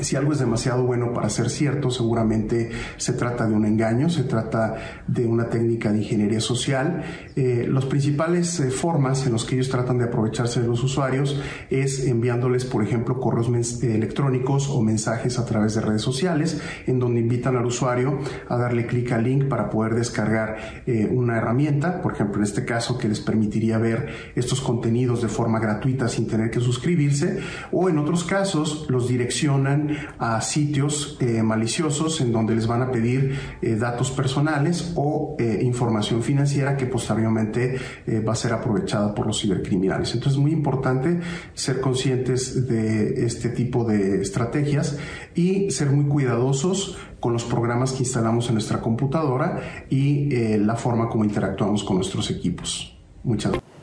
si 0.00 0.16
algo 0.16 0.32
es 0.32 0.38
demasiado 0.38 0.84
bueno 0.84 1.12
para 1.12 1.28
ser 1.30 1.48
cierto, 1.48 1.90
seguramente 1.90 2.70
se 2.96 3.14
trata 3.14 3.46
de 3.46 3.54
un 3.54 3.64
engaño, 3.64 4.10
se 4.10 4.24
trata 4.24 4.74
de 5.06 5.24
una 5.24 5.48
técnica 5.48 5.90
de 5.90 5.98
ingeniería 5.98 6.40
social. 6.40 7.02
Eh, 7.34 7.66
las 7.68 7.86
principales 7.86 8.60
eh, 8.60 8.70
formas 8.70 9.26
en 9.26 9.32
las 9.32 9.44
que 9.44 9.54
ellos 9.54 9.70
tratan 9.70 9.98
de 9.98 10.04
aprovecharse 10.04 10.60
de 10.60 10.68
los 10.68 10.82
usuarios 10.82 11.40
es 11.70 12.06
enviándoles, 12.06 12.64
por 12.64 12.82
ejemplo, 12.82 13.18
correos 13.18 13.48
electrónicos 13.82 14.68
o 14.68 14.82
mensajes 14.82 15.38
a 15.38 15.46
través 15.46 15.74
de 15.74 15.80
redes 15.80 16.02
sociales, 16.02 16.60
en 16.86 16.98
donde 16.98 17.20
invitan 17.20 17.56
al 17.56 17.66
usuario 17.66 18.18
a 18.48 18.56
darle 18.56 18.86
clic 18.86 19.12
al 19.12 19.24
link 19.24 19.48
para 19.48 19.70
poder 19.70 19.94
descargar 19.94 20.82
eh, 20.86 21.08
una 21.10 21.38
herramienta, 21.38 22.02
por 22.02 22.12
ejemplo, 22.12 22.38
en 22.38 22.44
este 22.44 22.64
caso, 22.64 22.98
que 22.98 23.08
les 23.08 23.20
permitiría 23.20 23.78
ver 23.78 24.08
estos 24.34 24.60
contenidos 24.60 25.22
de 25.22 25.28
forma 25.28 25.58
gratuita 25.58 26.08
sin 26.08 26.26
tener 26.26 26.50
que 26.50 26.60
suscribirse, 26.60 27.38
o 27.72 27.88
en 27.88 27.98
otros 27.98 28.24
casos 28.24 28.86
los 28.88 29.08
direccionan 29.08 29.85
a 30.18 30.40
sitios 30.40 31.16
eh, 31.20 31.42
maliciosos 31.42 32.20
en 32.20 32.32
donde 32.32 32.54
les 32.54 32.66
van 32.66 32.82
a 32.82 32.90
pedir 32.90 33.38
eh, 33.62 33.76
datos 33.76 34.10
personales 34.10 34.92
o 34.96 35.36
eh, 35.38 35.60
información 35.62 36.22
financiera 36.22 36.76
que 36.76 36.86
posteriormente 36.86 37.78
va 38.26 38.32
a 38.32 38.36
ser 38.36 38.52
aprovechada 38.52 39.14
por 39.14 39.26
los 39.26 39.40
cibercriminales. 39.40 40.14
Entonces 40.14 40.34
es 40.34 40.38
muy 40.38 40.52
importante 40.52 41.20
ser 41.54 41.80
conscientes 41.80 42.66
de 42.68 43.24
este 43.24 43.50
tipo 43.50 43.84
de 43.84 44.20
estrategias 44.20 44.98
y 45.34 45.70
ser 45.70 45.90
muy 45.90 46.06
cuidadosos 46.06 46.96
con 47.20 47.32
los 47.32 47.44
programas 47.44 47.92
que 47.92 48.00
instalamos 48.00 48.48
en 48.48 48.54
nuestra 48.54 48.80
computadora 48.80 49.86
y 49.90 50.56
la 50.58 50.76
forma 50.76 51.08
como 51.08 51.24
interactuamos 51.24 51.84
con 51.84 51.96
nuestros 51.96 52.30
equipos. 52.30 52.96
Muchas 53.24 53.52
gracias. 53.52 53.75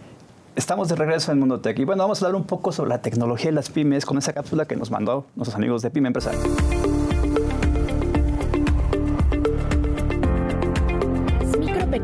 Estamos 0.55 0.87
de 0.87 0.95
regreso 0.95 1.31
en 1.31 1.39
Mundo 1.39 1.59
Tech 1.61 1.79
y 1.79 1.83
bueno, 1.83 2.03
vamos 2.03 2.21
a 2.21 2.27
hablar 2.27 2.39
un 2.39 2.45
poco 2.45 2.71
sobre 2.71 2.89
la 2.89 3.01
tecnología 3.01 3.49
y 3.49 3.53
las 3.53 3.71
pymes 3.71 4.05
con 4.05 4.19
esa 4.19 4.33
cápsula 4.33 4.65
que 4.65 4.75
nos 4.75 4.91
mandó 4.91 5.25
nuestros 5.35 5.55
amigos 5.55 5.81
de 5.81 5.89
Pyme 5.89 6.09
Empresario. 6.09 6.41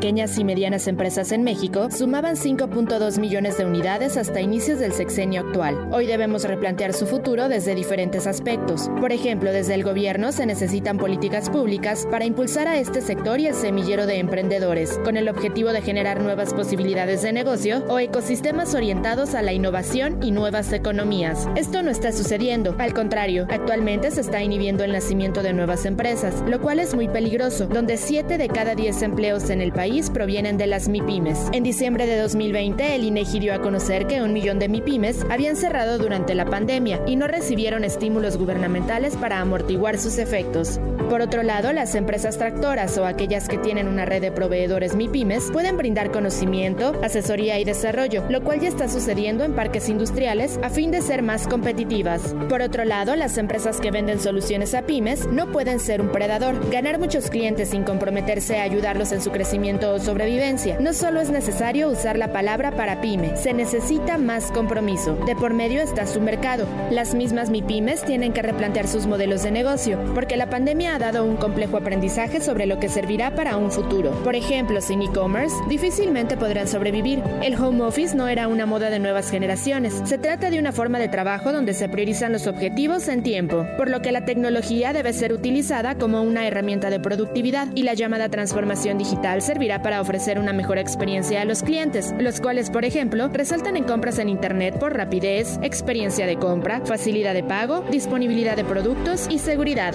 Pequeñas 0.09 0.39
y 0.39 0.43
medianas 0.43 0.87
empresas 0.87 1.31
en 1.31 1.43
México 1.43 1.89
sumaban 1.91 2.35
5.2 2.35 3.19
millones 3.19 3.59
de 3.59 3.65
unidades 3.65 4.17
hasta 4.17 4.41
inicios 4.41 4.79
del 4.79 4.91
sexenio 4.91 5.41
actual. 5.41 5.87
Hoy 5.91 6.07
debemos 6.07 6.45
replantear 6.45 6.93
su 6.93 7.05
futuro 7.05 7.47
desde 7.47 7.75
diferentes 7.75 8.25
aspectos. 8.25 8.89
Por 8.99 9.11
ejemplo, 9.11 9.51
desde 9.51 9.75
el 9.75 9.83
gobierno 9.83 10.31
se 10.31 10.47
necesitan 10.47 10.97
políticas 10.97 11.51
públicas 11.51 12.07
para 12.09 12.25
impulsar 12.25 12.67
a 12.67 12.79
este 12.79 13.01
sector 13.01 13.39
y 13.39 13.45
el 13.45 13.53
semillero 13.53 14.07
de 14.07 14.17
emprendedores, 14.17 14.97
con 15.03 15.15
el 15.15 15.29
objetivo 15.29 15.73
de 15.73 15.83
generar 15.83 16.21
nuevas 16.21 16.55
posibilidades 16.55 17.21
de 17.21 17.31
negocio 17.31 17.83
o 17.87 17.99
ecosistemas 17.99 18.73
orientados 18.73 19.35
a 19.35 19.43
la 19.43 19.53
innovación 19.53 20.23
y 20.23 20.31
nuevas 20.31 20.73
economías. 20.73 21.47
Esto 21.55 21.83
no 21.83 21.91
está 21.91 22.11
sucediendo. 22.13 22.73
Al 22.79 22.95
contrario, 22.95 23.45
actualmente 23.51 24.09
se 24.09 24.21
está 24.21 24.41
inhibiendo 24.41 24.83
el 24.83 24.91
nacimiento 24.91 25.43
de 25.43 25.53
nuevas 25.53 25.85
empresas, 25.85 26.43
lo 26.47 26.59
cual 26.61 26.79
es 26.79 26.95
muy 26.95 27.09
peligroso, 27.09 27.67
donde 27.67 27.97
7 27.97 28.39
de 28.39 28.47
cada 28.47 28.73
10 28.73 29.03
empleos 29.03 29.51
en 29.51 29.61
el 29.61 29.71
país 29.71 29.98
país 29.99 30.09
provienen 30.09 30.57
de 30.57 30.65
las 30.65 30.87
MIPIMES. 30.87 31.49
En 31.51 31.63
diciembre 31.63 32.05
de 32.05 32.17
2020, 32.17 32.95
el 32.95 33.03
INEGI 33.03 33.39
dio 33.39 33.53
a 33.53 33.61
conocer 33.61 34.07
que 34.07 34.21
un 34.21 34.31
millón 34.31 34.57
de 34.57 34.69
MIPIMES 34.69 35.25
habían 35.29 35.57
cerrado 35.57 35.97
durante 35.97 36.35
la 36.35 36.45
pandemia 36.45 37.01
y 37.05 37.17
no 37.17 37.27
recibieron 37.27 37.83
estímulos 37.83 38.37
gubernamentales 38.37 39.17
para 39.17 39.41
amortiguar 39.41 39.97
sus 39.97 40.17
efectos. 40.17 40.79
Por 41.09 41.21
otro 41.21 41.43
lado, 41.43 41.73
las 41.73 41.95
empresas 41.95 42.37
tractoras 42.37 42.97
o 42.97 43.05
aquellas 43.05 43.49
que 43.49 43.57
tienen 43.57 43.87
una 43.87 44.05
red 44.05 44.21
de 44.21 44.31
proveedores 44.31 44.95
MIPIMES 44.95 45.49
pueden 45.51 45.75
brindar 45.75 46.11
conocimiento, 46.11 46.93
asesoría 47.03 47.59
y 47.59 47.65
desarrollo, 47.65 48.23
lo 48.29 48.41
cual 48.41 48.59
ya 48.61 48.69
está 48.69 48.87
sucediendo 48.87 49.43
en 49.43 49.53
parques 49.53 49.89
industriales 49.89 50.59
a 50.61 50.69
fin 50.69 50.91
de 50.91 51.01
ser 51.01 51.23
más 51.23 51.47
competitivas. 51.47 52.35
Por 52.47 52.61
otro 52.61 52.85
lado, 52.85 53.15
las 53.15 53.37
empresas 53.37 53.81
que 53.81 53.91
venden 53.91 54.19
soluciones 54.19 54.75
a 54.75 54.83
pymes 54.83 55.27
no 55.27 55.51
pueden 55.51 55.79
ser 55.79 55.99
un 55.99 56.09
predador. 56.09 56.69
Ganar 56.69 56.99
muchos 56.99 57.29
clientes 57.29 57.69
sin 57.69 57.83
comprometerse 57.83 58.59
a 58.59 58.63
ayudarlos 58.63 59.11
en 59.11 59.21
su 59.21 59.31
crecimiento 59.31 59.88
o 59.93 59.99
sobrevivencia. 59.99 60.77
No 60.79 60.93
solo 60.93 61.21
es 61.21 61.29
necesario 61.29 61.89
usar 61.89 62.17
la 62.17 62.31
palabra 62.31 62.71
para 62.71 63.01
pyme, 63.01 63.35
se 63.37 63.53
necesita 63.53 64.17
más 64.17 64.51
compromiso. 64.51 65.15
De 65.25 65.35
por 65.35 65.53
medio 65.53 65.81
está 65.81 66.05
su 66.05 66.21
mercado. 66.21 66.65
Las 66.91 67.13
mismas 67.13 67.49
MIPYMES 67.49 68.03
tienen 68.03 68.33
que 68.33 68.41
replantear 68.41 68.87
sus 68.87 69.05
modelos 69.05 69.43
de 69.43 69.51
negocio, 69.51 69.99
porque 70.13 70.37
la 70.37 70.49
pandemia 70.49 70.95
ha 70.95 70.99
dado 70.99 71.25
un 71.25 71.37
complejo 71.37 71.77
aprendizaje 71.77 72.41
sobre 72.41 72.65
lo 72.65 72.79
que 72.79 72.89
servirá 72.89 73.35
para 73.35 73.57
un 73.57 73.71
futuro. 73.71 74.11
Por 74.23 74.35
ejemplo, 74.35 74.81
sin 74.81 75.01
e-commerce, 75.01 75.55
difícilmente 75.67 76.37
podrán 76.37 76.67
sobrevivir. 76.67 77.21
El 77.41 77.55
home 77.55 77.83
office 77.83 78.15
no 78.15 78.27
era 78.27 78.47
una 78.47 78.65
moda 78.65 78.89
de 78.89 78.99
nuevas 78.99 79.29
generaciones. 79.29 80.01
Se 80.05 80.17
trata 80.17 80.49
de 80.49 80.59
una 80.59 80.71
forma 80.71 80.99
de 80.99 81.07
trabajo 81.07 81.51
donde 81.51 81.73
se 81.73 81.89
priorizan 81.89 82.31
los 82.31 82.47
objetivos 82.47 83.07
en 83.07 83.23
tiempo, 83.23 83.65
por 83.77 83.89
lo 83.89 84.01
que 84.01 84.11
la 84.11 84.25
tecnología 84.25 84.93
debe 84.93 85.13
ser 85.13 85.33
utilizada 85.33 85.95
como 85.95 86.21
una 86.21 86.47
herramienta 86.47 86.89
de 86.89 86.99
productividad 86.99 87.67
y 87.75 87.83
la 87.83 87.93
llamada 87.93 88.29
transformación 88.29 88.97
digital 88.97 89.41
servirá 89.41 89.78
para 89.81 90.01
ofrecer 90.01 90.39
una 90.39 90.53
mejor 90.53 90.77
experiencia 90.77 91.41
a 91.41 91.45
los 91.45 91.63
clientes, 91.63 92.13
los 92.19 92.39
cuales, 92.41 92.69
por 92.69 92.85
ejemplo, 92.85 93.27
resaltan 93.29 93.77
en 93.77 93.83
compras 93.83 94.19
en 94.19 94.29
Internet 94.29 94.77
por 94.79 94.95
rapidez, 94.95 95.59
experiencia 95.61 96.25
de 96.25 96.37
compra, 96.37 96.81
facilidad 96.85 97.33
de 97.33 97.43
pago, 97.43 97.81
disponibilidad 97.89 98.55
de 98.55 98.63
productos 98.63 99.27
y 99.29 99.39
seguridad. 99.39 99.93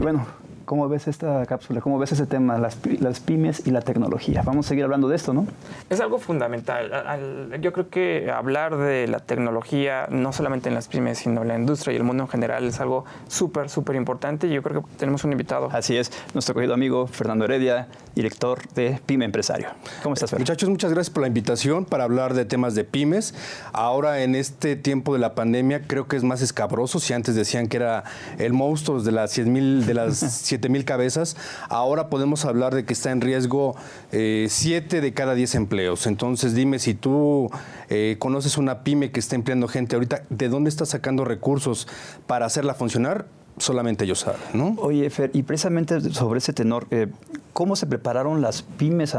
Bueno, 0.00 0.26
¿Cómo 0.64 0.88
ves 0.88 1.08
esta 1.08 1.44
cápsula? 1.46 1.80
¿Cómo 1.80 1.98
ves 1.98 2.12
ese 2.12 2.26
tema, 2.26 2.58
las, 2.58 2.78
las, 3.00 3.20
pymes 3.20 3.66
y 3.66 3.70
la 3.70 3.82
tecnología? 3.82 4.42
Vamos 4.44 4.66
a 4.66 4.68
seguir 4.70 4.84
hablando 4.84 5.08
de 5.08 5.16
esto, 5.16 5.34
¿no? 5.34 5.46
Es 5.90 6.00
algo 6.00 6.18
fundamental. 6.18 7.58
Yo 7.60 7.72
creo 7.72 7.88
que 7.88 8.30
hablar 8.30 8.76
de 8.76 9.06
la 9.06 9.18
tecnología, 9.20 10.06
no 10.10 10.32
solamente 10.32 10.68
en 10.68 10.74
las 10.74 10.88
pymes, 10.88 11.18
sino 11.18 11.42
en 11.42 11.48
la 11.48 11.58
industria 11.58 11.92
y 11.92 11.96
el 11.96 12.04
mundo 12.04 12.24
en 12.24 12.28
general, 12.28 12.64
es 12.64 12.80
algo 12.80 13.04
súper, 13.28 13.68
súper 13.68 13.96
importante. 13.96 14.48
Yo 14.48 14.62
creo 14.62 14.82
que 14.82 14.88
tenemos 14.96 15.24
un 15.24 15.32
invitado. 15.32 15.68
Así 15.72 15.96
es, 15.96 16.10
nuestro 16.32 16.54
querido 16.54 16.74
amigo 16.74 17.06
Fernando 17.06 17.44
Heredia, 17.44 17.88
director 18.14 18.66
de 18.74 19.00
Pyme 19.04 19.24
Empresario. 19.26 19.68
¿Cómo 20.02 20.14
estás, 20.14 20.30
Fernando? 20.30 20.50
Muchachos, 20.50 20.68
muchas 20.68 20.92
gracias 20.92 21.12
por 21.12 21.22
la 21.22 21.28
invitación 21.28 21.84
para 21.84 22.04
hablar 22.04 22.34
de 22.34 22.44
temas 22.44 22.74
de 22.74 22.84
pymes. 22.84 23.34
Ahora, 23.72 24.22
en 24.22 24.34
este 24.34 24.76
tiempo 24.76 25.12
de 25.12 25.18
la 25.18 25.34
pandemia, 25.34 25.82
creo 25.82 26.06
que 26.06 26.16
es 26.16 26.24
más 26.24 26.42
escabroso. 26.42 27.00
Si 27.00 27.12
antes 27.12 27.34
decían 27.34 27.68
que 27.68 27.76
era 27.76 28.04
el 28.38 28.52
monstruo 28.52 29.02
de 29.02 29.12
las 29.12 29.30
100 29.32 29.52
mil, 29.52 29.86
de 29.86 29.94
las 29.94 30.22
7 30.54 30.68
mil 30.68 30.84
cabezas, 30.84 31.36
ahora 31.68 32.08
podemos 32.08 32.44
hablar 32.44 32.74
de 32.74 32.84
que 32.84 32.92
está 32.92 33.10
en 33.10 33.20
riesgo 33.20 33.74
7 34.10 34.12
eh, 34.12 35.00
de 35.00 35.12
cada 35.12 35.34
10 35.34 35.56
empleos. 35.56 36.06
Entonces 36.06 36.54
dime 36.54 36.78
si 36.78 36.94
tú 36.94 37.50
eh, 37.88 38.16
conoces 38.20 38.56
una 38.56 38.84
pyme 38.84 39.10
que 39.10 39.18
está 39.18 39.34
empleando 39.34 39.66
gente 39.66 39.96
ahorita, 39.96 40.22
¿de 40.30 40.48
dónde 40.48 40.70
está 40.70 40.86
sacando 40.86 41.24
recursos 41.24 41.88
para 42.28 42.46
hacerla 42.46 42.74
funcionar? 42.74 43.26
Solamente 43.58 44.04
ellos 44.04 44.20
saben, 44.20 44.40
¿no? 44.52 44.74
Oye, 44.78 45.08
Fer, 45.10 45.30
y 45.32 45.42
precisamente 45.42 46.00
sobre 46.12 46.38
ese 46.38 46.52
tenor, 46.52 46.86
eh, 46.90 47.06
¿cómo 47.52 47.76
se 47.76 47.86
prepararon 47.86 48.42
las 48.42 48.62
pymes? 48.62 49.14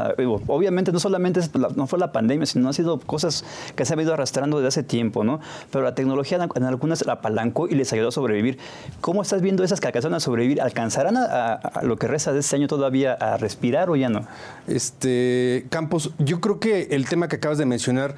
obviamente 0.46 0.92
no 0.92 1.00
solamente 1.00 1.40
no 1.74 1.86
fue 1.86 1.98
la 1.98 2.12
pandemia, 2.12 2.44
sino 2.46 2.68
han 2.68 2.74
sido 2.74 3.00
cosas 3.00 3.44
que 3.74 3.84
se 3.84 3.94
han 3.94 4.00
ido 4.00 4.12
arrastrando 4.12 4.58
desde 4.58 4.68
hace 4.68 4.82
tiempo, 4.82 5.24
¿no? 5.24 5.40
Pero 5.70 5.84
la 5.84 5.94
tecnología 5.94 6.38
en 6.54 6.64
algunas 6.64 7.04
la 7.06 7.14
apalancó 7.14 7.66
y 7.66 7.74
les 7.74 7.92
ayudó 7.92 8.08
a 8.08 8.12
sobrevivir. 8.12 8.58
¿Cómo 9.00 9.22
estás 9.22 9.40
viendo 9.40 9.64
esas 9.64 9.80
que 9.80 9.86
alcanzaron 9.86 10.14
a 10.14 10.20
sobrevivir? 10.20 10.60
¿Alcanzarán 10.60 11.16
a, 11.16 11.60
lo 11.82 11.96
que 11.96 12.06
resta 12.06 12.32
de 12.32 12.40
este 12.40 12.56
año 12.56 12.68
todavía 12.68 13.14
a 13.14 13.38
respirar 13.38 13.88
o 13.88 13.96
ya 13.96 14.10
no? 14.10 14.26
Este, 14.66 15.66
Campos, 15.70 16.10
yo 16.18 16.40
creo 16.40 16.60
que 16.60 16.88
el 16.90 17.08
tema 17.08 17.28
que 17.28 17.36
acabas 17.36 17.58
de 17.58 17.64
mencionar 17.64 18.16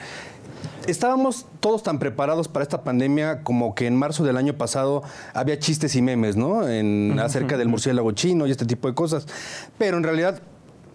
estábamos 0.90 1.46
todos 1.60 1.82
tan 1.82 1.98
preparados 1.98 2.48
para 2.48 2.62
esta 2.62 2.82
pandemia 2.82 3.42
como 3.42 3.74
que 3.74 3.86
en 3.86 3.94
marzo 3.96 4.24
del 4.24 4.36
año 4.36 4.54
pasado 4.54 5.02
había 5.34 5.58
chistes 5.58 5.94
y 5.94 6.02
memes, 6.02 6.36
¿no? 6.36 6.66
En, 6.68 7.18
acerca 7.20 7.58
del 7.58 7.68
murciélago 7.68 8.12
chino 8.12 8.46
y 8.46 8.50
este 8.50 8.64
tipo 8.64 8.88
de 8.88 8.94
cosas. 8.94 9.26
Pero 9.76 9.98
en 9.98 10.02
realidad 10.02 10.40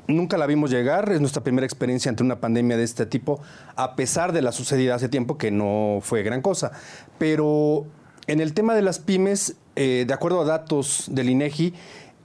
nunca 0.08 0.38
la 0.38 0.48
vimos 0.48 0.72
llegar. 0.72 1.12
Es 1.12 1.22
nuestra 1.22 1.44
primera 1.44 1.66
experiencia 1.66 2.10
ante 2.10 2.24
una 2.24 2.40
pandemia 2.40 2.76
de 2.76 2.84
este 2.84 3.06
tipo, 3.06 3.40
a 3.76 3.96
pesar 3.96 4.34
de 4.34 4.42
la 4.42 4.52
sucedida 4.52 4.96
hace 4.96 5.10
tiempo, 5.10 5.38
que 5.38 5.52
no 5.52 6.00
fue 6.02 6.24
gran 6.24 6.42
cosa. 6.42 6.72
Pero 7.20 7.86
en 8.28 8.40
el 8.40 8.54
tema 8.54 8.74
de 8.74 8.82
las 8.82 9.00
pymes, 9.00 9.56
eh, 9.76 10.06
de 10.08 10.14
acuerdo 10.14 10.42
a 10.42 10.46
datos 10.46 11.06
del 11.12 11.30
INEGI, 11.30 11.74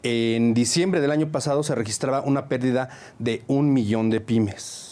en 0.05 0.55
diciembre 0.55 1.01
del 1.01 1.11
año 1.11 1.31
pasado 1.31 1.63
se 1.63 1.75
registraba 1.75 2.23
una 2.23 2.49
pérdida 2.49 2.89
de 3.19 3.43
un 3.47 3.73
millón 3.73 4.11
de 4.11 4.21
pymes 4.21 4.88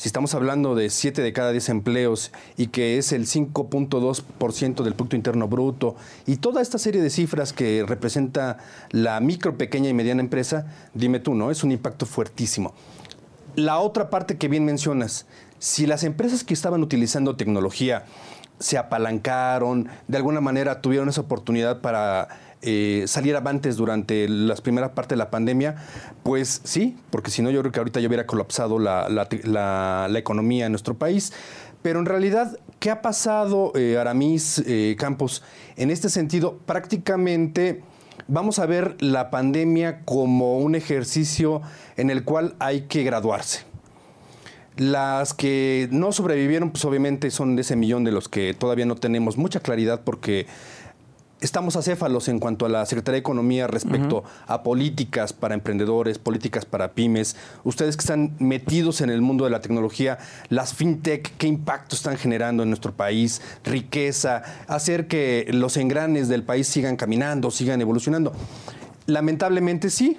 si 0.00 0.08
estamos 0.08 0.34
hablando 0.34 0.74
de 0.74 0.88
7 0.88 1.20
de 1.20 1.34
cada 1.34 1.52
10 1.52 1.68
empleos 1.68 2.32
y 2.56 2.68
que 2.68 2.96
es 2.96 3.12
el 3.12 3.26
5.2% 3.26 4.82
del 4.82 4.94
Producto 4.94 5.14
Interno 5.14 5.46
Bruto 5.46 5.94
y 6.26 6.36
toda 6.36 6.62
esta 6.62 6.78
serie 6.78 7.02
de 7.02 7.10
cifras 7.10 7.52
que 7.52 7.84
representa 7.86 8.56
la 8.92 9.20
micro, 9.20 9.58
pequeña 9.58 9.90
y 9.90 9.92
mediana 9.92 10.22
empresa, 10.22 10.64
dime 10.94 11.20
tú, 11.20 11.34
¿no? 11.34 11.50
Es 11.50 11.64
un 11.64 11.70
impacto 11.70 12.06
fuertísimo. 12.06 12.72
La 13.56 13.78
otra 13.78 14.08
parte 14.08 14.38
que 14.38 14.48
bien 14.48 14.64
mencionas, 14.64 15.26
si 15.58 15.84
las 15.84 16.02
empresas 16.02 16.44
que 16.44 16.54
estaban 16.54 16.82
utilizando 16.82 17.36
tecnología 17.36 18.06
se 18.60 18.78
apalancaron, 18.78 19.88
de 20.06 20.16
alguna 20.16 20.40
manera 20.40 20.80
tuvieron 20.80 21.08
esa 21.08 21.22
oportunidad 21.22 21.80
para 21.80 22.28
eh, 22.62 23.04
salir 23.06 23.34
avantes 23.36 23.76
durante 23.76 24.28
las 24.28 24.60
primeras 24.60 24.90
partes 24.90 25.10
de 25.10 25.16
la 25.16 25.30
pandemia, 25.30 25.76
pues 26.22 26.60
sí, 26.62 26.96
porque 27.10 27.30
si 27.30 27.40
no 27.40 27.50
yo 27.50 27.60
creo 27.60 27.72
que 27.72 27.78
ahorita 27.78 28.00
ya 28.00 28.06
hubiera 28.06 28.26
colapsado 28.26 28.78
la, 28.78 30.08
economía 30.14 30.66
en 30.66 30.72
nuestro 30.72 30.94
país. 30.94 31.32
Pero 31.80 31.98
en 31.98 32.04
realidad, 32.04 32.58
¿qué 32.78 32.90
ha 32.90 33.00
pasado, 33.00 33.72
eh, 33.74 33.96
Aramis 33.96 34.62
eh, 34.66 34.94
Campos? 34.98 35.42
En 35.76 35.90
este 35.90 36.10
sentido, 36.10 36.58
prácticamente 36.66 37.82
vamos 38.28 38.58
a 38.58 38.66
ver 38.66 38.96
la 39.00 39.30
pandemia 39.30 40.04
como 40.04 40.58
un 40.58 40.74
ejercicio 40.74 41.62
en 41.96 42.10
el 42.10 42.24
cual 42.24 42.54
hay 42.58 42.82
que 42.82 43.02
graduarse. 43.04 43.69
Las 44.80 45.34
que 45.34 45.90
no 45.92 46.10
sobrevivieron, 46.10 46.70
pues 46.70 46.86
obviamente 46.86 47.30
son 47.30 47.54
de 47.54 47.60
ese 47.60 47.76
millón 47.76 48.02
de 48.02 48.12
los 48.12 48.30
que 48.30 48.54
todavía 48.54 48.86
no 48.86 48.94
tenemos 48.94 49.36
mucha 49.36 49.60
claridad 49.60 50.00
porque 50.06 50.46
estamos 51.42 51.76
acéfalos 51.76 52.28
en 52.28 52.38
cuanto 52.38 52.64
a 52.64 52.70
la 52.70 52.86
Secretaría 52.86 53.16
de 53.16 53.20
Economía 53.20 53.66
respecto 53.66 54.24
a 54.46 54.62
políticas 54.62 55.34
para 55.34 55.52
emprendedores, 55.52 56.18
políticas 56.18 56.64
para 56.64 56.92
pymes. 56.92 57.36
Ustedes 57.62 57.98
que 57.98 58.00
están 58.00 58.34
metidos 58.38 59.02
en 59.02 59.10
el 59.10 59.20
mundo 59.20 59.44
de 59.44 59.50
la 59.50 59.60
tecnología, 59.60 60.16
las 60.48 60.72
fintech, 60.72 61.30
¿qué 61.36 61.46
impacto 61.46 61.94
están 61.94 62.16
generando 62.16 62.62
en 62.62 62.70
nuestro 62.70 62.92
país? 62.92 63.42
Riqueza, 63.64 64.42
hacer 64.66 65.08
que 65.08 65.46
los 65.52 65.76
engranes 65.76 66.28
del 66.28 66.42
país 66.42 66.66
sigan 66.66 66.96
caminando, 66.96 67.50
sigan 67.50 67.82
evolucionando. 67.82 68.32
Lamentablemente 69.04 69.90
sí, 69.90 70.16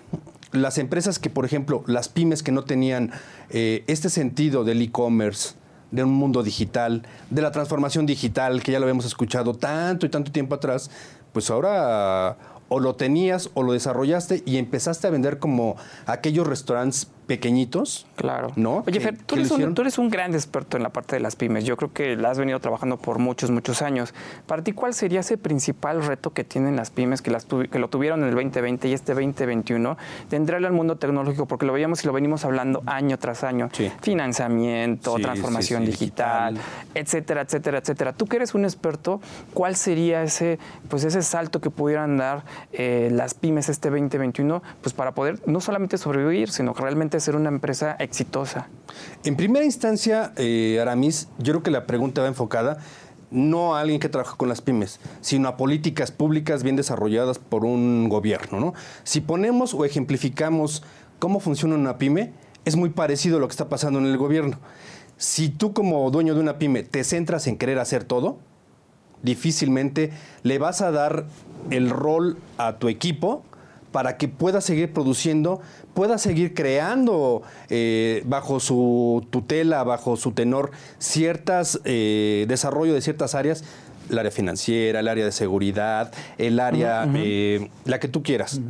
las 0.52 0.78
empresas 0.78 1.20
que, 1.20 1.30
por 1.30 1.46
ejemplo, 1.46 1.84
las 1.88 2.10
pymes 2.10 2.44
que 2.44 2.52
no 2.52 2.64
tenían 2.64 3.12
eh, 3.50 3.84
este 3.88 4.10
sentido 4.10 4.64
del 4.64 4.82
e-commerce, 4.82 5.56
de 5.92 6.04
un 6.04 6.14
mundo 6.14 6.44
digital, 6.44 7.04
de 7.30 7.42
la 7.42 7.52
transformación 7.52 8.06
digital, 8.06 8.64
que 8.64 8.72
ya 8.72 8.80
lo 8.80 8.86
habíamos 8.86 9.06
escuchado 9.06 9.54
tanto 9.54 10.06
y 10.06 10.10
tanto 10.10 10.32
tiempo 10.32 10.56
atrás, 10.56 10.90
pues 11.34 11.50
ahora 11.50 12.38
o 12.74 12.80
lo 12.80 12.96
tenías 12.96 13.50
o 13.54 13.64
lo 13.64 13.74
desarrollaste 13.74 14.44
y 14.46 14.56
empezaste 14.56 15.06
a 15.06 15.10
vender 15.10 15.40
como 15.40 15.76
aquellos 16.06 16.48
restaurantes 16.48 17.08
pequeñitos. 17.32 18.06
Claro. 18.18 18.52
¿No? 18.58 18.84
Oye, 18.86 19.00
Fer, 19.00 19.18
tú, 19.26 19.36
eres 19.36 19.98
un, 19.98 20.10
gran 20.10 20.34
experto 20.34 20.76
en 20.76 20.84
la 20.84 20.90
parte 20.90 21.16
de 21.16 21.22
las 21.22 21.38
pymes. 21.38 21.64
Yo 21.64 21.78
creo 21.78 21.94
que 21.94 22.18
la 22.18 22.30
has 22.30 22.38
venido 22.38 22.60
trabajando 22.60 22.98
por 22.98 23.20
muchos, 23.20 23.52
muchos 23.52 23.82
años. 23.82 24.14
Para 24.48 24.66
ti, 24.66 24.74
¿cuál 24.74 24.94
sería 24.94 25.22
ese 25.22 25.38
principal 25.38 26.04
reto 26.04 26.32
que 26.32 26.44
tienen 26.44 26.76
las 26.76 26.90
pymes 26.90 27.22
que, 27.22 27.32
las 27.32 27.46
que 27.46 27.80
lo 27.80 27.88
tuvieron 27.88 28.24
en 28.24 28.28
el 28.28 28.36
2020 28.36 28.90
y 28.90 28.94
este 28.94 29.14
2021 29.14 29.98
de 30.30 30.36
entrarle 30.36 30.68
al 30.68 30.74
mundo 30.74 30.98
tecnológico? 30.98 31.46
Porque 31.46 31.66
lo 31.66 31.72
veíamos 31.72 32.04
y 32.04 32.08
lo 32.08 32.12
venimos 32.12 32.44
hablando 32.44 32.84
año 32.86 33.18
tras 33.18 33.46
año. 33.46 33.70
Financiamiento, 34.02 35.16
transformación 35.16 35.86
digital, 35.86 36.58
etcétera, 36.94 37.44
etcétera, 37.44 37.78
etcétera. 37.78 38.12
Tú 38.12 38.26
que 38.26 38.36
eres 38.36 38.54
un 38.56 38.66
experto, 38.66 39.22
¿cuál 39.54 39.78
sería 39.78 40.22
ese, 40.22 40.60
pues 40.90 41.06
ese 41.06 41.22
salto 41.22 41.62
que 41.62 41.70
pudieran 41.70 42.18
dar 42.18 42.44
eh, 42.74 43.08
las 43.10 43.36
pymes 43.36 43.70
este 43.70 43.90
2021 43.90 44.62
pues 44.82 44.94
para 44.94 45.14
poder 45.14 45.40
no 45.46 45.62
solamente 45.62 45.98
sobrevivir, 45.98 46.52
sino 46.52 46.74
realmente 46.74 47.21
ser 47.22 47.36
una 47.36 47.50
empresa 47.50 47.96
exitosa? 48.00 48.68
En 49.24 49.36
primera 49.36 49.64
instancia, 49.64 50.34
eh, 50.36 50.80
Aramis, 50.82 51.30
yo 51.38 51.54
creo 51.54 51.64
que 51.64 51.72
la 51.72 51.88
pregunta 51.88 52.22
va 52.22 52.28
enfocada 52.28 52.80
no 53.32 53.76
a 53.76 53.82
alguien 53.82 54.00
que 54.00 54.10
trabaja 54.10 54.36
con 54.36 54.50
las 54.50 54.62
pymes, 54.62 55.00
sino 55.22 55.48
a 55.48 55.58
políticas 55.58 56.12
públicas 56.12 56.64
bien 56.64 56.76
desarrolladas 56.76 57.40
por 57.40 57.64
un 57.66 58.10
gobierno. 58.10 58.60
¿no? 58.60 58.74
Si 59.04 59.22
ponemos 59.22 59.74
o 59.74 59.86
ejemplificamos 59.86 60.84
cómo 61.18 61.40
funciona 61.40 61.76
una 61.76 61.98
pyme, 61.98 62.34
es 62.66 62.76
muy 62.76 62.90
parecido 62.90 63.38
a 63.38 63.40
lo 63.40 63.48
que 63.48 63.54
está 63.54 63.70
pasando 63.70 64.00
en 64.00 64.06
el 64.06 64.18
gobierno. 64.18 64.60
Si 65.18 65.50
tú 65.50 65.74
como 65.74 66.10
dueño 66.12 66.36
de 66.36 66.42
una 66.42 66.58
pyme 66.58 66.84
te 66.84 67.04
centras 67.04 67.48
en 67.48 67.58
querer 67.58 67.80
hacer 67.80 68.04
todo, 68.04 68.40
difícilmente 69.24 70.12
le 70.44 70.58
vas 70.58 70.82
a 70.82 70.92
dar 70.92 71.26
el 71.70 71.90
rol 71.90 72.38
a 72.58 72.78
tu 72.78 72.90
equipo 72.90 73.44
para 73.92 74.18
que 74.18 74.28
pueda 74.28 74.62
seguir 74.62 74.94
produciendo, 74.94 75.62
pueda 75.94 76.18
seguir 76.18 76.54
creando 76.54 77.44
eh, 77.70 78.24
bajo 78.26 78.60
su 78.60 79.26
tutela, 79.30 79.84
bajo 79.84 80.16
su 80.16 80.32
tenor, 80.32 80.72
ciertas 80.98 81.80
eh, 81.84 82.46
desarrollo 82.48 82.94
de 82.94 83.02
ciertas 83.02 83.36
áreas, 83.36 83.64
el 84.10 84.18
área 84.18 84.32
financiera, 84.32 85.02
el 85.02 85.08
área 85.08 85.26
de 85.26 85.32
seguridad, 85.32 86.12
el 86.38 86.60
área, 86.60 87.08
eh, 87.16 87.70
la 87.86 88.00
que 88.00 88.08
tú 88.08 88.24
quieras. 88.24 88.62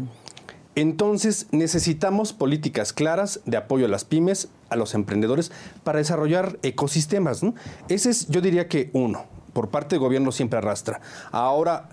Entonces 0.74 1.47
necesitamos 1.51 2.32
políticas 2.32 2.93
claras 2.93 3.41
de 3.45 3.57
apoyo 3.57 3.86
a 3.86 3.89
las 3.89 4.05
pymes, 4.05 4.47
a 4.69 4.76
los 4.76 4.93
emprendedores, 4.93 5.51
para 5.84 5.99
desarrollar 5.99 6.57
ecosistemas. 6.63 7.41
Ese 7.89 8.09
es, 8.09 8.28
yo 8.30 8.39
diría 8.39 8.69
que 8.69 8.89
uno, 8.93 9.26
por 9.51 9.69
parte 9.69 9.95
del 9.95 9.99
gobierno 9.99 10.32
siempre 10.32 10.59
arrastra. 10.59 11.01
Ahora 11.32 11.89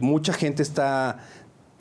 mucha 0.00 0.32
gente 0.32 0.64
está 0.64 1.20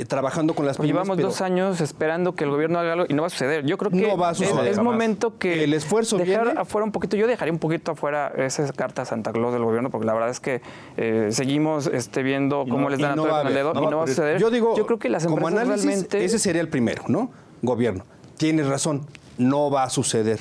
trabajando 0.05 0.53
con 0.53 0.65
las 0.65 0.77
pymes. 0.77 0.91
Llevamos 0.91 1.17
dos 1.17 1.41
años 1.41 1.81
esperando 1.81 2.35
que 2.35 2.43
el 2.43 2.51
gobierno 2.51 2.79
haga 2.79 2.93
algo 2.93 3.05
y 3.09 3.13
no 3.13 3.23
va 3.23 3.27
a 3.27 3.31
suceder. 3.31 3.65
Yo 3.65 3.77
creo 3.77 3.89
que 3.89 3.97
no 3.97 4.17
va 4.17 4.29
a 4.29 4.35
suceder, 4.35 4.67
es, 4.67 4.79
momento 4.79 5.37
que 5.39 5.63
el 5.63 5.73
esfuerzo 5.73 6.17
dejar 6.17 6.57
afuera 6.57 6.85
un 6.85 6.91
poquito. 6.91 7.17
Yo 7.17 7.25
dejaría 7.25 7.51
un 7.51 7.59
poquito 7.59 7.93
afuera 7.93 8.31
esa 8.37 8.71
carta 8.73 9.05
Santa 9.05 9.31
Claus 9.31 9.53
del 9.53 9.63
gobierno 9.63 9.89
porque 9.89 10.05
la 10.05 10.13
verdad 10.13 10.29
es 10.29 10.39
que 10.39 10.61
eh, 10.97 11.29
seguimos 11.31 11.87
este, 11.87 12.21
viendo 12.21 12.65
cómo 12.69 12.89
les 12.89 12.99
dan 12.99 13.13
a 13.13 13.15
todo 13.15 13.41
el 13.41 13.53
dedo 13.53 13.71
y 13.71 13.87
no 13.87 13.97
va 13.97 14.03
a 14.03 14.07
suceder. 14.07 14.39
Yo 14.39 14.51
digo, 14.51 14.77
yo 14.77 14.85
creo 14.85 14.99
que 14.99 15.09
las 15.09 15.25
como 15.25 15.47
análisis, 15.47 15.85
realmente... 15.85 16.23
ese 16.23 16.37
sería 16.37 16.61
el 16.61 16.69
primero, 16.69 17.03
¿no? 17.07 17.31
Gobierno. 17.63 18.03
Tienes 18.37 18.67
razón, 18.67 19.07
no 19.37 19.71
va 19.71 19.83
a 19.83 19.89
suceder. 19.89 20.39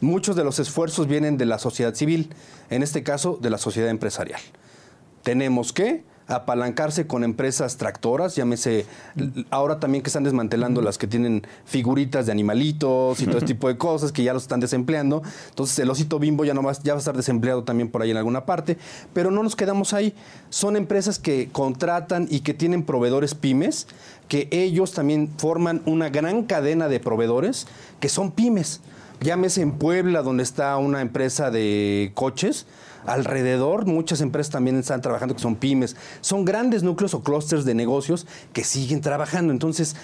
Muchos 0.00 0.36
de 0.36 0.44
los 0.44 0.58
esfuerzos 0.58 1.06
vienen 1.06 1.38
de 1.38 1.46
la 1.46 1.58
sociedad 1.58 1.94
civil, 1.94 2.34
en 2.70 2.82
este 2.82 3.02
caso 3.02 3.38
de 3.40 3.50
la 3.50 3.58
sociedad 3.58 3.90
empresarial. 3.90 4.40
Tenemos 5.22 5.72
que 5.72 6.04
apalancarse 6.28 7.06
con 7.06 7.24
empresas 7.24 7.78
tractoras, 7.78 8.36
llámese, 8.36 8.84
ahora 9.50 9.80
también 9.80 10.02
que 10.02 10.08
están 10.08 10.24
desmantelando 10.24 10.82
las 10.82 10.98
que 10.98 11.06
tienen 11.06 11.46
figuritas 11.64 12.26
de 12.26 12.32
animalitos 12.32 13.20
y 13.20 13.26
todo 13.26 13.38
ese 13.38 13.46
tipo 13.54 13.68
de 13.68 13.78
cosas 13.78 14.12
que 14.12 14.22
ya 14.22 14.34
los 14.34 14.42
están 14.42 14.60
desempleando. 14.60 15.22
Entonces 15.48 15.78
el 15.78 15.90
osito 15.90 16.18
bimbo 16.18 16.44
ya, 16.44 16.52
no 16.52 16.62
va, 16.62 16.72
ya 16.82 16.92
va 16.92 16.98
a 16.98 17.00
estar 17.00 17.16
desempleado 17.16 17.64
también 17.64 17.90
por 17.90 18.02
ahí 18.02 18.10
en 18.10 18.18
alguna 18.18 18.44
parte, 18.44 18.76
pero 19.14 19.30
no 19.30 19.42
nos 19.42 19.56
quedamos 19.56 19.94
ahí. 19.94 20.14
Son 20.50 20.76
empresas 20.76 21.18
que 21.18 21.48
contratan 21.50 22.28
y 22.30 22.40
que 22.40 22.52
tienen 22.52 22.84
proveedores 22.84 23.34
pymes, 23.34 23.86
que 24.28 24.48
ellos 24.50 24.92
también 24.92 25.32
forman 25.38 25.82
una 25.86 26.10
gran 26.10 26.44
cadena 26.44 26.88
de 26.88 27.00
proveedores 27.00 27.66
que 28.00 28.10
son 28.10 28.32
pymes. 28.32 28.80
Llámese 29.20 29.62
en 29.62 29.72
Puebla, 29.72 30.22
donde 30.22 30.42
está 30.42 30.76
una 30.76 31.00
empresa 31.00 31.50
de 31.50 32.12
coches, 32.14 32.66
alrededor 33.12 33.86
muchas 33.86 34.20
empresas 34.20 34.52
también 34.52 34.76
están 34.76 35.00
trabajando 35.00 35.34
que 35.34 35.42
son 35.42 35.56
pymes. 35.56 35.96
Son 36.20 36.44
grandes 36.44 36.82
núcleos 36.82 37.14
o 37.14 37.22
clústeres 37.22 37.64
de 37.64 37.74
negocios 37.74 38.26
que 38.52 38.64
siguen 38.64 39.00
trabajando. 39.00 39.52
Entonces, 39.52 39.96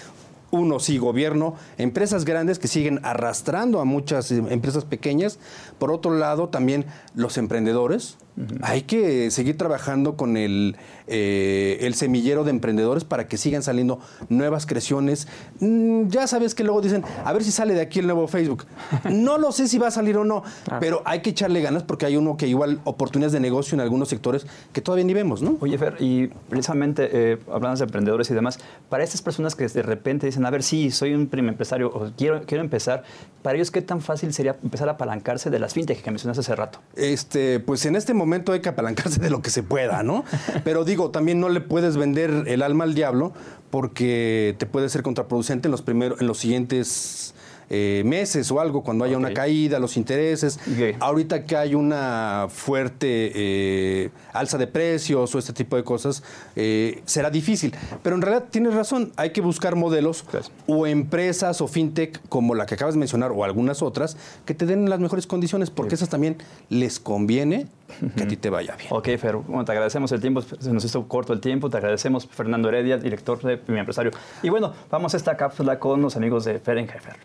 uno, 0.51 0.79
sí, 0.79 0.97
gobierno, 0.97 1.55
empresas 1.77 2.25
grandes 2.25 2.59
que 2.59 2.67
siguen 2.67 2.99
arrastrando 3.03 3.81
a 3.81 3.85
muchas 3.85 4.31
eh, 4.31 4.41
empresas 4.49 4.85
pequeñas. 4.85 5.39
Por 5.79 5.91
otro 5.91 6.11
lado, 6.17 6.49
también 6.49 6.85
los 7.13 7.37
emprendedores, 7.37 8.17
hay 8.61 8.81
que 8.81 9.31
seguir 9.31 9.57
trabajando 9.57 10.17
con 10.17 10.35
el, 10.35 10.75
eh, 11.07 11.77
el, 11.81 11.93
semillero 11.95 12.43
de 12.43 12.49
emprendedores 12.49 13.05
para 13.05 13.27
que 13.27 13.37
sigan 13.37 13.63
saliendo 13.63 13.99
nuevas 14.27 14.65
creaciones. 14.65 15.27
Mm, 15.61 16.09
ya 16.09 16.27
sabes 16.27 16.53
que 16.53 16.63
luego 16.63 16.81
dicen, 16.81 17.03
a 17.23 17.31
ver 17.31 17.43
si 17.43 17.51
sale 17.51 17.73
de 17.73 17.81
aquí 17.81 17.99
el 17.99 18.07
nuevo 18.07 18.27
Facebook. 18.27 18.65
No 19.09 19.37
lo 19.37 19.51
sé 19.51 19.67
si 19.67 19.77
va 19.77 19.87
a 19.87 19.91
salir 19.91 20.17
o 20.17 20.25
no, 20.25 20.43
pero 20.79 21.01
hay 21.05 21.21
que 21.21 21.29
echarle 21.29 21.61
ganas 21.61 21.83
porque 21.83 22.05
hay 22.05 22.17
uno 22.17 22.37
que 22.37 22.47
igual 22.47 22.81
oportunidades 22.83 23.33
de 23.33 23.39
negocio 23.39 23.75
en 23.75 23.81
algunos 23.81 24.09
sectores 24.09 24.45
que 24.73 24.81
todavía 24.81 25.05
ni 25.05 25.13
vemos, 25.13 25.41
¿no? 25.41 25.57
Oye, 25.61 25.77
Fer, 25.77 25.95
y 25.99 26.27
precisamente 26.27 27.09
eh, 27.11 27.37
hablando 27.51 27.77
de 27.77 27.85
emprendedores 27.85 28.29
y 28.29 28.33
demás, 28.33 28.59
para 28.89 29.03
estas 29.03 29.21
personas 29.21 29.55
que 29.55 29.67
de 29.67 29.81
repente 29.81 30.25
dicen, 30.25 30.45
a 30.45 30.49
ver, 30.49 30.63
sí, 30.63 30.91
soy 30.91 31.13
un 31.13 31.27
primer 31.27 31.53
empresario 31.53 31.87
o 31.87 32.11
quiero, 32.17 32.41
quiero 32.45 32.63
empezar, 32.63 33.03
para 33.41 33.55
ellos, 33.55 33.71
¿qué 33.71 33.81
tan 33.81 34.01
fácil 34.01 34.33
sería 34.33 34.55
empezar 34.61 34.89
a 34.89 34.93
apalancarse 34.93 35.49
de 35.49 35.59
las 35.59 35.73
fintech 35.73 36.01
que 36.01 36.11
mencionaste 36.11 36.41
hace 36.41 36.55
rato? 36.55 36.79
Este, 36.95 37.59
pues 37.59 37.85
en 37.85 37.95
este 37.95 38.13
momento 38.13 38.24
momento 38.25 38.51
hay 38.51 38.61
que 38.61 38.69
apalancarse 38.69 39.19
de 39.19 39.29
lo 39.29 39.41
que 39.41 39.49
se 39.49 39.63
pueda, 39.63 40.03
¿no? 40.03 40.23
Pero 40.63 40.85
digo, 40.85 41.11
también 41.11 41.39
no 41.39 41.49
le 41.49 41.61
puedes 41.61 41.97
vender 41.97 42.43
el 42.47 42.61
alma 42.61 42.83
al 42.83 42.93
diablo 42.93 43.33
porque 43.69 44.55
te 44.57 44.65
puede 44.65 44.89
ser 44.89 45.03
contraproducente 45.03 45.67
en 45.67 45.71
los 45.71 45.81
primeros, 45.81 46.21
en 46.21 46.27
los 46.27 46.37
siguientes 46.37 47.35
eh, 47.69 48.03
meses 48.05 48.51
o 48.51 48.59
algo, 48.59 48.83
cuando 48.83 49.05
haya 49.05 49.17
una 49.17 49.33
caída, 49.33 49.79
los 49.79 49.97
intereses. 49.97 50.59
Ahorita 50.99 51.45
que 51.45 51.57
hay 51.57 51.75
una 51.75 52.47
fuerte 52.49 53.31
eh, 53.33 54.09
alza 54.33 54.57
de 54.57 54.67
precios 54.67 55.33
o 55.33 55.39
este 55.39 55.53
tipo 55.53 55.75
de 55.75 55.83
cosas, 55.83 56.23
eh, 56.55 57.01
será 57.05 57.29
difícil. 57.29 57.73
Pero 58.03 58.15
en 58.15 58.21
realidad 58.21 58.45
tienes 58.49 58.73
razón, 58.73 59.11
hay 59.15 59.31
que 59.31 59.41
buscar 59.41 59.75
modelos 59.75 60.25
o 60.67 60.85
empresas 60.85 61.61
o 61.61 61.67
fintech 61.67 62.21
como 62.29 62.53
la 62.53 62.65
que 62.65 62.75
acabas 62.75 62.93
de 62.93 62.99
mencionar 62.99 63.31
o 63.31 63.43
algunas 63.43 63.81
otras 63.81 64.15
que 64.45 64.53
te 64.53 64.65
den 64.65 64.89
las 64.89 64.99
mejores 64.99 65.25
condiciones, 65.25 65.71
porque 65.71 65.95
esas 65.95 66.09
también 66.09 66.37
les 66.69 66.99
conviene 66.99 67.67
que 68.15 68.23
a 68.23 68.27
ti 68.27 68.37
te 68.37 68.49
vaya 68.49 68.75
bien. 68.75 68.89
Ok, 68.91 69.09
Fer, 69.17 69.35
bueno, 69.35 69.65
te 69.65 69.71
agradecemos 69.71 70.11
el 70.11 70.21
tiempo, 70.21 70.41
se 70.41 70.71
nos 70.71 70.83
hizo 70.83 71.07
corto 71.07 71.33
el 71.33 71.39
tiempo, 71.39 71.69
te 71.69 71.77
agradecemos 71.77 72.27
Fernando 72.27 72.69
Heredia, 72.69 72.97
director 72.97 73.41
de 73.41 73.59
Mi 73.67 73.79
Empresario. 73.79 74.11
Y 74.43 74.49
bueno, 74.49 74.73
vamos 74.89 75.13
a 75.13 75.17
esta 75.17 75.37
cápsula 75.37 75.79
con 75.79 76.01
los 76.01 76.15
amigos 76.15 76.45
de 76.45 76.59
Ferenjefer. 76.59 77.15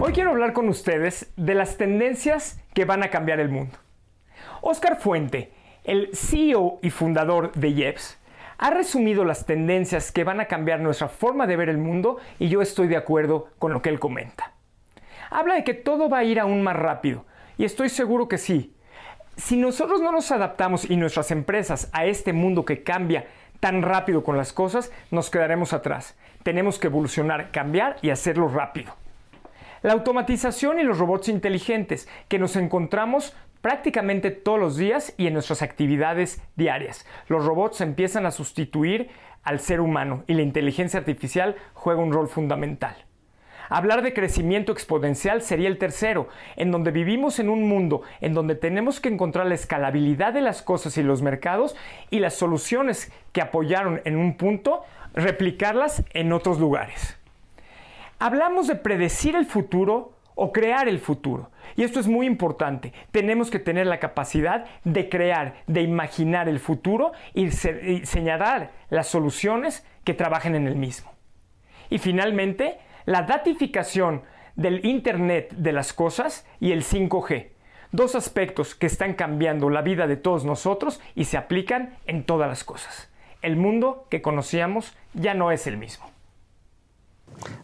Hoy 0.00 0.12
quiero 0.12 0.30
hablar 0.30 0.52
con 0.52 0.68
ustedes 0.68 1.32
de 1.36 1.54
las 1.54 1.76
tendencias 1.76 2.60
que 2.74 2.84
van 2.84 3.02
a 3.02 3.08
cambiar 3.08 3.40
el 3.40 3.48
mundo. 3.48 3.78
Oscar 4.60 4.98
Fuente, 5.00 5.52
el 5.84 6.10
CEO 6.14 6.78
y 6.82 6.90
fundador 6.90 7.52
de 7.52 7.72
Jeps, 7.72 8.18
ha 8.58 8.70
resumido 8.70 9.24
las 9.24 9.44
tendencias 9.44 10.12
que 10.12 10.22
van 10.22 10.40
a 10.40 10.46
cambiar 10.46 10.80
nuestra 10.80 11.08
forma 11.08 11.48
de 11.48 11.56
ver 11.56 11.68
el 11.68 11.78
mundo 11.78 12.18
y 12.38 12.48
yo 12.48 12.62
estoy 12.62 12.86
de 12.86 12.96
acuerdo 12.96 13.48
con 13.58 13.72
lo 13.72 13.82
que 13.82 13.88
él 13.88 13.98
comenta. 13.98 14.51
Habla 15.32 15.54
de 15.54 15.64
que 15.64 15.74
todo 15.74 16.08
va 16.08 16.18
a 16.18 16.24
ir 16.24 16.38
aún 16.38 16.62
más 16.62 16.76
rápido 16.76 17.24
y 17.58 17.64
estoy 17.64 17.88
seguro 17.88 18.28
que 18.28 18.38
sí. 18.38 18.74
Si 19.36 19.56
nosotros 19.56 20.00
no 20.02 20.12
nos 20.12 20.30
adaptamos 20.30 20.88
y 20.88 20.96
nuestras 20.96 21.30
empresas 21.30 21.88
a 21.92 22.04
este 22.04 22.32
mundo 22.32 22.64
que 22.64 22.82
cambia 22.82 23.26
tan 23.60 23.82
rápido 23.82 24.24
con 24.24 24.36
las 24.36 24.52
cosas, 24.52 24.92
nos 25.10 25.30
quedaremos 25.30 25.72
atrás. 25.72 26.16
Tenemos 26.42 26.78
que 26.78 26.88
evolucionar, 26.88 27.50
cambiar 27.50 27.96
y 28.02 28.10
hacerlo 28.10 28.48
rápido. 28.48 28.94
La 29.82 29.92
automatización 29.92 30.80
y 30.80 30.82
los 30.82 30.98
robots 30.98 31.28
inteligentes 31.28 32.08
que 32.28 32.38
nos 32.38 32.56
encontramos 32.56 33.34
prácticamente 33.60 34.30
todos 34.32 34.58
los 34.58 34.76
días 34.76 35.14
y 35.16 35.28
en 35.28 35.34
nuestras 35.34 35.62
actividades 35.62 36.42
diarias. 36.56 37.06
Los 37.28 37.44
robots 37.44 37.80
empiezan 37.80 38.26
a 38.26 38.32
sustituir 38.32 39.08
al 39.44 39.60
ser 39.60 39.80
humano 39.80 40.24
y 40.26 40.34
la 40.34 40.42
inteligencia 40.42 41.00
artificial 41.00 41.56
juega 41.72 42.02
un 42.02 42.12
rol 42.12 42.28
fundamental. 42.28 42.96
Hablar 43.72 44.02
de 44.02 44.12
crecimiento 44.12 44.70
exponencial 44.70 45.40
sería 45.40 45.66
el 45.66 45.78
tercero, 45.78 46.28
en 46.56 46.70
donde 46.70 46.90
vivimos 46.90 47.38
en 47.38 47.48
un 47.48 47.66
mundo 47.66 48.02
en 48.20 48.34
donde 48.34 48.54
tenemos 48.54 49.00
que 49.00 49.08
encontrar 49.08 49.46
la 49.46 49.54
escalabilidad 49.54 50.34
de 50.34 50.42
las 50.42 50.60
cosas 50.60 50.98
y 50.98 51.02
los 51.02 51.22
mercados 51.22 51.74
y 52.10 52.18
las 52.18 52.34
soluciones 52.34 53.10
que 53.32 53.40
apoyaron 53.40 54.02
en 54.04 54.18
un 54.18 54.36
punto, 54.36 54.82
replicarlas 55.14 56.04
en 56.12 56.34
otros 56.34 56.60
lugares. 56.60 57.16
Hablamos 58.18 58.66
de 58.66 58.74
predecir 58.74 59.36
el 59.36 59.46
futuro 59.46 60.12
o 60.34 60.52
crear 60.52 60.86
el 60.86 60.98
futuro. 60.98 61.50
Y 61.74 61.84
esto 61.84 61.98
es 61.98 62.06
muy 62.06 62.26
importante. 62.26 62.92
Tenemos 63.10 63.50
que 63.50 63.58
tener 63.58 63.86
la 63.86 64.00
capacidad 64.00 64.66
de 64.84 65.08
crear, 65.08 65.54
de 65.66 65.80
imaginar 65.80 66.46
el 66.46 66.60
futuro 66.60 67.12
y, 67.32 67.50
señalar 67.50 68.70
las 68.90 69.06
soluciones 69.06 69.82
que 70.04 70.12
trabajen 70.12 70.56
en 70.56 70.66
el 70.66 70.76
mismo. 70.76 71.10
Y 71.88 71.96
finalmente, 71.96 72.78
la 73.04 73.22
datificación 73.22 74.22
del 74.56 74.84
Internet 74.84 75.52
de 75.56 75.72
las 75.72 75.92
cosas 75.92 76.46
y 76.60 76.72
el 76.72 76.84
5G. 76.84 77.48
Dos 77.90 78.14
aspectos 78.14 78.74
que 78.74 78.86
están 78.86 79.14
cambiando 79.14 79.70
la 79.70 79.82
vida 79.82 80.06
de 80.06 80.16
todos 80.16 80.44
nosotros 80.44 81.00
y 81.14 81.24
se 81.24 81.36
aplican 81.36 81.96
en 82.06 82.24
todas 82.24 82.48
las 82.48 82.64
cosas. 82.64 83.10
El 83.42 83.56
mundo 83.56 84.06
que 84.10 84.22
conocíamos 84.22 84.94
ya 85.14 85.34
no 85.34 85.50
es 85.50 85.66
el 85.66 85.76
mismo. 85.76 86.11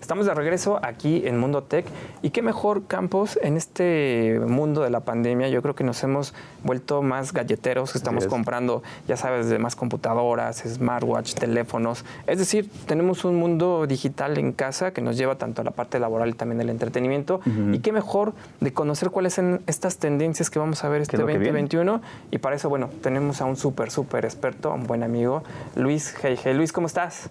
Estamos 0.01 0.27
de 0.27 0.35
regreso 0.35 0.81
aquí 0.83 1.23
en 1.27 1.39
Mundo 1.39 1.63
Tech 1.63 1.87
y 2.23 2.31
qué 2.31 2.43
mejor 2.43 2.87
campos 2.87 3.39
en 3.43 3.57
este 3.57 4.41
mundo 4.47 4.83
de 4.83 4.91
la 4.91 5.01
pandemia. 5.01 5.49
Yo 5.49 5.63
creo 5.63 5.75
que 5.75 5.85
nos 5.85 6.03
hemos 6.03 6.35
vuelto 6.65 7.03
más 7.03 7.33
galleteros, 7.33 7.95
estamos 7.95 8.27
comprando, 8.27 8.83
ya 9.07 9.17
sabes, 9.17 9.49
de 9.49 9.59
más 9.59 9.77
computadoras, 9.77 10.63
smartwatch, 10.67 11.35
teléfonos. 11.35 12.05
Es 12.27 12.39
decir, 12.39 12.71
tenemos 12.87 13.25
un 13.25 13.37
mundo 13.37 13.87
digital 13.87 14.39
en 14.39 14.53
casa 14.53 14.93
que 14.93 15.01
nos 15.01 15.17
lleva 15.17 15.37
tanto 15.37 15.63
a 15.63 15.65
la 15.65 15.71
parte 15.71 15.99
laboral 15.99 16.31
y 16.31 16.33
también 16.33 16.61
el 16.61 16.71
entretenimiento. 16.71 17.41
Y 17.73 17.79
qué 17.81 17.93
mejor 17.93 18.35
de 18.61 18.73
conocer 18.73 19.11
cuáles 19.11 19.35
son 19.35 19.63
estas 19.67 19.99
tendencias 19.99 20.51
que 20.51 20.59
vamos 20.59 20.85
a 20.85 20.89
ver 20.89 21.03
este 21.03 21.17
2021. 21.17 22.01
Y 22.31 22.39
para 22.39 22.57
eso, 22.57 22.69
bueno, 22.69 22.89
tenemos 23.03 23.41
a 23.41 23.45
un 23.45 23.57
súper, 23.57 23.91
súper 23.91 24.25
experto, 24.25 24.73
un 24.73 24.87
buen 24.87 25.03
amigo, 25.03 25.43
Luis 25.75 26.09
Hey, 26.21 26.37
hey. 26.43 26.55
Luis, 26.55 26.73
¿cómo 26.73 26.87
estás? 26.87 27.31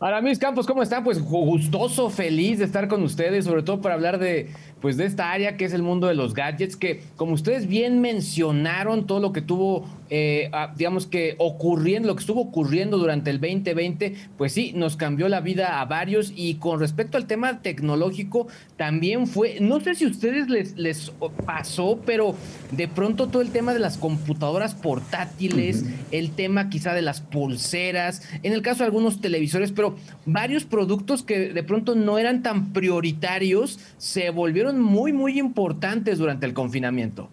Hola, 0.00 0.20
mis 0.20 0.38
campos, 0.38 0.64
¿cómo 0.64 0.84
están? 0.84 1.02
Pues 1.02 1.20
gustoso, 1.20 2.08
feliz 2.08 2.60
de 2.60 2.66
estar 2.66 2.86
con 2.86 3.02
ustedes, 3.02 3.46
sobre 3.46 3.64
todo 3.64 3.80
para 3.80 3.96
hablar 3.96 4.20
de 4.20 4.48
pues 4.80 4.96
de 4.96 5.06
esta 5.06 5.32
área 5.32 5.56
que 5.56 5.64
es 5.64 5.72
el 5.72 5.82
mundo 5.82 6.06
de 6.06 6.14
los 6.14 6.34
gadgets, 6.34 6.76
que 6.76 7.02
como 7.16 7.32
ustedes 7.32 7.66
bien 7.66 8.00
mencionaron, 8.00 9.06
todo 9.06 9.20
lo 9.20 9.32
que 9.32 9.42
tuvo, 9.42 9.88
eh, 10.10 10.50
digamos 10.76 11.06
que 11.06 11.34
ocurriendo, 11.38 12.08
lo 12.08 12.14
que 12.14 12.20
estuvo 12.20 12.40
ocurriendo 12.40 12.98
durante 12.98 13.30
el 13.30 13.40
2020, 13.40 14.14
pues 14.36 14.52
sí, 14.52 14.72
nos 14.74 14.96
cambió 14.96 15.28
la 15.28 15.40
vida 15.40 15.80
a 15.80 15.84
varios. 15.84 16.32
Y 16.34 16.54
con 16.54 16.80
respecto 16.80 17.16
al 17.16 17.26
tema 17.26 17.60
tecnológico, 17.60 18.48
también 18.76 19.26
fue, 19.26 19.58
no 19.60 19.80
sé 19.80 19.94
si 19.94 20.04
a 20.04 20.08
ustedes 20.08 20.48
les, 20.48 20.76
les 20.76 21.12
pasó, 21.44 22.00
pero 22.06 22.34
de 22.70 22.88
pronto 22.88 23.28
todo 23.28 23.42
el 23.42 23.50
tema 23.50 23.72
de 23.72 23.80
las 23.80 23.98
computadoras 23.98 24.74
portátiles, 24.74 25.84
el 26.10 26.30
tema 26.30 26.70
quizá 26.70 26.94
de 26.94 27.02
las 27.02 27.20
pulseras, 27.20 28.22
en 28.42 28.52
el 28.52 28.62
caso 28.62 28.80
de 28.80 28.86
algunos 28.86 29.20
televisores, 29.20 29.72
pero 29.72 29.96
varios 30.26 30.64
productos 30.64 31.22
que 31.22 31.52
de 31.52 31.62
pronto 31.62 31.94
no 31.94 32.18
eran 32.18 32.42
tan 32.42 32.72
prioritarios, 32.72 33.78
se 33.96 34.30
volvieron 34.30 34.67
muy, 34.76 35.12
muy 35.12 35.38
importantes 35.38 36.18
durante 36.18 36.46
el 36.46 36.54
confinamiento. 36.54 37.28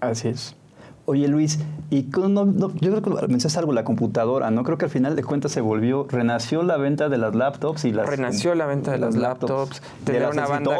Así 0.00 0.28
es. 0.28 0.56
Oye 1.06 1.26
Luis, 1.26 1.58
y 1.90 2.02
no, 2.02 2.54
yo 2.54 2.70
creo 2.70 3.02
que 3.02 3.10
mencionaste 3.26 3.58
algo, 3.58 3.72
la 3.72 3.82
computadora, 3.82 4.52
¿no? 4.52 4.62
Creo 4.62 4.78
que 4.78 4.84
al 4.84 4.90
final 4.92 5.16
de 5.16 5.24
cuentas 5.24 5.50
se 5.50 5.60
volvió, 5.60 6.06
renació 6.08 6.62
la 6.62 6.76
venta 6.76 7.08
de 7.08 7.18
las 7.18 7.34
laptops 7.34 7.84
y 7.84 7.92
las... 7.92 8.08
Renació 8.08 8.54
la 8.54 8.66
venta 8.66 8.92
de 8.92 8.98
las, 8.98 9.16
laptops, 9.16 9.82
tener 10.04 10.28
una 10.28 10.46
banda 10.46 10.76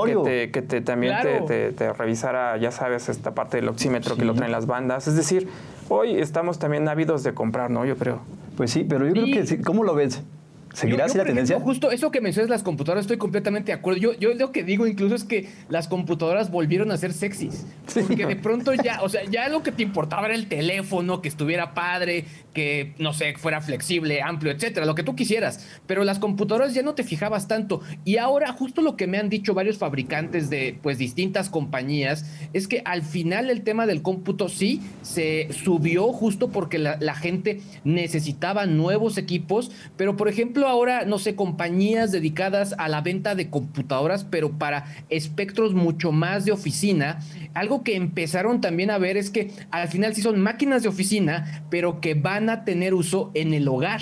que, 0.52 0.62
te, 0.62 0.82
también 0.82 1.16
te, 1.46 1.92
revisara, 1.94 2.56
ya 2.58 2.70
sabes, 2.70 3.08
esta 3.08 3.34
parte 3.34 3.56
del 3.56 3.68
oxímetro 3.68 4.14
que 4.16 4.24
lo 4.24 4.34
traen 4.34 4.52
las 4.52 4.66
bandas. 4.66 5.08
Es 5.08 5.16
decir, 5.16 5.48
hoy 5.88 6.12
estamos 6.12 6.60
también 6.60 6.86
ávidos 6.88 7.24
de 7.24 7.34
comprar, 7.34 7.70
¿no? 7.70 7.84
Yo 7.84 7.96
creo. 7.96 8.20
Pues 8.56 8.70
sí, 8.70 8.86
pero 8.88 9.06
yo 9.08 9.12
creo 9.12 9.24
que, 9.26 9.62
¿cómo 9.62 9.82
lo 9.82 9.96
ves? 9.96 10.22
¿Seguirá 10.72 11.06
así 11.06 11.18
la 11.18 11.24
tendencia? 11.24 11.58
justo 11.60 11.90
eso 11.90 12.10
que 12.10 12.20
mencionas 12.20 12.50
las 12.50 12.62
computadoras, 12.62 13.04
estoy 13.04 13.16
completamente 13.16 13.72
de 13.72 13.78
acuerdo. 13.78 14.00
Yo, 14.00 14.12
yo 14.14 14.34
lo 14.34 14.52
que 14.52 14.62
digo 14.62 14.86
incluso 14.86 15.14
es 15.14 15.24
que 15.24 15.48
las 15.68 15.88
computadoras 15.88 16.50
volvieron 16.50 16.90
a 16.92 16.96
ser 16.96 17.12
sexys. 17.12 17.66
Porque 17.94 18.26
de 18.26 18.36
pronto 18.36 18.72
ya, 18.74 19.02
o 19.02 19.08
sea, 19.08 19.24
ya 19.24 19.48
lo 19.48 19.62
que 19.62 19.72
te 19.72 19.82
importaba 19.82 20.26
era 20.26 20.34
el 20.34 20.46
teléfono, 20.48 21.20
que 21.22 21.28
estuviera 21.28 21.74
padre, 21.74 22.24
que, 22.52 22.94
no 22.98 23.12
sé, 23.12 23.34
fuera 23.36 23.60
flexible, 23.60 24.22
amplio, 24.22 24.52
etcétera, 24.52 24.86
lo 24.86 24.94
que 24.94 25.02
tú 25.02 25.14
quisieras. 25.14 25.66
Pero 25.86 26.04
las 26.04 26.18
computadoras 26.18 26.74
ya 26.74 26.82
no 26.82 26.94
te 26.94 27.04
fijabas 27.04 27.48
tanto. 27.48 27.80
Y 28.04 28.16
ahora, 28.16 28.52
justo 28.52 28.82
lo 28.82 28.96
que 28.96 29.06
me 29.06 29.18
han 29.18 29.28
dicho 29.28 29.54
varios 29.54 29.78
fabricantes 29.78 30.50
de, 30.50 30.78
pues, 30.82 30.98
distintas 30.98 31.50
compañías, 31.50 32.24
es 32.52 32.68
que 32.68 32.82
al 32.84 33.02
final 33.02 33.50
el 33.50 33.62
tema 33.62 33.86
del 33.86 34.02
cómputo 34.02 34.48
sí 34.48 34.80
se 35.02 35.48
subió 35.52 36.12
justo 36.12 36.50
porque 36.50 36.78
la, 36.78 36.96
la 37.00 37.14
gente 37.14 37.60
necesitaba 37.84 38.66
nuevos 38.66 39.18
equipos. 39.18 39.70
Pero, 39.96 40.16
por 40.16 40.28
ejemplo, 40.28 40.68
ahora, 40.68 41.04
no 41.04 41.18
sé, 41.18 41.34
compañías 41.34 42.12
dedicadas 42.12 42.74
a 42.78 42.88
la 42.88 43.00
venta 43.00 43.34
de 43.34 43.50
computadoras, 43.50 44.24
pero 44.24 44.58
para 44.58 44.86
espectros 45.08 45.74
mucho 45.74 46.12
más 46.12 46.44
de 46.44 46.52
oficina, 46.52 47.20
algo 47.54 47.82
que 47.82 47.96
empezaron 47.96 48.60
también 48.60 48.90
a 48.90 48.98
ver 48.98 49.16
es 49.16 49.30
que 49.30 49.50
al 49.70 49.88
final 49.88 50.14
sí 50.14 50.22
son 50.22 50.40
máquinas 50.40 50.82
de 50.82 50.88
oficina, 50.88 51.64
pero 51.70 52.00
que 52.00 52.14
van 52.14 52.39
a 52.48 52.64
tener 52.64 52.94
uso 52.94 53.30
en 53.34 53.52
el 53.54 53.68
hogar. 53.68 54.00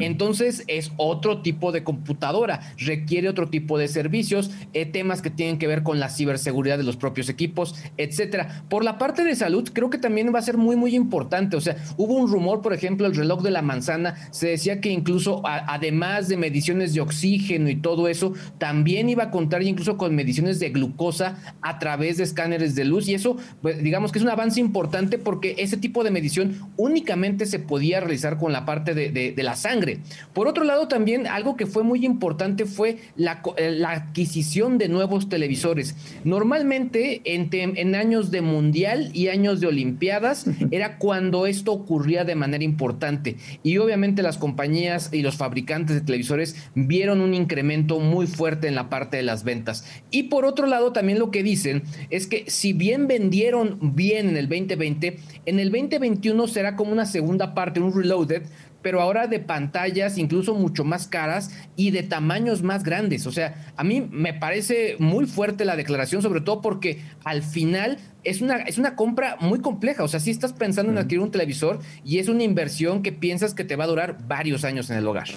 Entonces 0.00 0.64
es 0.66 0.90
otro 0.96 1.40
tipo 1.40 1.70
de 1.70 1.84
computadora, 1.84 2.60
requiere 2.78 3.28
otro 3.28 3.48
tipo 3.48 3.78
de 3.78 3.86
servicios, 3.86 4.50
eh, 4.72 4.86
temas 4.86 5.22
que 5.22 5.30
tienen 5.30 5.58
que 5.58 5.68
ver 5.68 5.84
con 5.84 6.00
la 6.00 6.08
ciberseguridad 6.08 6.78
de 6.78 6.84
los 6.84 6.96
propios 6.96 7.28
equipos, 7.28 7.76
etcétera. 7.96 8.64
Por 8.68 8.84
la 8.84 8.98
parte 8.98 9.22
de 9.22 9.36
salud, 9.36 9.70
creo 9.72 9.88
que 9.88 9.98
también 9.98 10.34
va 10.34 10.40
a 10.40 10.42
ser 10.42 10.56
muy, 10.56 10.74
muy 10.74 10.96
importante. 10.96 11.56
O 11.56 11.60
sea, 11.60 11.76
hubo 11.96 12.14
un 12.14 12.28
rumor, 12.28 12.60
por 12.60 12.72
ejemplo, 12.72 13.06
el 13.06 13.14
reloj 13.14 13.42
de 13.42 13.52
la 13.52 13.62
manzana, 13.62 14.16
se 14.32 14.48
decía 14.48 14.80
que 14.80 14.90
incluso 14.90 15.42
además 15.44 16.28
de 16.28 16.36
mediciones 16.36 16.92
de 16.94 17.00
oxígeno 17.00 17.68
y 17.70 17.76
todo 17.76 18.08
eso, 18.08 18.32
también 18.58 19.08
iba 19.08 19.24
a 19.24 19.30
contar 19.30 19.62
incluso 19.62 19.96
con 19.96 20.14
mediciones 20.14 20.58
de 20.58 20.70
glucosa 20.70 21.38
a 21.62 21.78
través 21.78 22.16
de 22.16 22.24
escáneres 22.24 22.74
de 22.74 22.84
luz 22.84 23.08
y 23.08 23.14
eso, 23.14 23.36
pues, 23.62 23.82
digamos 23.82 24.12
que 24.12 24.18
es 24.18 24.24
un 24.24 24.30
avance 24.30 24.60
importante 24.60 25.18
porque 25.18 25.54
ese 25.58 25.76
tipo 25.76 26.04
de 26.04 26.10
medición 26.10 26.56
únicamente 26.76 27.46
se 27.46 27.58
podía 27.78 28.00
realizar 28.00 28.38
con 28.38 28.52
la 28.52 28.64
parte 28.64 28.92
de, 28.92 29.34
la 29.36 29.54
sangre. 29.54 29.98
Por 30.32 30.48
otro 30.48 30.64
lado, 30.64 30.88
también 30.88 31.28
algo 31.28 31.56
que 31.56 31.64
fue 31.64 31.84
muy 31.84 32.04
importante 32.04 32.64
fue 32.64 32.98
la, 33.14 33.40
eh, 33.56 33.70
la 33.70 33.92
adquisición 33.92 34.78
de 34.78 34.88
nuevos 34.88 35.28
televisores. 35.28 35.94
Normalmente 36.24 37.20
en, 37.24 37.48
en 37.52 37.94
años 37.94 38.32
de 38.32 38.40
mundial 38.40 39.10
y 39.14 39.28
años 39.28 39.60
de 39.60 39.68
olimpiadas 39.68 40.46
era 40.72 40.98
cuando 40.98 41.46
esto 41.46 41.70
ocurría 41.70 42.24
de 42.24 42.34
manera 42.34 42.64
importante 42.64 43.36
y 43.62 43.78
obviamente 43.78 44.24
las 44.24 44.38
compañías 44.38 45.10
y 45.12 45.22
los 45.22 45.36
fabricantes 45.36 45.94
de 45.94 46.00
televisores 46.00 46.56
vieron 46.74 47.20
un 47.20 47.32
incremento 47.32 48.00
muy 48.00 48.26
fuerte 48.26 48.66
en 48.66 48.74
la 48.74 48.90
parte 48.90 49.18
de 49.18 49.22
las 49.22 49.44
ventas. 49.44 49.84
Y 50.10 50.24
por 50.24 50.44
otro 50.44 50.66
lado, 50.66 50.92
también 50.92 51.20
lo 51.20 51.30
que 51.30 51.44
dicen 51.44 51.84
es 52.10 52.26
que 52.26 52.42
si 52.48 52.72
bien 52.72 53.06
vendieron 53.06 53.78
bien 53.94 54.30
en 54.30 54.36
el 54.36 54.48
2020, 54.48 55.18
en 55.46 55.60
el 55.60 55.70
2021 55.70 56.48
será 56.48 56.74
como 56.74 56.90
una 56.90 57.06
segunda 57.06 57.54
parte, 57.54 57.67
un 57.76 57.94
reloaded, 57.94 58.42
pero 58.82 59.00
ahora 59.00 59.26
de 59.26 59.40
pantallas 59.40 60.18
incluso 60.18 60.54
mucho 60.54 60.84
más 60.84 61.06
caras 61.06 61.50
y 61.76 61.90
de 61.90 62.02
tamaños 62.02 62.62
más 62.62 62.84
grandes. 62.84 63.26
O 63.26 63.32
sea, 63.32 63.72
a 63.76 63.84
mí 63.84 64.06
me 64.10 64.34
parece 64.34 64.96
muy 64.98 65.26
fuerte 65.26 65.64
la 65.64 65.76
declaración, 65.76 66.22
sobre 66.22 66.40
todo 66.40 66.60
porque 66.60 67.02
al 67.24 67.42
final 67.42 67.98
es 68.24 68.40
una, 68.40 68.58
es 68.58 68.78
una 68.78 68.96
compra 68.96 69.36
muy 69.40 69.60
compleja. 69.60 70.04
O 70.04 70.08
sea, 70.08 70.20
si 70.20 70.30
estás 70.30 70.52
pensando 70.52 70.92
en 70.92 70.98
adquirir 70.98 71.20
un 71.20 71.30
televisor 71.30 71.80
y 72.04 72.18
es 72.18 72.28
una 72.28 72.42
inversión 72.42 73.02
que 73.02 73.12
piensas 73.12 73.54
que 73.54 73.64
te 73.64 73.76
va 73.76 73.84
a 73.84 73.88
durar 73.88 74.18
varios 74.26 74.64
años 74.64 74.90
en 74.90 74.98
el 74.98 75.06
hogar. 75.06 75.28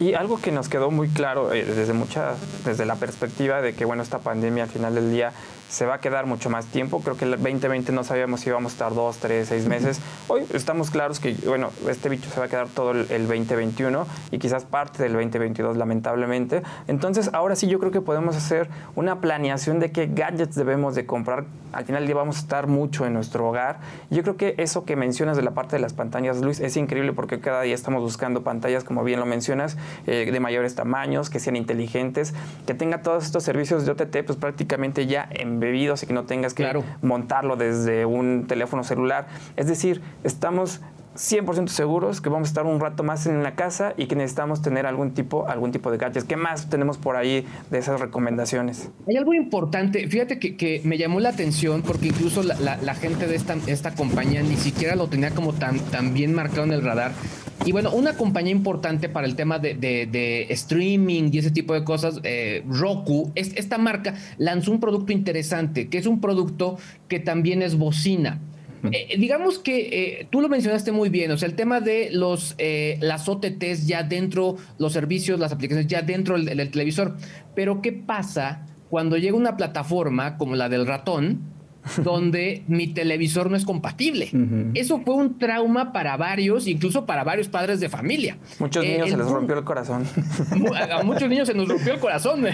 Y 0.00 0.14
algo 0.14 0.40
que 0.40 0.50
nos 0.50 0.68
quedó 0.68 0.90
muy 0.90 1.08
claro 1.08 1.52
eh, 1.52 1.64
desde 1.64 1.92
mucha, 1.92 2.34
desde 2.64 2.84
la 2.84 2.96
perspectiva 2.96 3.62
de 3.62 3.74
que 3.74 3.84
bueno, 3.84 4.02
esta 4.02 4.18
pandemia 4.18 4.64
al 4.64 4.70
final 4.70 4.94
del 4.94 5.12
día 5.12 5.32
se 5.74 5.86
va 5.86 5.94
a 5.94 5.98
quedar 5.98 6.26
mucho 6.26 6.50
más 6.50 6.66
tiempo. 6.66 7.00
Creo 7.00 7.16
que 7.16 7.24
el 7.24 7.32
2020 7.32 7.90
no 7.90 8.04
sabíamos 8.04 8.40
si 8.40 8.48
íbamos 8.48 8.72
a 8.72 8.74
estar 8.74 8.94
dos, 8.94 9.18
tres, 9.18 9.48
seis 9.48 9.66
meses. 9.66 10.00
Hoy 10.28 10.44
estamos 10.54 10.90
claros 10.90 11.18
que, 11.18 11.34
bueno, 11.46 11.70
este 11.88 12.08
bicho 12.08 12.30
se 12.30 12.38
va 12.38 12.46
a 12.46 12.48
quedar 12.48 12.68
todo 12.68 12.92
el, 12.92 13.26
2021 13.26 14.06
y 14.30 14.38
quizás 14.38 14.64
parte 14.64 15.02
del 15.02 15.14
2022, 15.14 15.76
lamentablemente. 15.76 16.62
Entonces, 16.86 17.30
ahora 17.32 17.56
sí 17.56 17.66
yo 17.66 17.80
creo 17.80 17.90
que 17.90 18.00
podemos 18.00 18.36
hacer 18.36 18.68
una 18.94 19.20
planeación 19.20 19.80
de 19.80 19.90
qué 19.90 20.06
gadgets 20.06 20.54
debemos 20.54 20.94
de 20.94 21.06
comprar. 21.06 21.44
Al 21.72 21.84
final 21.84 22.06
día 22.06 22.14
vamos 22.14 22.36
a 22.36 22.40
estar 22.40 22.68
mucho 22.68 23.04
en 23.04 23.12
nuestro 23.12 23.48
hogar. 23.48 23.80
Yo 24.10 24.22
creo 24.22 24.36
que 24.36 24.54
eso 24.58 24.84
que 24.84 24.94
mencionas 24.94 25.36
de 25.36 25.42
la 25.42 25.54
parte 25.54 25.74
de 25.74 25.82
las 25.82 25.92
pantallas, 25.92 26.40
Luis, 26.40 26.60
es 26.60 26.76
increíble 26.76 27.12
porque 27.12 27.40
cada 27.40 27.62
día 27.62 27.74
estamos 27.74 28.00
buscando 28.00 28.44
pantallas, 28.44 28.84
como 28.84 29.02
bien 29.02 29.18
lo 29.18 29.26
mencionas, 29.26 29.76
eh, 30.06 30.30
de 30.30 30.40
mayores 30.40 30.76
tamaños, 30.76 31.30
que 31.30 31.40
sean 31.40 31.56
inteligentes, 31.56 32.32
que 32.64 32.74
tenga 32.74 33.02
todos 33.02 33.24
estos 33.24 33.42
servicios 33.42 33.84
de 33.86 33.90
OTT, 33.90 34.24
pues 34.24 34.38
prácticamente 34.38 35.06
ya 35.06 35.26
en 35.30 35.63
bebidos 35.64 36.02
y 36.02 36.06
que 36.06 36.12
no 36.12 36.24
tengas 36.24 36.54
que 36.54 36.66
montarlo 37.02 37.56
desde 37.56 38.06
un 38.06 38.46
teléfono 38.46 38.84
celular. 38.84 39.26
Es 39.56 39.66
decir, 39.66 40.02
estamos 40.22 40.80
100% 41.14 41.68
seguros 41.68 42.20
que 42.20 42.28
vamos 42.28 42.48
a 42.48 42.50
estar 42.50 42.66
un 42.66 42.80
rato 42.80 43.02
más 43.02 43.26
en 43.26 43.42
la 43.42 43.54
casa 43.54 43.94
y 43.96 44.06
que 44.06 44.16
necesitamos 44.16 44.62
tener 44.62 44.86
algún 44.86 45.14
tipo, 45.14 45.48
algún 45.48 45.72
tipo 45.72 45.90
de 45.90 45.98
gadgets. 45.98 46.24
¿Qué 46.24 46.36
más 46.36 46.68
tenemos 46.68 46.98
por 46.98 47.16
ahí 47.16 47.46
de 47.70 47.78
esas 47.78 48.00
recomendaciones? 48.00 48.90
Hay 49.08 49.16
algo 49.16 49.32
importante, 49.34 50.06
fíjate 50.08 50.38
que, 50.38 50.80
me 50.84 50.98
llamó 50.98 51.20
la 51.20 51.30
atención 51.30 51.82
porque 51.82 52.08
incluso 52.08 52.42
la, 52.42 52.94
gente 52.94 53.26
de 53.26 53.36
esta, 53.36 53.56
esta, 53.66 53.94
compañía 53.94 54.42
ni 54.42 54.56
siquiera 54.56 54.96
lo 54.96 55.08
tenía 55.08 55.30
como 55.30 55.52
tan, 55.52 55.78
tan 55.78 56.14
bien 56.14 56.34
marcado 56.34 56.64
en 56.64 56.72
el 56.72 56.82
radar. 56.82 57.12
Y 57.64 57.72
bueno, 57.72 57.92
una 57.92 58.14
compañía 58.14 58.52
importante 58.52 59.08
para 59.08 59.26
el 59.26 59.36
tema 59.36 59.58
de, 59.58 60.46
streaming 60.50 61.30
y 61.32 61.38
ese 61.38 61.50
tipo 61.50 61.72
de 61.74 61.84
cosas, 61.84 62.20
eh, 62.24 62.62
Roku, 62.68 63.32
esta 63.34 63.78
marca 63.78 64.14
lanzó 64.36 64.70
un 64.72 64.80
producto 64.80 65.12
interesante, 65.12 65.88
que 65.88 65.98
es 65.98 66.06
un 66.06 66.20
producto 66.20 66.76
que 67.08 67.20
también 67.20 67.62
es 67.62 67.78
bocina. 67.78 68.40
Eh, 68.92 69.16
digamos 69.18 69.58
que 69.58 70.20
eh, 70.20 70.28
tú 70.30 70.40
lo 70.40 70.48
mencionaste 70.48 70.92
muy 70.92 71.08
bien, 71.08 71.30
o 71.30 71.36
sea, 71.36 71.48
el 71.48 71.54
tema 71.54 71.80
de 71.80 72.10
los 72.10 72.56
las 73.00 73.28
OTTs 73.28 73.86
ya 73.86 74.02
dentro, 74.02 74.56
los 74.78 74.92
servicios, 74.92 75.40
las 75.40 75.52
aplicaciones 75.52 75.86
ya 75.86 76.02
dentro 76.02 76.38
del 76.38 76.70
televisor. 76.70 77.16
Pero 77.54 77.80
¿qué 77.82 77.92
pasa 77.92 78.66
cuando 78.90 79.16
llega 79.16 79.36
una 79.36 79.56
plataforma 79.56 80.36
como 80.36 80.56
la 80.56 80.68
del 80.68 80.86
ratón? 80.86 81.53
Donde 82.02 82.62
mi 82.68 82.88
televisor 82.88 83.50
no 83.50 83.56
es 83.56 83.64
compatible. 83.64 84.30
Eso 84.74 85.00
fue 85.00 85.14
un 85.14 85.38
trauma 85.38 85.92
para 85.92 86.16
varios, 86.16 86.66
incluso 86.66 87.04
para 87.06 87.24
varios 87.24 87.48
padres 87.48 87.80
de 87.80 87.88
familia. 87.88 88.36
Muchos 88.58 88.84
Eh, 88.84 88.92
niños 88.92 89.10
se 89.10 89.16
les 89.16 89.26
boom- 89.26 89.32
rompió 89.34 89.58
el 89.58 89.64
corazón. 89.64 90.04
A 90.74 91.00
a 91.00 91.02
muchos 91.02 91.28
niños 91.28 91.46
se 91.48 91.54
nos 91.54 91.68
rompió 91.68 91.94
el 91.94 92.00
corazón. 92.00 92.44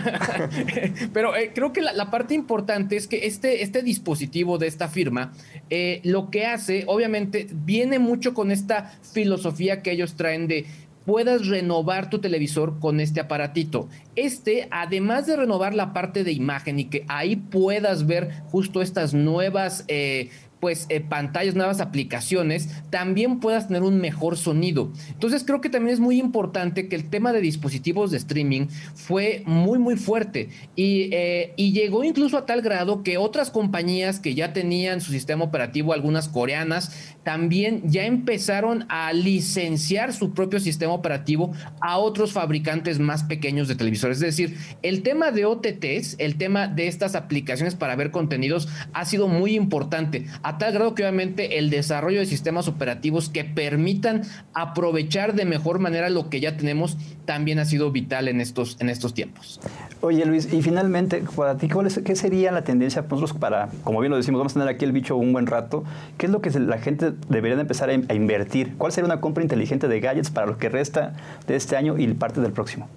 Pero 1.13 1.37
eh, 1.37 1.53
creo 1.55 1.73
que 1.73 1.81
la, 1.81 1.93
la 1.93 2.11
parte 2.11 2.35
importante 2.35 2.97
es 2.97 3.07
que 3.07 3.27
este, 3.27 3.63
este 3.63 3.83
dispositivo 3.83 4.59
de 4.59 4.67
esta 4.67 4.89
firma 4.89 5.33
eh, 5.69 6.01
lo 6.05 6.31
que 6.31 6.47
hace, 6.47 6.85
obviamente, 6.87 7.47
viene 7.53 7.99
mucho 7.99 8.35
con 8.35 8.51
esta 8.51 8.93
filosofía 9.13 9.83
que 9.83 9.93
ellos 9.93 10.15
traen 10.15 10.49
de 10.49 10.67
puedas 11.11 11.49
renovar 11.49 12.09
tu 12.09 12.21
televisor 12.21 12.79
con 12.79 13.01
este 13.01 13.19
aparatito. 13.19 13.89
Este, 14.15 14.69
además 14.71 15.27
de 15.27 15.35
renovar 15.35 15.75
la 15.75 15.93
parte 15.93 16.23
de 16.23 16.31
imagen 16.31 16.79
y 16.79 16.85
que 16.85 17.05
ahí 17.09 17.35
puedas 17.35 18.07
ver 18.07 18.31
justo 18.53 18.81
estas 18.81 19.13
nuevas... 19.13 19.85
eh, 19.89 20.31
pues 20.61 20.87
eh, 20.89 21.01
pantallas, 21.01 21.55
nuevas 21.55 21.81
aplicaciones, 21.81 22.69
también 22.91 23.41
puedas 23.41 23.69
tener 23.69 23.83
un 23.83 23.99
mejor 24.01 24.37
sonido. 24.37 24.93
Entonces 25.09 25.43
creo 25.45 25.61
que 25.61 25.71
también 25.71 25.95
es 25.95 26.01
muy 26.01 26.19
importante 26.19 26.89
que 26.89 26.97
el 26.97 27.09
tema 27.09 27.33
de 27.33 27.41
dispositivos 27.41 28.11
de 28.11 28.19
streaming 28.19 28.67
fue 28.95 29.43
muy 29.47 29.79
muy 29.79 29.97
fuerte 29.97 30.51
y, 30.77 31.09
eh, 31.13 31.55
y 31.57 31.73
llegó 31.73 32.05
incluso 32.05 32.37
a 32.37 32.47
tal 32.47 32.63
grado 32.63 33.03
que 33.03 33.19
otras 33.19 33.51
compañías 33.51 34.21
que 34.21 34.35
ya 34.35 34.53
tenían 34.53 35.01
su 35.01 35.13
sistema 35.13 35.45
operativo, 35.45 35.93
algunas 35.93 36.29
coreanas, 36.29 37.15
también 37.23 37.83
ya 37.85 38.05
empezaron 38.05 38.87
a 38.89 39.13
licenciar 39.13 40.13
su 40.13 40.33
propio 40.33 40.61
sistema 40.61 40.93
operativo 40.93 41.53
a 41.81 41.99
otros 41.99 42.33
fabricantes 42.33 42.99
más 42.99 43.25
pequeños 43.25 43.69
de 43.69 43.77
televisores. 43.77 44.19
Es 44.19 44.23
decir, 44.23 44.57
el 44.83 45.03
tema 45.03 45.31
de 45.31 45.45
OTTs, 45.45 46.17
el 46.19 46.37
tema 46.37 46.69
de 46.69 46.89
estas 46.89 47.15
aplicaciones 47.15 47.75
para 47.75 47.97
ver 47.97 48.11
contenidos 48.11 48.69
ha 48.93 49.05
sido 49.05 49.29
muy 49.29 49.55
importante, 49.55 50.27
a 50.51 50.59
tal 50.59 50.73
grado 50.73 50.95
que 50.95 51.03
obviamente 51.03 51.59
el 51.59 51.71
desarrollo 51.71 52.19
de 52.19 52.27
sistemas 52.27 52.67
operativos 52.69 53.29
que 53.29 53.45
permitan 53.45 54.23
aprovechar 54.53 55.35
de 55.35 55.45
mejor 55.45 55.79
manera 55.79 56.11
lo 56.11 56.29
que 56.29 56.41
ya 56.41 56.57
tenemos 56.57 56.97
también 57.25 57.59
ha 57.61 57.65
sido 57.65 57.91
vital 57.93 58.27
en 58.29 58.41
estos, 58.41 58.77
en 58.81 58.89
estos 58.91 59.15
tiempos. 59.15 59.61
Oye 60.01 60.25
Luis, 60.27 60.53
y 60.53 60.63
finalmente, 60.63 61.23
para 61.37 61.57
ti, 61.57 61.69
¿cuál 61.69 61.87
es- 61.87 61.99
¿qué 62.05 62.17
sería 62.17 62.51
la 62.53 62.63
tendencia 62.65 63.03
para 63.03 63.21
nosotros 63.21 63.39
para, 63.41 63.69
como 63.85 64.01
bien 64.01 64.11
lo 64.11 64.17
decimos, 64.17 64.39
vamos 64.41 64.53
a 64.53 64.61
tener 64.61 64.69
aquí 64.75 64.85
el 64.85 64.93
bicho 64.93 65.17
un 65.17 65.33
buen 65.33 65.47
rato? 65.47 65.85
¿Qué 66.19 66.27
es 66.27 66.33
lo 66.33 66.41
que 66.41 66.51
la 66.59 66.79
gente 66.79 67.13
debería 67.29 67.57
de 67.57 67.63
empezar 67.63 67.91
a, 67.91 67.93
a 67.93 68.15
invertir? 68.15 68.75
¿Cuál 68.77 68.93
sería 68.93 69.07
una 69.07 69.21
compra 69.21 69.43
inteligente 69.43 69.87
de 69.89 70.01
gadgets 70.01 70.31
para 70.31 70.47
lo 70.47 70.59
que 70.59 70.69
resta 70.69 71.15
de 71.47 71.57
este 71.57 71.77
año 71.77 71.97
y 71.99 72.07
parte 72.15 72.41
del 72.41 72.53
próximo? 72.53 72.89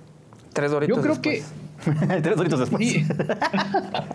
Tres 0.53 0.71
doritos 0.71 0.95
Yo 0.97 1.01
creo 1.01 1.15
después. 1.15 1.51
Tres 2.23 2.35
doritos 2.35 2.59
después. 2.59 2.87
Sí. 2.87 3.05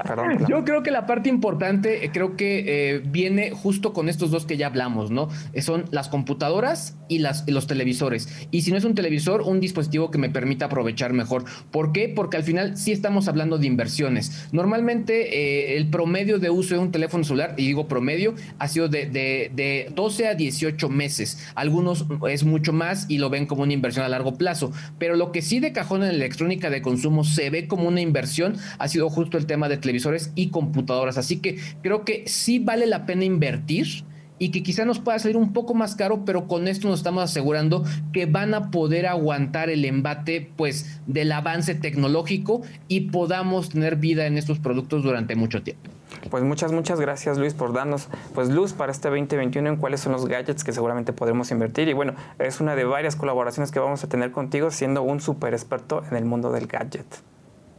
Perdón, 0.09 0.29
perdón. 0.29 0.47
Yo 0.49 0.65
creo 0.65 0.83
que 0.83 0.91
la 0.91 1.07
parte 1.07 1.29
importante, 1.29 2.05
eh, 2.05 2.11
creo 2.13 2.37
que 2.37 2.65
eh, 2.67 3.03
viene 3.05 3.51
justo 3.51 3.93
con 3.93 4.09
estos 4.09 4.31
dos 4.31 4.47
que 4.47 4.57
ya 4.57 4.69
hablamos, 4.69 5.11
¿no? 5.11 5.29
Eh, 5.53 5.61
son 5.61 5.85
las 5.91 6.09
computadoras 6.09 6.97
y, 7.09 7.19
las, 7.19 7.45
y 7.47 7.53
los 7.53 7.67
televisores. 7.67 8.29
Y 8.51 8.63
si 8.63 8.71
no 8.71 8.77
es 8.77 8.85
un 8.85 8.95
televisor, 8.95 9.43
un 9.43 9.61
dispositivo 9.61 10.11
que 10.11 10.19
me 10.19 10.31
permita 10.31 10.67
aprovechar 10.67 11.13
mejor. 11.13 11.45
¿Por 11.71 11.93
qué? 11.93 12.09
Porque 12.09 12.37
al 12.37 12.43
final 12.43 12.77
sí 12.77 12.93
estamos 12.93 13.29
hablando 13.29 13.59
de 13.59 13.67
inversiones. 13.67 14.49
Normalmente 14.53 15.75
eh, 15.75 15.77
el 15.77 15.89
promedio 15.89 16.39
de 16.39 16.51
uso 16.51 16.75
de 16.75 16.81
un 16.81 16.91
teléfono 16.91 17.25
celular, 17.25 17.55
y 17.57 17.67
digo 17.67 17.89
promedio, 17.89 18.35
ha 18.59 18.69
sido 18.69 18.89
de, 18.89 19.07
de, 19.07 19.51
de 19.55 19.91
12 19.95 20.29
a 20.29 20.35
18 20.35 20.89
meses. 20.89 21.49
Algunos 21.55 22.07
es 22.29 22.45
mucho 22.45 22.73
más 22.73 23.07
y 23.09 23.19
lo 23.19 23.31
ven 23.31 23.47
como 23.47 23.63
una 23.63 23.73
inversión 23.73 24.05
a 24.05 24.09
largo 24.09 24.35
plazo. 24.37 24.73
Pero 24.99 25.17
lo 25.17 25.33
que 25.33 25.43
sí 25.43 25.61
de 25.61 25.73
cajón 25.73 26.03
en 26.03 26.11
electrónica 26.11 26.71
de 26.71 26.83
consumo 26.83 27.25
se 27.25 27.51
ve 27.51 27.58
como 27.67 27.89
una 27.89 28.01
inversión 28.01 28.57
ha 28.79 28.89
sido 28.89 29.11
justo 29.11 29.39
el 29.39 29.47
tema 29.47 29.69
de 29.69 29.79
televisores 29.79 30.33
y 30.35 30.51
computadoras. 30.51 31.19
Así 31.19 31.39
que 31.39 31.59
creo 31.83 32.05
que 32.05 32.25
sí 32.27 32.59
vale 32.59 32.87
la 32.87 33.07
pena 33.07 33.25
invertir 33.25 34.05
y 34.39 34.51
que 34.51 34.63
quizá 34.63 34.85
nos 34.85 34.99
pueda 35.01 35.19
salir 35.19 35.37
un 35.37 35.53
poco 35.53 35.75
más 35.75 35.95
caro, 35.95 36.25
pero 36.25 36.47
con 36.47 36.69
esto 36.69 36.89
nos 36.89 37.01
estamos 37.01 37.25
asegurando 37.25 37.85
que 38.13 38.27
van 38.27 38.55
a 38.55 38.71
poder 38.71 39.07
aguantar 39.07 39.71
el 39.71 39.85
embate 39.85 40.51
pues 40.57 41.01
del 41.07 41.33
avance 41.33 41.75
tecnológico 41.75 42.63
y 42.87 43.03
podamos 43.11 43.71
tener 43.71 43.97
vida 43.97 44.27
en 44.27 44.39
estos 44.39 44.59
productos 44.59 45.03
durante 45.03 45.35
mucho 45.35 45.63
tiempo. 45.63 45.91
Pues 46.31 46.43
muchas, 46.43 46.73
muchas 46.73 47.01
gracias 47.01 47.39
Luis 47.39 47.55
por 47.55 47.73
darnos 47.73 48.09
pues 48.35 48.49
luz 48.49 48.73
para 48.73 48.93
este 48.93 49.09
2021 49.09 49.69
en 49.69 49.77
cuáles 49.77 50.01
son 50.01 50.13
los 50.13 50.27
gadgets 50.27 50.65
que 50.65 50.73
seguramente 50.73 51.13
podremos 51.13 51.51
invertir. 51.51 51.89
Y 51.89 51.93
bueno, 51.93 52.15
es 52.39 52.61
una 52.61 52.75
de 52.75 52.85
varias 52.85 53.17
colaboraciones 53.17 53.71
que 53.71 53.79
vamos 53.79 54.05
a 54.05 54.09
tener 54.09 54.33
contigo 54.33 54.71
siendo 54.71 55.03
un 55.03 55.21
súper 55.21 55.55
experto 55.55 56.03
en 56.11 56.17
el 56.17 56.25
mundo 56.25 56.53
del 56.53 56.67
gadget. 56.67 57.07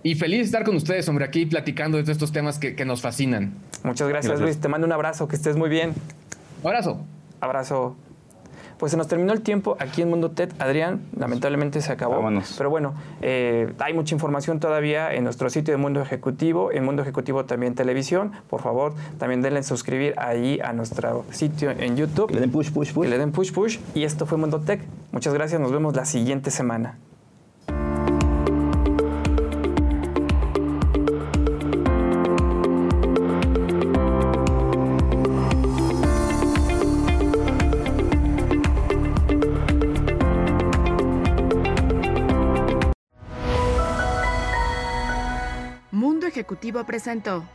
Y 0.02 0.16
feliz 0.16 0.39
de 0.39 0.45
estar 0.45 0.64
con 0.64 0.76
ustedes, 0.76 1.08
hombre, 1.10 1.26
aquí 1.26 1.45
platicando 1.45 2.02
de 2.02 2.12
estos 2.12 2.32
temas 2.32 2.58
que, 2.58 2.76
que 2.76 2.86
nos 2.86 3.02
fascinan. 3.02 3.54
Muchas 3.84 4.08
gracias, 4.08 4.32
Gracias. 4.32 4.41
Luis. 4.41 4.60
Te 4.60 4.68
mando 4.68 4.88
un 4.88 4.93
abrazo, 4.93 5.28
que 5.28 5.36
estés 5.36 5.58
muy 5.58 5.70
bien. 5.70 5.93
Abrazo. 6.64 7.02
Abrazo. 7.41 7.95
Pues 8.78 8.91
se 8.91 8.97
nos 8.97 9.10
terminó 9.10 9.34
el 9.34 9.41
tiempo 9.41 9.76
aquí 9.78 10.02
en 10.02 10.10
Mundo 10.10 10.32
TED. 10.32 10.52
Adrián, 10.58 11.02
lamentablemente 11.18 11.82
se 11.82 11.91
acabó. 11.91 12.16
Vámonos. 12.16 12.56
Pero 12.58 12.70
bueno, 12.70 12.93
eh, 13.22 13.74
hay 13.80 13.93
mucha 13.93 14.16
información 14.16 14.62
todavía 14.62 15.14
en 15.14 15.26
nuestro 15.26 15.50
sitio 15.50 15.74
de 15.74 15.78
Mundo 15.78 16.02
Ejecutivo, 16.02 16.72
en 16.72 16.86
Mundo 16.86 17.02
Ejecutivo 17.02 17.43
también 17.43 17.76
televisión. 17.76 18.32
Por 18.50 18.62
favor, 18.62 18.93
también 19.18 19.41
denle 19.41 19.64
suscribir 19.64 20.14
ahí 20.18 20.62
a 20.64 20.72
nuestro 20.72 21.26
sitio 21.30 21.72
en 21.72 21.97
YouTube. 21.97 22.30
Que 22.30 22.36
le 22.36 22.39
den 22.39 22.52
push, 22.52 22.72
push, 22.72 22.93
push. 22.93 23.04
Que 23.04 23.10
le 23.10 23.18
den 23.18 23.34
push 23.34 23.52
push. 23.52 23.80
Y 23.95 24.06
esto 24.06 24.26
fue 24.26 24.38
Mundo 24.38 24.62
Tech. 24.62 24.80
Muchas 25.12 25.34
gracias. 25.34 25.60
Nos 25.60 25.74
vemos 25.74 25.93
la 25.93 26.06
siguiente 26.06 26.50
semana. 26.50 26.97
Ejecutivo 46.50 46.84
presentó 46.84 47.45